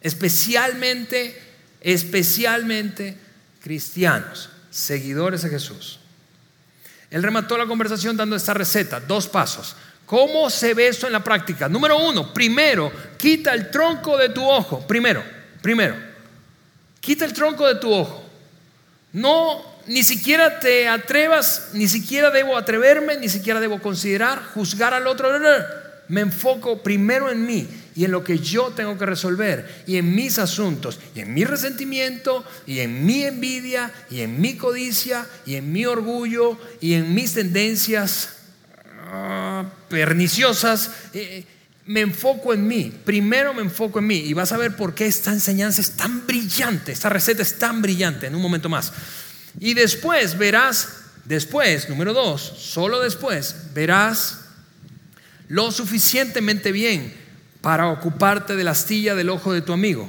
Especialmente, 0.00 1.38
especialmente 1.82 3.18
cristianos, 3.62 4.48
seguidores 4.70 5.42
de 5.42 5.50
Jesús. 5.50 6.00
Él 7.10 7.22
remató 7.22 7.58
la 7.58 7.66
conversación 7.66 8.16
dando 8.16 8.36
esta 8.36 8.54
receta, 8.54 9.00
dos 9.00 9.28
pasos. 9.28 9.76
¿Cómo 10.10 10.50
se 10.50 10.74
ve 10.74 10.88
esto 10.88 11.06
en 11.06 11.12
la 11.12 11.22
práctica? 11.22 11.68
Número 11.68 11.96
uno, 11.96 12.34
primero, 12.34 12.90
quita 13.16 13.54
el 13.54 13.70
tronco 13.70 14.18
de 14.18 14.30
tu 14.30 14.44
ojo. 14.44 14.84
Primero, 14.84 15.22
primero, 15.62 15.94
quita 16.98 17.24
el 17.24 17.32
tronco 17.32 17.64
de 17.68 17.76
tu 17.76 17.92
ojo. 17.92 18.28
No 19.12 19.64
ni 19.86 20.02
siquiera 20.02 20.58
te 20.58 20.88
atrevas, 20.88 21.68
ni 21.74 21.86
siquiera 21.86 22.30
debo 22.30 22.56
atreverme, 22.56 23.18
ni 23.18 23.28
siquiera 23.28 23.60
debo 23.60 23.80
considerar 23.80 24.42
juzgar 24.52 24.94
al 24.94 25.06
otro. 25.06 25.30
Me 26.08 26.22
enfoco 26.22 26.82
primero 26.82 27.30
en 27.30 27.46
mí 27.46 27.68
y 27.94 28.04
en 28.04 28.10
lo 28.10 28.24
que 28.24 28.40
yo 28.40 28.72
tengo 28.74 28.98
que 28.98 29.06
resolver 29.06 29.84
y 29.86 29.96
en 29.96 30.12
mis 30.12 30.40
asuntos 30.40 30.98
y 31.14 31.20
en 31.20 31.32
mi 31.32 31.44
resentimiento 31.44 32.44
y 32.66 32.80
en 32.80 33.06
mi 33.06 33.22
envidia 33.22 33.92
y 34.10 34.22
en 34.22 34.40
mi 34.40 34.56
codicia 34.56 35.24
y 35.46 35.54
en 35.54 35.70
mi 35.70 35.86
orgullo 35.86 36.58
y 36.80 36.94
en 36.94 37.14
mis 37.14 37.34
tendencias 37.34 38.39
ah, 39.10 39.64
perniciosas. 39.88 40.90
Eh, 41.12 41.44
me 41.86 42.00
enfoco 42.00 42.54
en 42.54 42.68
mí, 42.68 42.92
primero 43.04 43.52
me 43.52 43.62
enfoco 43.62 43.98
en 43.98 44.06
mí 44.06 44.18
y 44.18 44.32
vas 44.32 44.52
a 44.52 44.56
ver 44.56 44.76
por 44.76 44.94
qué 44.94 45.06
esta 45.06 45.32
enseñanza 45.32 45.80
es 45.80 45.96
tan 45.96 46.24
brillante, 46.24 46.92
esta 46.92 47.08
receta 47.08 47.42
es 47.42 47.58
tan 47.58 47.82
brillante 47.82 48.28
en 48.28 48.34
un 48.36 48.42
momento 48.42 48.68
más. 48.68 48.92
Y 49.58 49.74
después 49.74 50.38
verás, 50.38 50.88
después, 51.24 51.88
número 51.88 52.12
dos, 52.12 52.40
solo 52.40 53.00
después 53.00 53.56
verás 53.74 54.38
lo 55.48 55.72
suficientemente 55.72 56.70
bien 56.70 57.12
para 57.60 57.88
ocuparte 57.88 58.54
de 58.54 58.62
la 58.62 58.70
astilla 58.70 59.16
del 59.16 59.30
ojo 59.30 59.52
de 59.52 59.62
tu 59.62 59.72
amigo. 59.72 60.08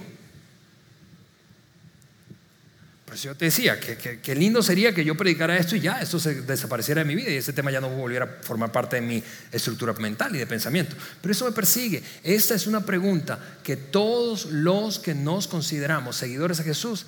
Yo 3.15 3.35
te 3.35 3.45
decía, 3.45 3.77
que, 3.79 4.35
lindo 4.35 4.63
sería 4.63 4.93
que 4.93 5.03
yo 5.03 5.15
predicara 5.15 5.57
esto 5.57 5.75
y 5.75 5.81
ya, 5.81 6.01
esto 6.01 6.17
se 6.17 6.43
desapareciera 6.43 7.01
de 7.01 7.05
mi 7.05 7.15
vida 7.15 7.29
y 7.29 7.35
ese 7.35 7.51
tema 7.51 7.69
ya 7.69 7.81
no 7.81 7.89
volviera 7.89 8.25
a 8.25 8.43
formar 8.43 8.71
parte 8.71 8.97
de 8.97 9.01
mi 9.01 9.21
estructura 9.51 9.91
mental 9.93 10.33
y 10.35 10.39
de 10.39 10.47
pensamiento. 10.47 10.95
Pero 11.21 11.33
eso 11.33 11.43
me 11.43 11.51
persigue. 11.51 12.01
Esta 12.23 12.55
es 12.55 12.67
una 12.67 12.85
pregunta 12.85 13.57
que 13.63 13.75
todos 13.75 14.45
los 14.45 14.99
que 14.99 15.13
nos 15.13 15.47
consideramos 15.47 16.15
seguidores 16.15 16.59
de 16.59 16.63
Jesús 16.63 17.05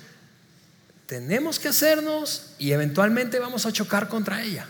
tenemos 1.06 1.58
que 1.58 1.68
hacernos 1.68 2.52
y 2.58 2.72
eventualmente 2.72 3.38
vamos 3.38 3.64
a 3.64 3.72
chocar 3.72 4.08
contra 4.08 4.42
ella. 4.42 4.66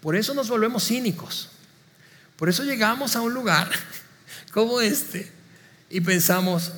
Por 0.00 0.16
eso 0.16 0.34
nos 0.34 0.48
volvemos 0.48 0.86
cínicos. 0.86 1.50
Por 2.36 2.48
eso 2.48 2.64
llegamos 2.64 3.14
a 3.14 3.20
un 3.20 3.32
lugar 3.32 3.70
como 4.52 4.80
este 4.80 5.30
y 5.88 6.00
pensamos, 6.00 6.72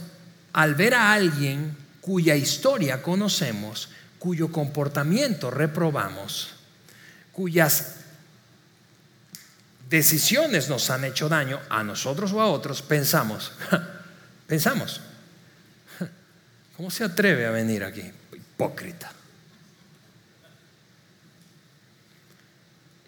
al 0.53 0.75
ver 0.75 0.95
a 0.95 1.13
alguien 1.15 1.80
cuya 2.01 2.37
historia 2.37 3.03
conocemos, 3.03 3.91
cuyo 4.19 4.51
comportamiento 4.51 5.51
reprobamos, 5.51 6.55
cuyas 7.33 7.97
decisiones 9.89 10.69
nos 10.69 10.89
han 10.91 11.05
hecho 11.05 11.29
daño 11.29 11.61
a 11.69 11.83
nosotros 11.83 12.33
o 12.33 12.41
a 12.41 12.47
otros, 12.47 12.83
pensamos, 12.83 13.53
pensamos, 14.47 15.01
¿cómo 16.77 16.91
se 16.91 17.05
atreve 17.05 17.47
a 17.47 17.51
venir 17.51 17.85
aquí? 17.85 18.13
hipócrita. 18.61 19.11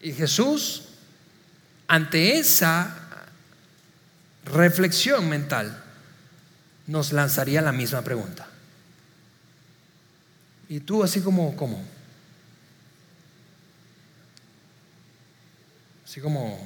Y 0.01 0.13
Jesús, 0.13 0.89
ante 1.87 2.39
esa 2.39 2.97
reflexión 4.47 5.29
mental, 5.29 5.81
nos 6.87 7.13
lanzaría 7.13 7.63
la 7.63 7.71
misma 7.71 8.03
pregunta. 8.03 8.49
Y 10.69 10.81
tú 10.81 11.03
así 11.03 11.21
como, 11.21 11.55
como, 11.57 11.83
así 16.05 16.21
como 16.21 16.59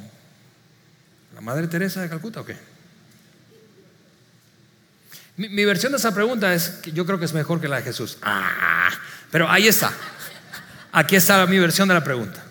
la 1.35 1.41
Madre 1.41 1.67
Teresa 1.67 2.01
de 2.01 2.09
Calcuta 2.09 2.41
o 2.41 2.45
qué? 2.47 2.57
Mi, 5.37 5.67
versión 5.67 5.93
de 5.93 5.99
esa 5.99 6.15
pregunta 6.15 6.55
es 6.55 6.71
que 6.71 6.93
yo 6.93 7.05
creo 7.05 7.19
que 7.19 7.27
es 7.27 7.35
mejor 7.35 7.61
que 7.61 7.69
la 7.69 7.77
de 7.77 7.83
Jesús. 7.83 8.17
Ah, 8.23 8.91
pero 9.31 9.51
ahí 9.51 9.69
está. 9.69 9.93
Aquí 10.93 11.15
está 11.15 11.47
mi 11.47 11.59
versión 11.59 11.89
de 11.89 11.95
la 11.95 12.03
pregunta. 12.03 12.43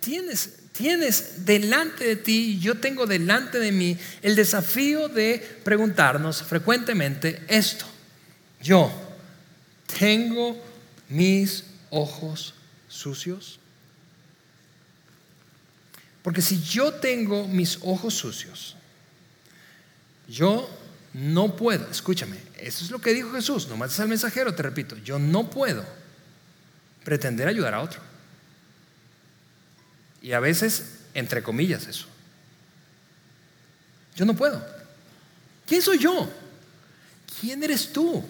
Tienes, 0.00 0.52
tienes 0.72 1.44
delante 1.44 2.04
de 2.04 2.16
ti, 2.16 2.60
yo 2.60 2.76
tengo 2.76 3.06
delante 3.06 3.58
de 3.58 3.72
mí 3.72 3.98
el 4.22 4.36
desafío 4.36 5.08
de 5.08 5.60
preguntarnos 5.64 6.42
frecuentemente 6.44 7.42
esto. 7.48 7.91
Yo 8.62 8.90
tengo 9.98 10.56
mis 11.08 11.64
ojos 11.90 12.54
sucios. 12.88 13.58
Porque 16.22 16.40
si 16.40 16.62
yo 16.62 16.94
tengo 16.94 17.48
mis 17.48 17.78
ojos 17.82 18.14
sucios, 18.14 18.76
yo 20.28 20.68
no 21.12 21.56
puedo, 21.56 21.90
escúchame, 21.90 22.38
eso 22.56 22.84
es 22.84 22.90
lo 22.90 23.00
que 23.00 23.12
dijo 23.12 23.32
Jesús, 23.32 23.66
no 23.68 23.76
mates 23.76 23.98
al 23.98 24.08
mensajero, 24.08 24.54
te 24.54 24.62
repito, 24.62 24.96
yo 24.98 25.18
no 25.18 25.50
puedo 25.50 25.84
pretender 27.04 27.48
ayudar 27.48 27.74
a 27.74 27.80
otro. 27.80 28.00
Y 30.22 30.32
a 30.32 30.40
veces, 30.40 31.00
entre 31.12 31.42
comillas, 31.42 31.88
eso. 31.88 32.06
Yo 34.14 34.24
no 34.24 34.34
puedo. 34.34 34.64
¿Quién 35.66 35.82
soy 35.82 35.98
yo? 35.98 36.30
¿Quién 37.40 37.62
eres 37.64 37.92
tú? 37.92 38.24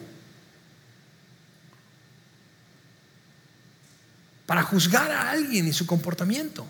Para 4.53 4.65
juzgar 4.65 5.11
a 5.11 5.31
alguien 5.31 5.67
y 5.67 5.73
su 5.73 5.87
comportamiento. 5.87 6.67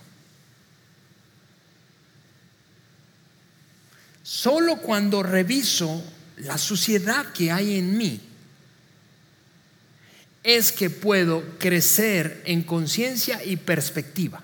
Solo 4.23 4.77
cuando 4.77 5.25
reviso 5.25 6.01
la 6.37 6.59
suciedad 6.59 7.33
que 7.33 7.51
hay 7.51 7.79
en 7.79 7.99
mí 7.99 8.21
es 10.45 10.71
que 10.71 10.91
puedo 10.91 11.43
crecer 11.59 12.45
en 12.45 12.63
conciencia 12.63 13.45
y 13.45 13.57
perspectiva. 13.57 14.41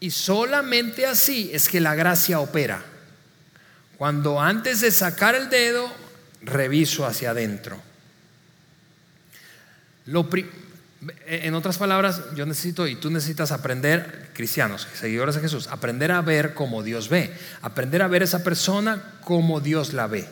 Y 0.00 0.10
solamente 0.10 1.06
así 1.06 1.48
es 1.54 1.70
que 1.70 1.80
la 1.80 1.94
gracia 1.94 2.38
opera. 2.38 2.84
Cuando 3.96 4.42
antes 4.42 4.82
de 4.82 4.90
sacar 4.90 5.34
el 5.34 5.48
dedo, 5.48 5.90
reviso 6.42 7.06
hacia 7.06 7.30
adentro. 7.30 7.80
Lo 10.04 10.28
en 11.26 11.54
otras 11.54 11.78
palabras, 11.78 12.22
yo 12.34 12.44
necesito 12.44 12.86
y 12.88 12.96
tú 12.96 13.10
necesitas 13.10 13.52
aprender, 13.52 14.30
cristianos, 14.34 14.88
seguidores 14.94 15.36
de 15.36 15.42
Jesús, 15.42 15.68
aprender 15.68 16.10
a 16.10 16.22
ver 16.22 16.54
como 16.54 16.82
Dios 16.82 17.08
ve, 17.08 17.32
aprender 17.62 18.02
a 18.02 18.08
ver 18.08 18.24
esa 18.24 18.42
persona 18.42 19.20
como 19.22 19.60
Dios 19.60 19.92
la 19.92 20.08
ve. 20.08 20.26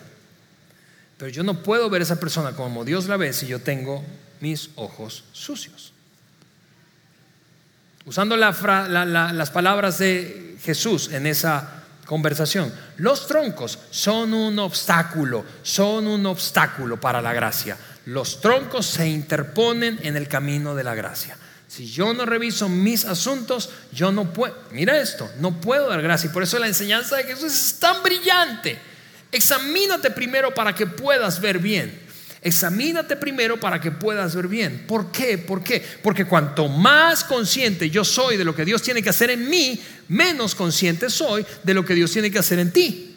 Pero 1.18 1.30
yo 1.30 1.44
no 1.44 1.62
puedo 1.62 1.88
ver 1.88 2.02
esa 2.02 2.18
persona 2.18 2.52
como 2.52 2.84
Dios 2.84 3.06
la 3.06 3.16
ve 3.16 3.32
si 3.32 3.46
yo 3.46 3.60
tengo 3.60 4.04
mis 4.40 4.70
ojos 4.74 5.24
sucios. 5.32 5.92
Usando 8.04 8.36
las 8.36 9.50
palabras 9.50 9.98
de 9.98 10.56
Jesús 10.62 11.10
en 11.12 11.26
esa 11.26 11.84
conversación, 12.06 12.72
los 12.96 13.26
troncos 13.26 13.78
son 13.90 14.34
un 14.34 14.58
obstáculo, 14.58 15.44
son 15.62 16.06
un 16.08 16.26
obstáculo 16.26 17.00
para 17.00 17.22
la 17.22 17.32
gracia 17.32 17.76
los 18.06 18.40
troncos 18.40 18.86
se 18.86 19.08
interponen 19.08 19.98
en 20.02 20.16
el 20.16 20.28
camino 20.28 20.74
de 20.74 20.84
la 20.84 20.94
gracia. 20.94 21.36
Si 21.68 21.86
yo 21.86 22.14
no 22.14 22.24
reviso 22.24 22.68
mis 22.68 23.04
asuntos, 23.04 23.68
yo 23.92 24.12
no 24.12 24.32
puedo, 24.32 24.56
mira 24.70 25.00
esto, 25.00 25.28
no 25.40 25.60
puedo 25.60 25.88
dar 25.88 26.00
gracia. 26.00 26.30
Y 26.30 26.32
por 26.32 26.44
eso 26.44 26.58
la 26.58 26.68
enseñanza 26.68 27.16
de 27.16 27.24
Jesús 27.24 27.52
es 27.52 27.78
tan 27.80 28.02
brillante. 28.04 28.78
Examínate 29.32 30.12
primero 30.12 30.54
para 30.54 30.72
que 30.72 30.86
puedas 30.86 31.40
ver 31.40 31.58
bien. 31.58 32.06
Examínate 32.42 33.16
primero 33.16 33.58
para 33.58 33.80
que 33.80 33.90
puedas 33.90 34.36
ver 34.36 34.46
bien. 34.46 34.84
¿Por 34.86 35.10
qué? 35.10 35.36
¿Por 35.36 35.64
qué? 35.64 35.84
Porque 36.00 36.26
cuanto 36.26 36.68
más 36.68 37.24
consciente 37.24 37.90
yo 37.90 38.04
soy 38.04 38.36
de 38.36 38.44
lo 38.44 38.54
que 38.54 38.64
Dios 38.64 38.82
tiene 38.82 39.02
que 39.02 39.10
hacer 39.10 39.30
en 39.30 39.50
mí, 39.50 39.82
menos 40.06 40.54
consciente 40.54 41.10
soy 41.10 41.44
de 41.64 41.74
lo 41.74 41.84
que 41.84 41.94
Dios 41.94 42.12
tiene 42.12 42.30
que 42.30 42.38
hacer 42.38 42.60
en 42.60 42.72
ti. 42.72 43.15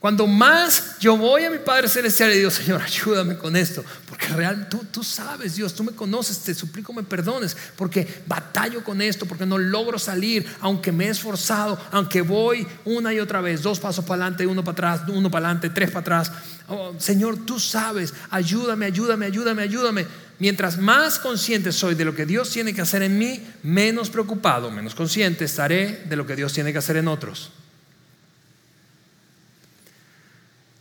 Cuando 0.00 0.26
más 0.26 0.96
yo 0.98 1.14
voy 1.18 1.44
a 1.44 1.50
mi 1.50 1.58
Padre 1.58 1.86
Celestial 1.86 2.32
y 2.32 2.38
digo, 2.38 2.50
Señor, 2.50 2.80
ayúdame 2.80 3.36
con 3.36 3.54
esto, 3.54 3.84
porque 4.08 4.28
real, 4.28 4.66
tú, 4.70 4.82
tú 4.90 5.04
sabes, 5.04 5.56
Dios, 5.56 5.74
tú 5.74 5.84
me 5.84 5.92
conoces, 5.92 6.38
te 6.38 6.54
suplico 6.54 6.94
me 6.94 7.02
perdones, 7.02 7.54
porque 7.76 8.08
batallo 8.26 8.82
con 8.82 9.02
esto, 9.02 9.26
porque 9.26 9.44
no 9.44 9.58
logro 9.58 9.98
salir, 9.98 10.46
aunque 10.60 10.90
me 10.90 11.04
he 11.04 11.10
esforzado, 11.10 11.78
aunque 11.92 12.22
voy 12.22 12.66
una 12.86 13.12
y 13.12 13.20
otra 13.20 13.42
vez, 13.42 13.60
dos 13.60 13.78
pasos 13.78 14.02
para 14.06 14.22
adelante, 14.22 14.46
uno 14.46 14.64
para 14.64 14.72
atrás, 14.72 15.08
uno 15.10 15.30
para 15.30 15.48
adelante, 15.48 15.68
tres 15.68 15.90
para 15.90 16.00
atrás. 16.00 16.32
Oh, 16.68 16.94
Señor, 16.96 17.44
tú 17.44 17.60
sabes, 17.60 18.14
ayúdame, 18.30 18.86
ayúdame, 18.86 19.26
ayúdame, 19.26 19.62
ayúdame. 19.62 20.06
Mientras 20.38 20.78
más 20.78 21.18
consciente 21.18 21.72
soy 21.72 21.94
de 21.94 22.06
lo 22.06 22.14
que 22.14 22.24
Dios 22.24 22.48
tiene 22.48 22.72
que 22.72 22.80
hacer 22.80 23.02
en 23.02 23.18
mí, 23.18 23.46
menos 23.62 24.08
preocupado, 24.08 24.70
menos 24.70 24.94
consciente 24.94 25.44
estaré 25.44 26.04
de 26.08 26.16
lo 26.16 26.26
que 26.26 26.36
Dios 26.36 26.54
tiene 26.54 26.72
que 26.72 26.78
hacer 26.78 26.96
en 26.96 27.08
otros. 27.08 27.50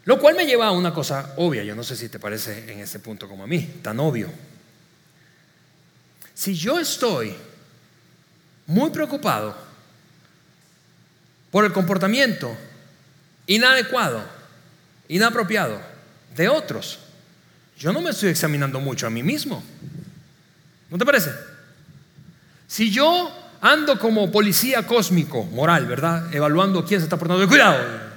Lo 0.10 0.18
cual 0.18 0.34
me 0.34 0.48
lleva 0.48 0.66
a 0.66 0.72
una 0.72 0.92
cosa 0.92 1.36
obvia, 1.38 1.64
yo 1.64 1.76
no 1.76 1.84
sé 1.84 1.96
si 1.96 2.10
te 2.10 2.18
parece 2.18 2.74
en 2.74 2.80
este 2.80 2.98
punto 2.98 3.30
como 3.30 3.44
a 3.44 3.48
mí, 3.48 3.76
tan 3.84 4.00
obvio. 4.00 4.28
Si 6.34 6.56
yo 6.56 6.80
estoy 6.80 7.36
muy 8.66 8.90
preocupado 8.90 9.56
por 11.52 11.64
el 11.64 11.72
comportamiento 11.72 12.58
inadecuado, 13.46 14.24
inapropiado 15.10 15.80
de 16.36 16.50
otros, 16.50 16.98
yo 17.78 17.94
no 17.94 18.02
me 18.02 18.10
estoy 18.10 18.30
examinando 18.30 18.80
mucho 18.80 19.06
a 19.06 19.12
mí 19.12 19.22
mismo. 19.22 19.64
¿No 20.90 20.98
te 20.98 21.06
parece? 21.06 21.30
Si 22.68 22.90
yo 22.90 23.32
ando 23.62 24.00
como 24.00 24.32
policía 24.32 24.88
cósmico, 24.88 25.44
moral, 25.44 25.86
¿verdad? 25.86 26.34
Evaluando 26.34 26.84
quién 26.84 27.00
se 27.00 27.04
está 27.04 27.18
portando 27.18 27.48
cuidado. 27.48 28.10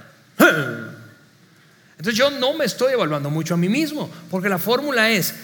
Entonces 2.03 2.19
yo 2.19 2.33
no 2.33 2.53
me 2.55 2.65
estoy 2.65 2.95
evaluando 2.95 3.31
mucho 3.31 3.55
a 3.55 3.57
mí 3.57 3.69
mismo, 3.69 4.11
porque 4.29 4.49
la 4.49 4.59
fórmula 4.59 5.09
es, 5.11 5.35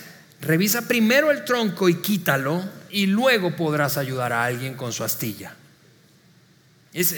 revisa 0.41 0.89
primero 0.89 1.31
el 1.31 1.45
tronco 1.45 1.89
y 1.89 2.01
quítalo 2.03 2.65
y 2.91 3.07
luego 3.07 3.55
podrás 3.55 3.97
ayudar 3.97 4.33
a 4.33 4.45
alguien 4.45 4.75
con 4.75 4.93
su 4.93 5.05
astilla. 5.05 5.55
Es, 6.93 7.13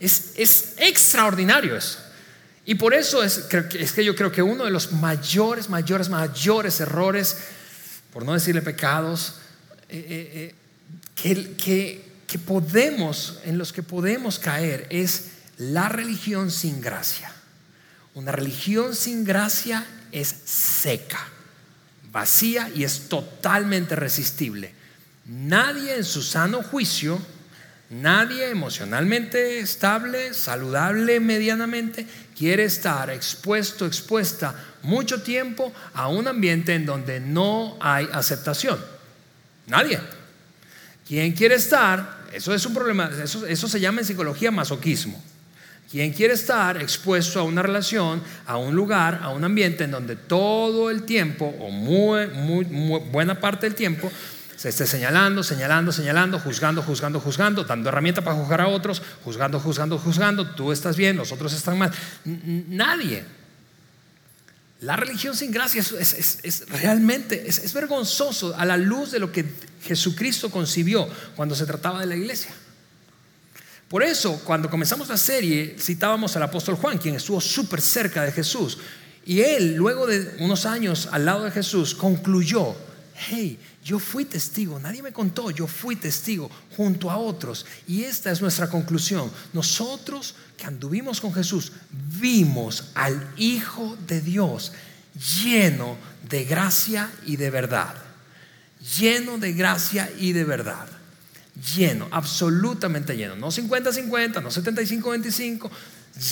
es, 0.00 0.74
extraordinario 0.78 1.76
eso. 1.76 2.00
Y 2.64 2.74
por 2.74 2.92
eso 2.92 3.22
es, 3.22 3.46
es 3.78 3.92
que 3.92 4.04
yo 4.04 4.16
creo 4.16 4.32
que 4.32 4.42
uno 4.42 4.64
de 4.64 4.72
los 4.72 4.90
mayores, 4.90 5.68
mayores, 5.68 6.08
mayores 6.08 6.80
errores, 6.80 7.36
por 8.12 8.24
no 8.24 8.32
decirle 8.32 8.62
pecados, 8.62 9.34
eh, 9.88 10.06
eh, 10.08 10.54
eh, 11.22 11.54
que, 11.56 12.04
que 12.26 12.38
podemos, 12.40 13.38
en 13.44 13.58
los 13.58 13.72
que 13.72 13.84
podemos 13.84 14.40
caer, 14.40 14.88
es 14.90 15.26
la 15.56 15.88
religión 15.88 16.50
sin 16.50 16.80
gracia. 16.80 17.35
Una 18.16 18.32
religión 18.32 18.94
sin 18.94 19.24
gracia 19.24 19.84
es 20.10 20.34
seca, 20.46 21.28
vacía 22.10 22.70
y 22.74 22.82
es 22.82 23.10
totalmente 23.10 23.94
resistible. 23.94 24.72
Nadie 25.26 25.96
en 25.96 26.04
su 26.04 26.22
sano 26.22 26.62
juicio, 26.62 27.20
nadie 27.90 28.48
emocionalmente 28.48 29.58
estable, 29.58 30.32
saludable 30.32 31.20
medianamente, 31.20 32.06
quiere 32.34 32.64
estar 32.64 33.10
expuesto, 33.10 33.84
expuesta 33.84 34.54
mucho 34.80 35.20
tiempo 35.20 35.70
a 35.92 36.08
un 36.08 36.26
ambiente 36.26 36.74
en 36.74 36.86
donde 36.86 37.20
no 37.20 37.76
hay 37.82 38.08
aceptación. 38.14 38.82
Nadie. 39.66 40.00
¿Quién 41.06 41.32
quiere 41.32 41.56
estar? 41.56 42.24
Eso 42.32 42.54
es 42.54 42.64
un 42.64 42.72
problema, 42.72 43.10
eso, 43.22 43.46
eso 43.46 43.68
se 43.68 43.78
llama 43.78 44.00
en 44.00 44.06
psicología 44.06 44.50
masoquismo. 44.50 45.22
¿Quién 45.90 46.12
quiere 46.12 46.34
estar 46.34 46.82
expuesto 46.82 47.38
a 47.38 47.44
una 47.44 47.62
relación, 47.62 48.20
a 48.44 48.56
un 48.56 48.74
lugar, 48.74 49.20
a 49.22 49.28
un 49.28 49.44
ambiente 49.44 49.84
en 49.84 49.92
donde 49.92 50.16
todo 50.16 50.90
el 50.90 51.04
tiempo, 51.04 51.54
o 51.60 51.70
muy, 51.70 52.24
buena 53.12 53.38
parte 53.38 53.66
del 53.66 53.76
tiempo, 53.76 54.10
se 54.56 54.70
esté 54.70 54.84
señalando, 54.86 55.44
señalando, 55.44 55.92
señalando, 55.92 56.40
juzgando, 56.40 56.82
juzgando, 56.82 57.20
juzgando, 57.20 57.62
dando 57.62 57.88
herramienta 57.88 58.22
para 58.22 58.36
juzgar 58.36 58.62
a 58.62 58.68
otros, 58.68 59.00
juzgando, 59.22 59.60
juzgando, 59.60 59.98
juzgando, 59.98 60.50
tú 60.54 60.72
estás 60.72 60.96
bien, 60.96 61.16
los 61.16 61.30
otros 61.30 61.52
están 61.52 61.78
mal. 61.78 61.92
Nadie. 62.24 63.22
La 64.80 64.96
religión 64.96 65.36
sin 65.36 65.52
gracia 65.52 65.80
es, 65.80 66.64
realmente, 66.68 67.48
es 67.48 67.72
vergonzoso 67.72 68.56
a 68.56 68.64
la 68.64 68.76
luz 68.76 69.12
de 69.12 69.20
lo 69.20 69.30
que 69.30 69.44
Jesucristo 69.84 70.50
concibió 70.50 71.08
cuando 71.36 71.54
se 71.54 71.64
trataba 71.64 72.00
de 72.00 72.06
la 72.06 72.16
iglesia. 72.16 72.50
Por 73.88 74.02
eso, 74.02 74.40
cuando 74.44 74.68
comenzamos 74.68 75.08
la 75.08 75.16
serie, 75.16 75.76
citábamos 75.78 76.34
al 76.34 76.42
apóstol 76.42 76.74
Juan, 76.74 76.98
quien 76.98 77.14
estuvo 77.14 77.40
súper 77.40 77.80
cerca 77.80 78.22
de 78.22 78.32
Jesús. 78.32 78.78
Y 79.24 79.40
él, 79.40 79.76
luego 79.76 80.06
de 80.06 80.36
unos 80.40 80.66
años 80.66 81.08
al 81.12 81.24
lado 81.24 81.44
de 81.44 81.52
Jesús, 81.52 81.94
concluyó, 81.94 82.74
hey, 83.14 83.58
yo 83.84 84.00
fui 84.00 84.24
testigo, 84.24 84.80
nadie 84.80 85.02
me 85.02 85.12
contó, 85.12 85.52
yo 85.52 85.68
fui 85.68 85.94
testigo 85.94 86.50
junto 86.76 87.12
a 87.12 87.18
otros. 87.18 87.64
Y 87.86 88.02
esta 88.02 88.32
es 88.32 88.42
nuestra 88.42 88.68
conclusión. 88.68 89.30
Nosotros 89.52 90.34
que 90.56 90.66
anduvimos 90.66 91.20
con 91.20 91.32
Jesús, 91.32 91.70
vimos 91.90 92.90
al 92.94 93.32
Hijo 93.36 93.96
de 94.08 94.20
Dios 94.20 94.72
lleno 95.44 95.96
de 96.28 96.44
gracia 96.44 97.12
y 97.24 97.36
de 97.36 97.50
verdad. 97.50 97.94
Lleno 98.98 99.38
de 99.38 99.52
gracia 99.52 100.10
y 100.18 100.32
de 100.32 100.44
verdad 100.44 100.95
lleno, 101.74 102.08
absolutamente 102.10 103.16
lleno, 103.16 103.36
no 103.36 103.48
50-50, 103.48 104.42
no 104.42 104.50
75-25, 104.50 105.70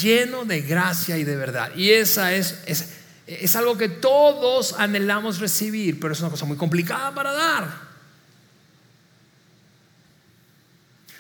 lleno 0.03 0.45
de 0.45 0.61
gracia 0.63 1.17
y 1.17 1.25
de 1.25 1.37
verdad. 1.37 1.75
Y 1.75 1.91
esa 1.91 2.33
es, 2.33 2.59
es, 2.67 2.89
es 3.27 3.57
algo 3.57 3.77
que 3.77 3.89
todos 3.89 4.75
anhelamos 4.75 5.39
recibir, 5.39 5.99
pero 5.99 6.13
es 6.13 6.21
una 6.21 6.31
cosa 6.31 6.45
muy 6.45 6.57
complicada 6.57 7.15
para 7.15 7.33
dar. 7.33 7.95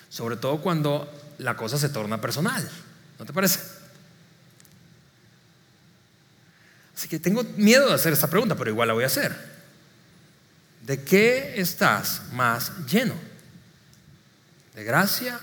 Sobre 0.09 0.37
todo 0.37 0.61
cuando 0.61 1.11
la 1.39 1.57
cosa 1.57 1.79
se 1.79 1.89
torna 1.89 2.21
personal, 2.21 2.69
¿no 3.19 3.25
te 3.25 3.33
parece? 3.33 3.61
Así 6.97 7.09
que 7.09 7.19
tengo 7.19 7.43
miedo 7.57 7.89
de 7.89 7.95
hacer 7.95 8.13
esta 8.13 8.31
pregunta, 8.31 8.55
pero 8.55 8.71
igual 8.71 8.89
la 8.89 8.95
voy 8.95 9.05
a 9.05 9.09
hacer. 9.09 9.35
¿De 10.83 11.03
qué 11.03 11.55
estás 11.57 12.23
más 12.33 12.71
lleno? 12.87 13.34
¿De 14.75 14.85
gracia 14.85 15.41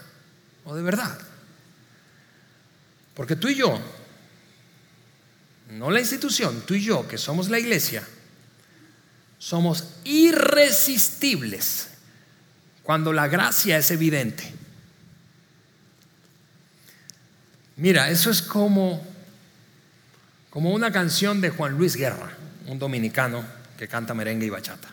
o 0.66 0.76
de 0.76 0.82
verdad? 0.82 1.18
Porque 3.16 3.36
tú 3.36 3.48
y 3.48 3.56
yo, 3.56 3.80
no 5.72 5.90
la 5.90 6.00
institución, 6.00 6.64
tú 6.66 6.74
y 6.74 6.84
yo, 6.84 7.08
que 7.08 7.18
somos 7.18 7.50
la 7.50 7.60
iglesia, 7.60 8.04
somos 9.40 9.96
irresistibles 10.04 11.88
cuando 12.84 13.14
la 13.14 13.28
gracia 13.28 13.78
es 13.78 13.92
evidente. 13.92 14.54
Mira, 17.78 18.10
eso 18.10 18.30
es 18.30 18.42
como, 18.42 19.06
como 20.50 20.72
una 20.72 20.92
canción 20.92 21.42
de 21.42 21.50
Juan 21.50 21.78
Luis 21.78 21.96
Guerra, 21.96 22.32
un 22.68 22.78
dominicano 22.80 23.44
que 23.78 23.88
canta 23.88 24.14
merengue 24.14 24.46
y 24.46 24.50
bachata. 24.50 24.90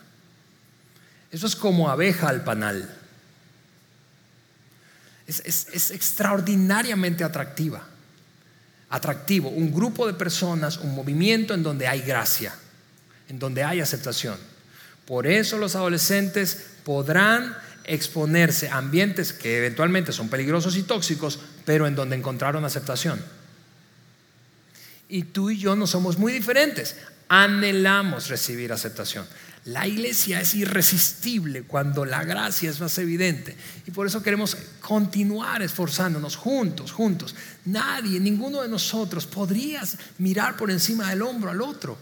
Eso 1.31 1.47
es 1.47 1.57
como 1.57 1.91
abeja 1.91 2.29
al 2.29 2.45
panal 2.45 2.99
es, 5.29 5.91
extraordinariamente 5.91 7.23
atractiva. 7.23 7.87
Atractivo, 8.91 9.51
un 9.51 9.73
grupo 9.73 10.07
de 10.07 10.15
personas, 10.15 10.79
un 10.79 10.95
movimiento 10.95 11.53
en 11.53 11.63
donde 11.63 11.87
hay 11.87 12.01
gracia, 12.01 12.55
en 13.29 13.39
donde 13.39 13.63
hay 13.63 13.81
aceptación. 13.81 14.39
Por 15.05 15.27
eso 15.27 15.59
los 15.59 15.77
adolescentes 15.77 16.67
podrán 16.85 17.55
exponerse 17.85 18.69
a 18.69 18.79
ambientes 18.79 19.33
que 19.33 19.59
eventualmente 19.59 20.13
son 20.13 20.29
peligrosos 20.29 20.77
y 20.77 20.83
tóxicos, 20.83 21.39
pero 21.67 21.87
en 21.87 21.95
donde 21.95 22.17
encontraron 22.17 22.65
aceptación. 22.65 23.23
Y 25.11 25.25
tú 25.25 25.51
y 25.51 25.59
yo 25.59 25.77
no 25.77 25.87
somos 25.87 26.19
muy 26.19 26.33
diferentes. 26.33 26.97
Anhelamos 27.29 28.29
recibir 28.29 28.73
aceptación. 28.73 29.27
La 29.69 29.87
iglesia 29.87 30.41
es 30.41 30.55
irresistible 30.55 31.65
cuando 31.65 32.07
la 32.07 32.25
gracia 32.25 32.71
es 32.71 32.81
más 32.81 32.97
evidente. 32.97 33.55
Y 33.87 33.91
por 33.91 34.07
eso 34.07 34.23
queremos 34.23 34.57
continuar 34.81 35.61
esforzándonos 35.61 36.37
juntos, 36.37 36.91
juntos. 36.91 37.35
Nadie, 37.67 38.19
ninguno 38.19 38.63
de 38.63 38.69
nosotros 38.69 39.27
podría 39.27 39.83
mirar 40.19 40.57
por 40.57 40.71
encima 40.71 41.11
del 41.11 41.21
hombro 41.21 41.51
al 41.51 41.61
otro. 41.61 41.99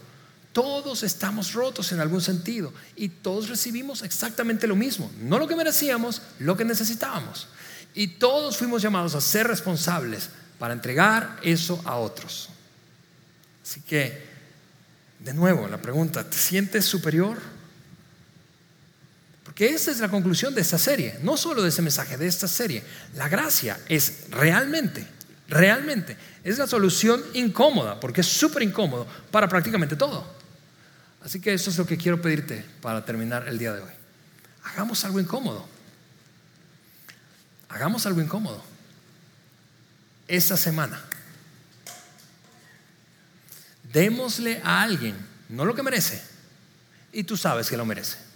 Todos 0.53 1.03
estamos 1.03 1.51
rotos 1.51 1.91
en 1.91 1.99
algún 1.99 2.21
sentido 2.21 2.73
y 2.95 3.09
todos 3.09 3.49
recibimos 3.49 4.01
exactamente 4.01 4.65
lo 4.65 4.77
mismo. 4.77 5.11
No 5.19 5.37
lo 5.37 5.45
que 5.45 5.57
merecíamos, 5.57 6.21
lo 6.39 6.55
que 6.55 6.63
necesitábamos. 6.63 7.49
Y 7.93 8.07
todos 8.07 8.55
fuimos 8.55 8.81
llamados 8.81 9.13
a 9.13 9.19
ser 9.19 9.45
responsables 9.45 10.29
para 10.57 10.73
entregar 10.73 11.37
eso 11.43 11.81
a 11.83 11.97
otros. 11.97 12.49
Así 13.61 13.81
que 13.81 14.25
De 15.19 15.33
nuevo, 15.33 15.67
la 15.67 15.81
pregunta, 15.81 16.29
¿te 16.29 16.37
sientes 16.37 16.85
superior? 16.85 17.56
Porque 19.57 19.73
esa 19.73 19.89
es 19.89 19.99
la 19.99 20.07
conclusión 20.07 20.53
de 20.53 20.61
esta 20.61 20.77
serie, 20.77 21.17
no 21.23 21.35
solo 21.35 21.63
de 21.63 21.69
ese 21.69 21.81
mensaje, 21.81 22.15
de 22.15 22.27
esta 22.27 22.47
serie. 22.47 22.83
La 23.15 23.27
gracia 23.27 23.79
es 23.89 24.29
realmente, 24.29 25.03
realmente, 25.47 26.15
es 26.43 26.59
la 26.59 26.67
solución 26.67 27.23
incómoda, 27.33 27.99
porque 27.99 28.21
es 28.21 28.27
súper 28.27 28.61
incómodo 28.61 29.07
para 29.31 29.49
prácticamente 29.49 29.95
todo. 29.95 30.31
Así 31.23 31.41
que 31.41 31.55
eso 31.55 31.71
es 31.71 31.77
lo 31.79 31.87
que 31.87 31.97
quiero 31.97 32.21
pedirte 32.21 32.63
para 32.83 33.03
terminar 33.03 33.47
el 33.47 33.57
día 33.57 33.73
de 33.73 33.81
hoy. 33.81 33.89
Hagamos 34.63 35.03
algo 35.05 35.19
incómodo. 35.19 35.67
Hagamos 37.69 38.05
algo 38.05 38.21
incómodo. 38.21 38.63
Esta 40.27 40.55
semana. 40.55 41.01
Démosle 43.91 44.61
a 44.63 44.83
alguien, 44.83 45.15
no 45.49 45.65
lo 45.65 45.73
que 45.73 45.81
merece, 45.81 46.21
y 47.11 47.23
tú 47.23 47.35
sabes 47.35 47.67
que 47.71 47.77
lo 47.77 47.87
merece, 47.87 48.26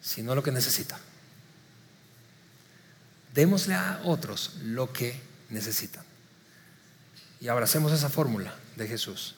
sino 0.00 0.34
lo 0.34 0.42
que 0.42 0.52
necesita. 0.52 0.98
Démosle 3.34 3.74
a 3.74 4.00
otros 4.04 4.56
lo 4.62 4.92
que 4.92 5.20
necesitan. 5.50 6.04
Y 7.40 7.48
abracemos 7.48 7.92
esa 7.92 8.08
fórmula 8.08 8.54
de 8.76 8.88
Jesús. 8.88 9.36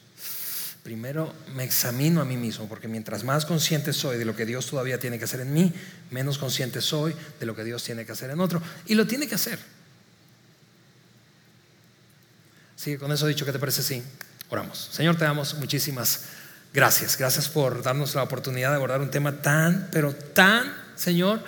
Primero 0.82 1.32
me 1.54 1.62
examino 1.62 2.20
a 2.20 2.24
mí 2.24 2.36
mismo, 2.36 2.68
porque 2.68 2.88
mientras 2.88 3.22
más 3.22 3.46
consciente 3.46 3.92
soy 3.92 4.18
de 4.18 4.24
lo 4.24 4.34
que 4.34 4.46
Dios 4.46 4.66
todavía 4.66 4.98
tiene 4.98 5.18
que 5.18 5.24
hacer 5.24 5.40
en 5.40 5.52
mí, 5.52 5.72
menos 6.10 6.38
consciente 6.38 6.80
soy 6.80 7.14
de 7.38 7.46
lo 7.46 7.54
que 7.54 7.62
Dios 7.62 7.84
tiene 7.84 8.04
que 8.04 8.12
hacer 8.12 8.30
en 8.30 8.40
otro. 8.40 8.60
Y 8.86 8.96
lo 8.96 9.06
tiene 9.06 9.28
que 9.28 9.36
hacer. 9.36 9.60
Sí, 12.74 12.96
con 12.96 13.12
eso 13.12 13.28
dicho, 13.28 13.44
¿qué 13.44 13.52
te 13.52 13.60
parece? 13.60 13.80
Sí, 13.80 14.02
oramos. 14.48 14.88
Señor, 14.92 15.16
te 15.16 15.24
damos 15.24 15.54
muchísimas 15.54 16.22
gracias. 16.72 17.16
Gracias 17.16 17.48
por 17.48 17.82
darnos 17.82 18.14
la 18.14 18.22
oportunidad 18.22 18.70
de 18.70 18.76
abordar 18.76 19.00
un 19.00 19.10
tema 19.10 19.32
tan, 19.32 19.88
pero 19.92 20.14
tan, 20.14 20.74
Señor, 20.94 21.42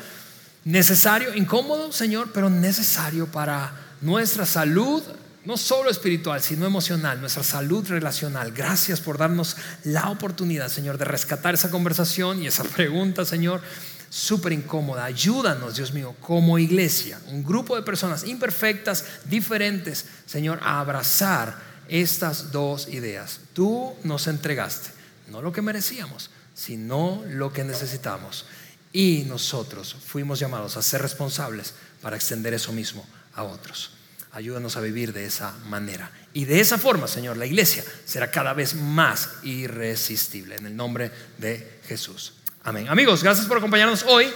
necesario, 0.64 1.34
incómodo, 1.34 1.92
Señor, 1.92 2.30
pero 2.32 2.50
necesario 2.50 3.26
para 3.26 3.72
nuestra 4.00 4.46
salud, 4.46 5.02
no 5.44 5.56
solo 5.56 5.90
espiritual, 5.90 6.42
sino 6.42 6.66
emocional, 6.66 7.20
nuestra 7.20 7.42
salud 7.42 7.86
relacional. 7.88 8.52
Gracias 8.52 9.00
por 9.00 9.18
darnos 9.18 9.56
la 9.84 10.10
oportunidad, 10.10 10.68
Señor, 10.68 10.98
de 10.98 11.04
rescatar 11.04 11.54
esa 11.54 11.70
conversación 11.70 12.42
y 12.42 12.46
esa 12.46 12.64
pregunta, 12.64 13.24
Señor 13.24 13.60
súper 14.14 14.52
incómoda. 14.52 15.04
Ayúdanos, 15.04 15.74
Dios 15.74 15.92
mío, 15.92 16.14
como 16.20 16.56
iglesia, 16.56 17.18
un 17.32 17.42
grupo 17.42 17.74
de 17.74 17.82
personas 17.82 18.22
imperfectas, 18.22 19.04
diferentes, 19.24 20.04
Señor, 20.24 20.60
a 20.62 20.78
abrazar 20.78 21.58
estas 21.88 22.52
dos 22.52 22.86
ideas. 22.88 23.40
Tú 23.54 23.92
nos 24.04 24.28
entregaste, 24.28 24.90
no 25.28 25.42
lo 25.42 25.52
que 25.52 25.62
merecíamos, 25.62 26.30
sino 26.54 27.22
lo 27.28 27.52
que 27.52 27.64
necesitamos. 27.64 28.46
Y 28.92 29.24
nosotros 29.26 29.96
fuimos 30.06 30.38
llamados 30.38 30.76
a 30.76 30.82
ser 30.82 31.02
responsables 31.02 31.74
para 32.00 32.16
extender 32.16 32.54
eso 32.54 32.72
mismo 32.72 33.04
a 33.34 33.42
otros. 33.42 33.90
Ayúdanos 34.32 34.76
a 34.76 34.80
vivir 34.80 35.12
de 35.12 35.26
esa 35.26 35.52
manera. 35.68 36.10
Y 36.32 36.44
de 36.44 36.60
esa 36.60 36.76
forma, 36.78 37.06
Señor, 37.06 37.36
la 37.36 37.46
iglesia 37.46 37.84
será 38.04 38.30
cada 38.30 38.52
vez 38.52 38.74
más 38.74 39.30
irresistible. 39.44 40.56
En 40.56 40.66
el 40.66 40.76
nombre 40.76 41.10
de 41.38 41.80
Jesús. 41.86 42.34
Amén. 42.64 42.88
Amigos, 42.88 43.22
gracias 43.22 43.46
por 43.46 43.58
acompañarnos 43.58 44.04
hoy. 44.04 44.26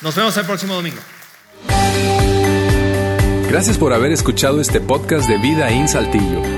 Nos 0.00 0.14
vemos 0.14 0.36
el 0.36 0.46
próximo 0.46 0.74
domingo. 0.74 1.00
Gracias 3.48 3.78
por 3.78 3.92
haber 3.92 4.12
escuchado 4.12 4.60
este 4.60 4.80
podcast 4.80 5.28
de 5.28 5.38
Vida 5.38 5.70
en 5.70 5.88
Saltillo. 5.88 6.57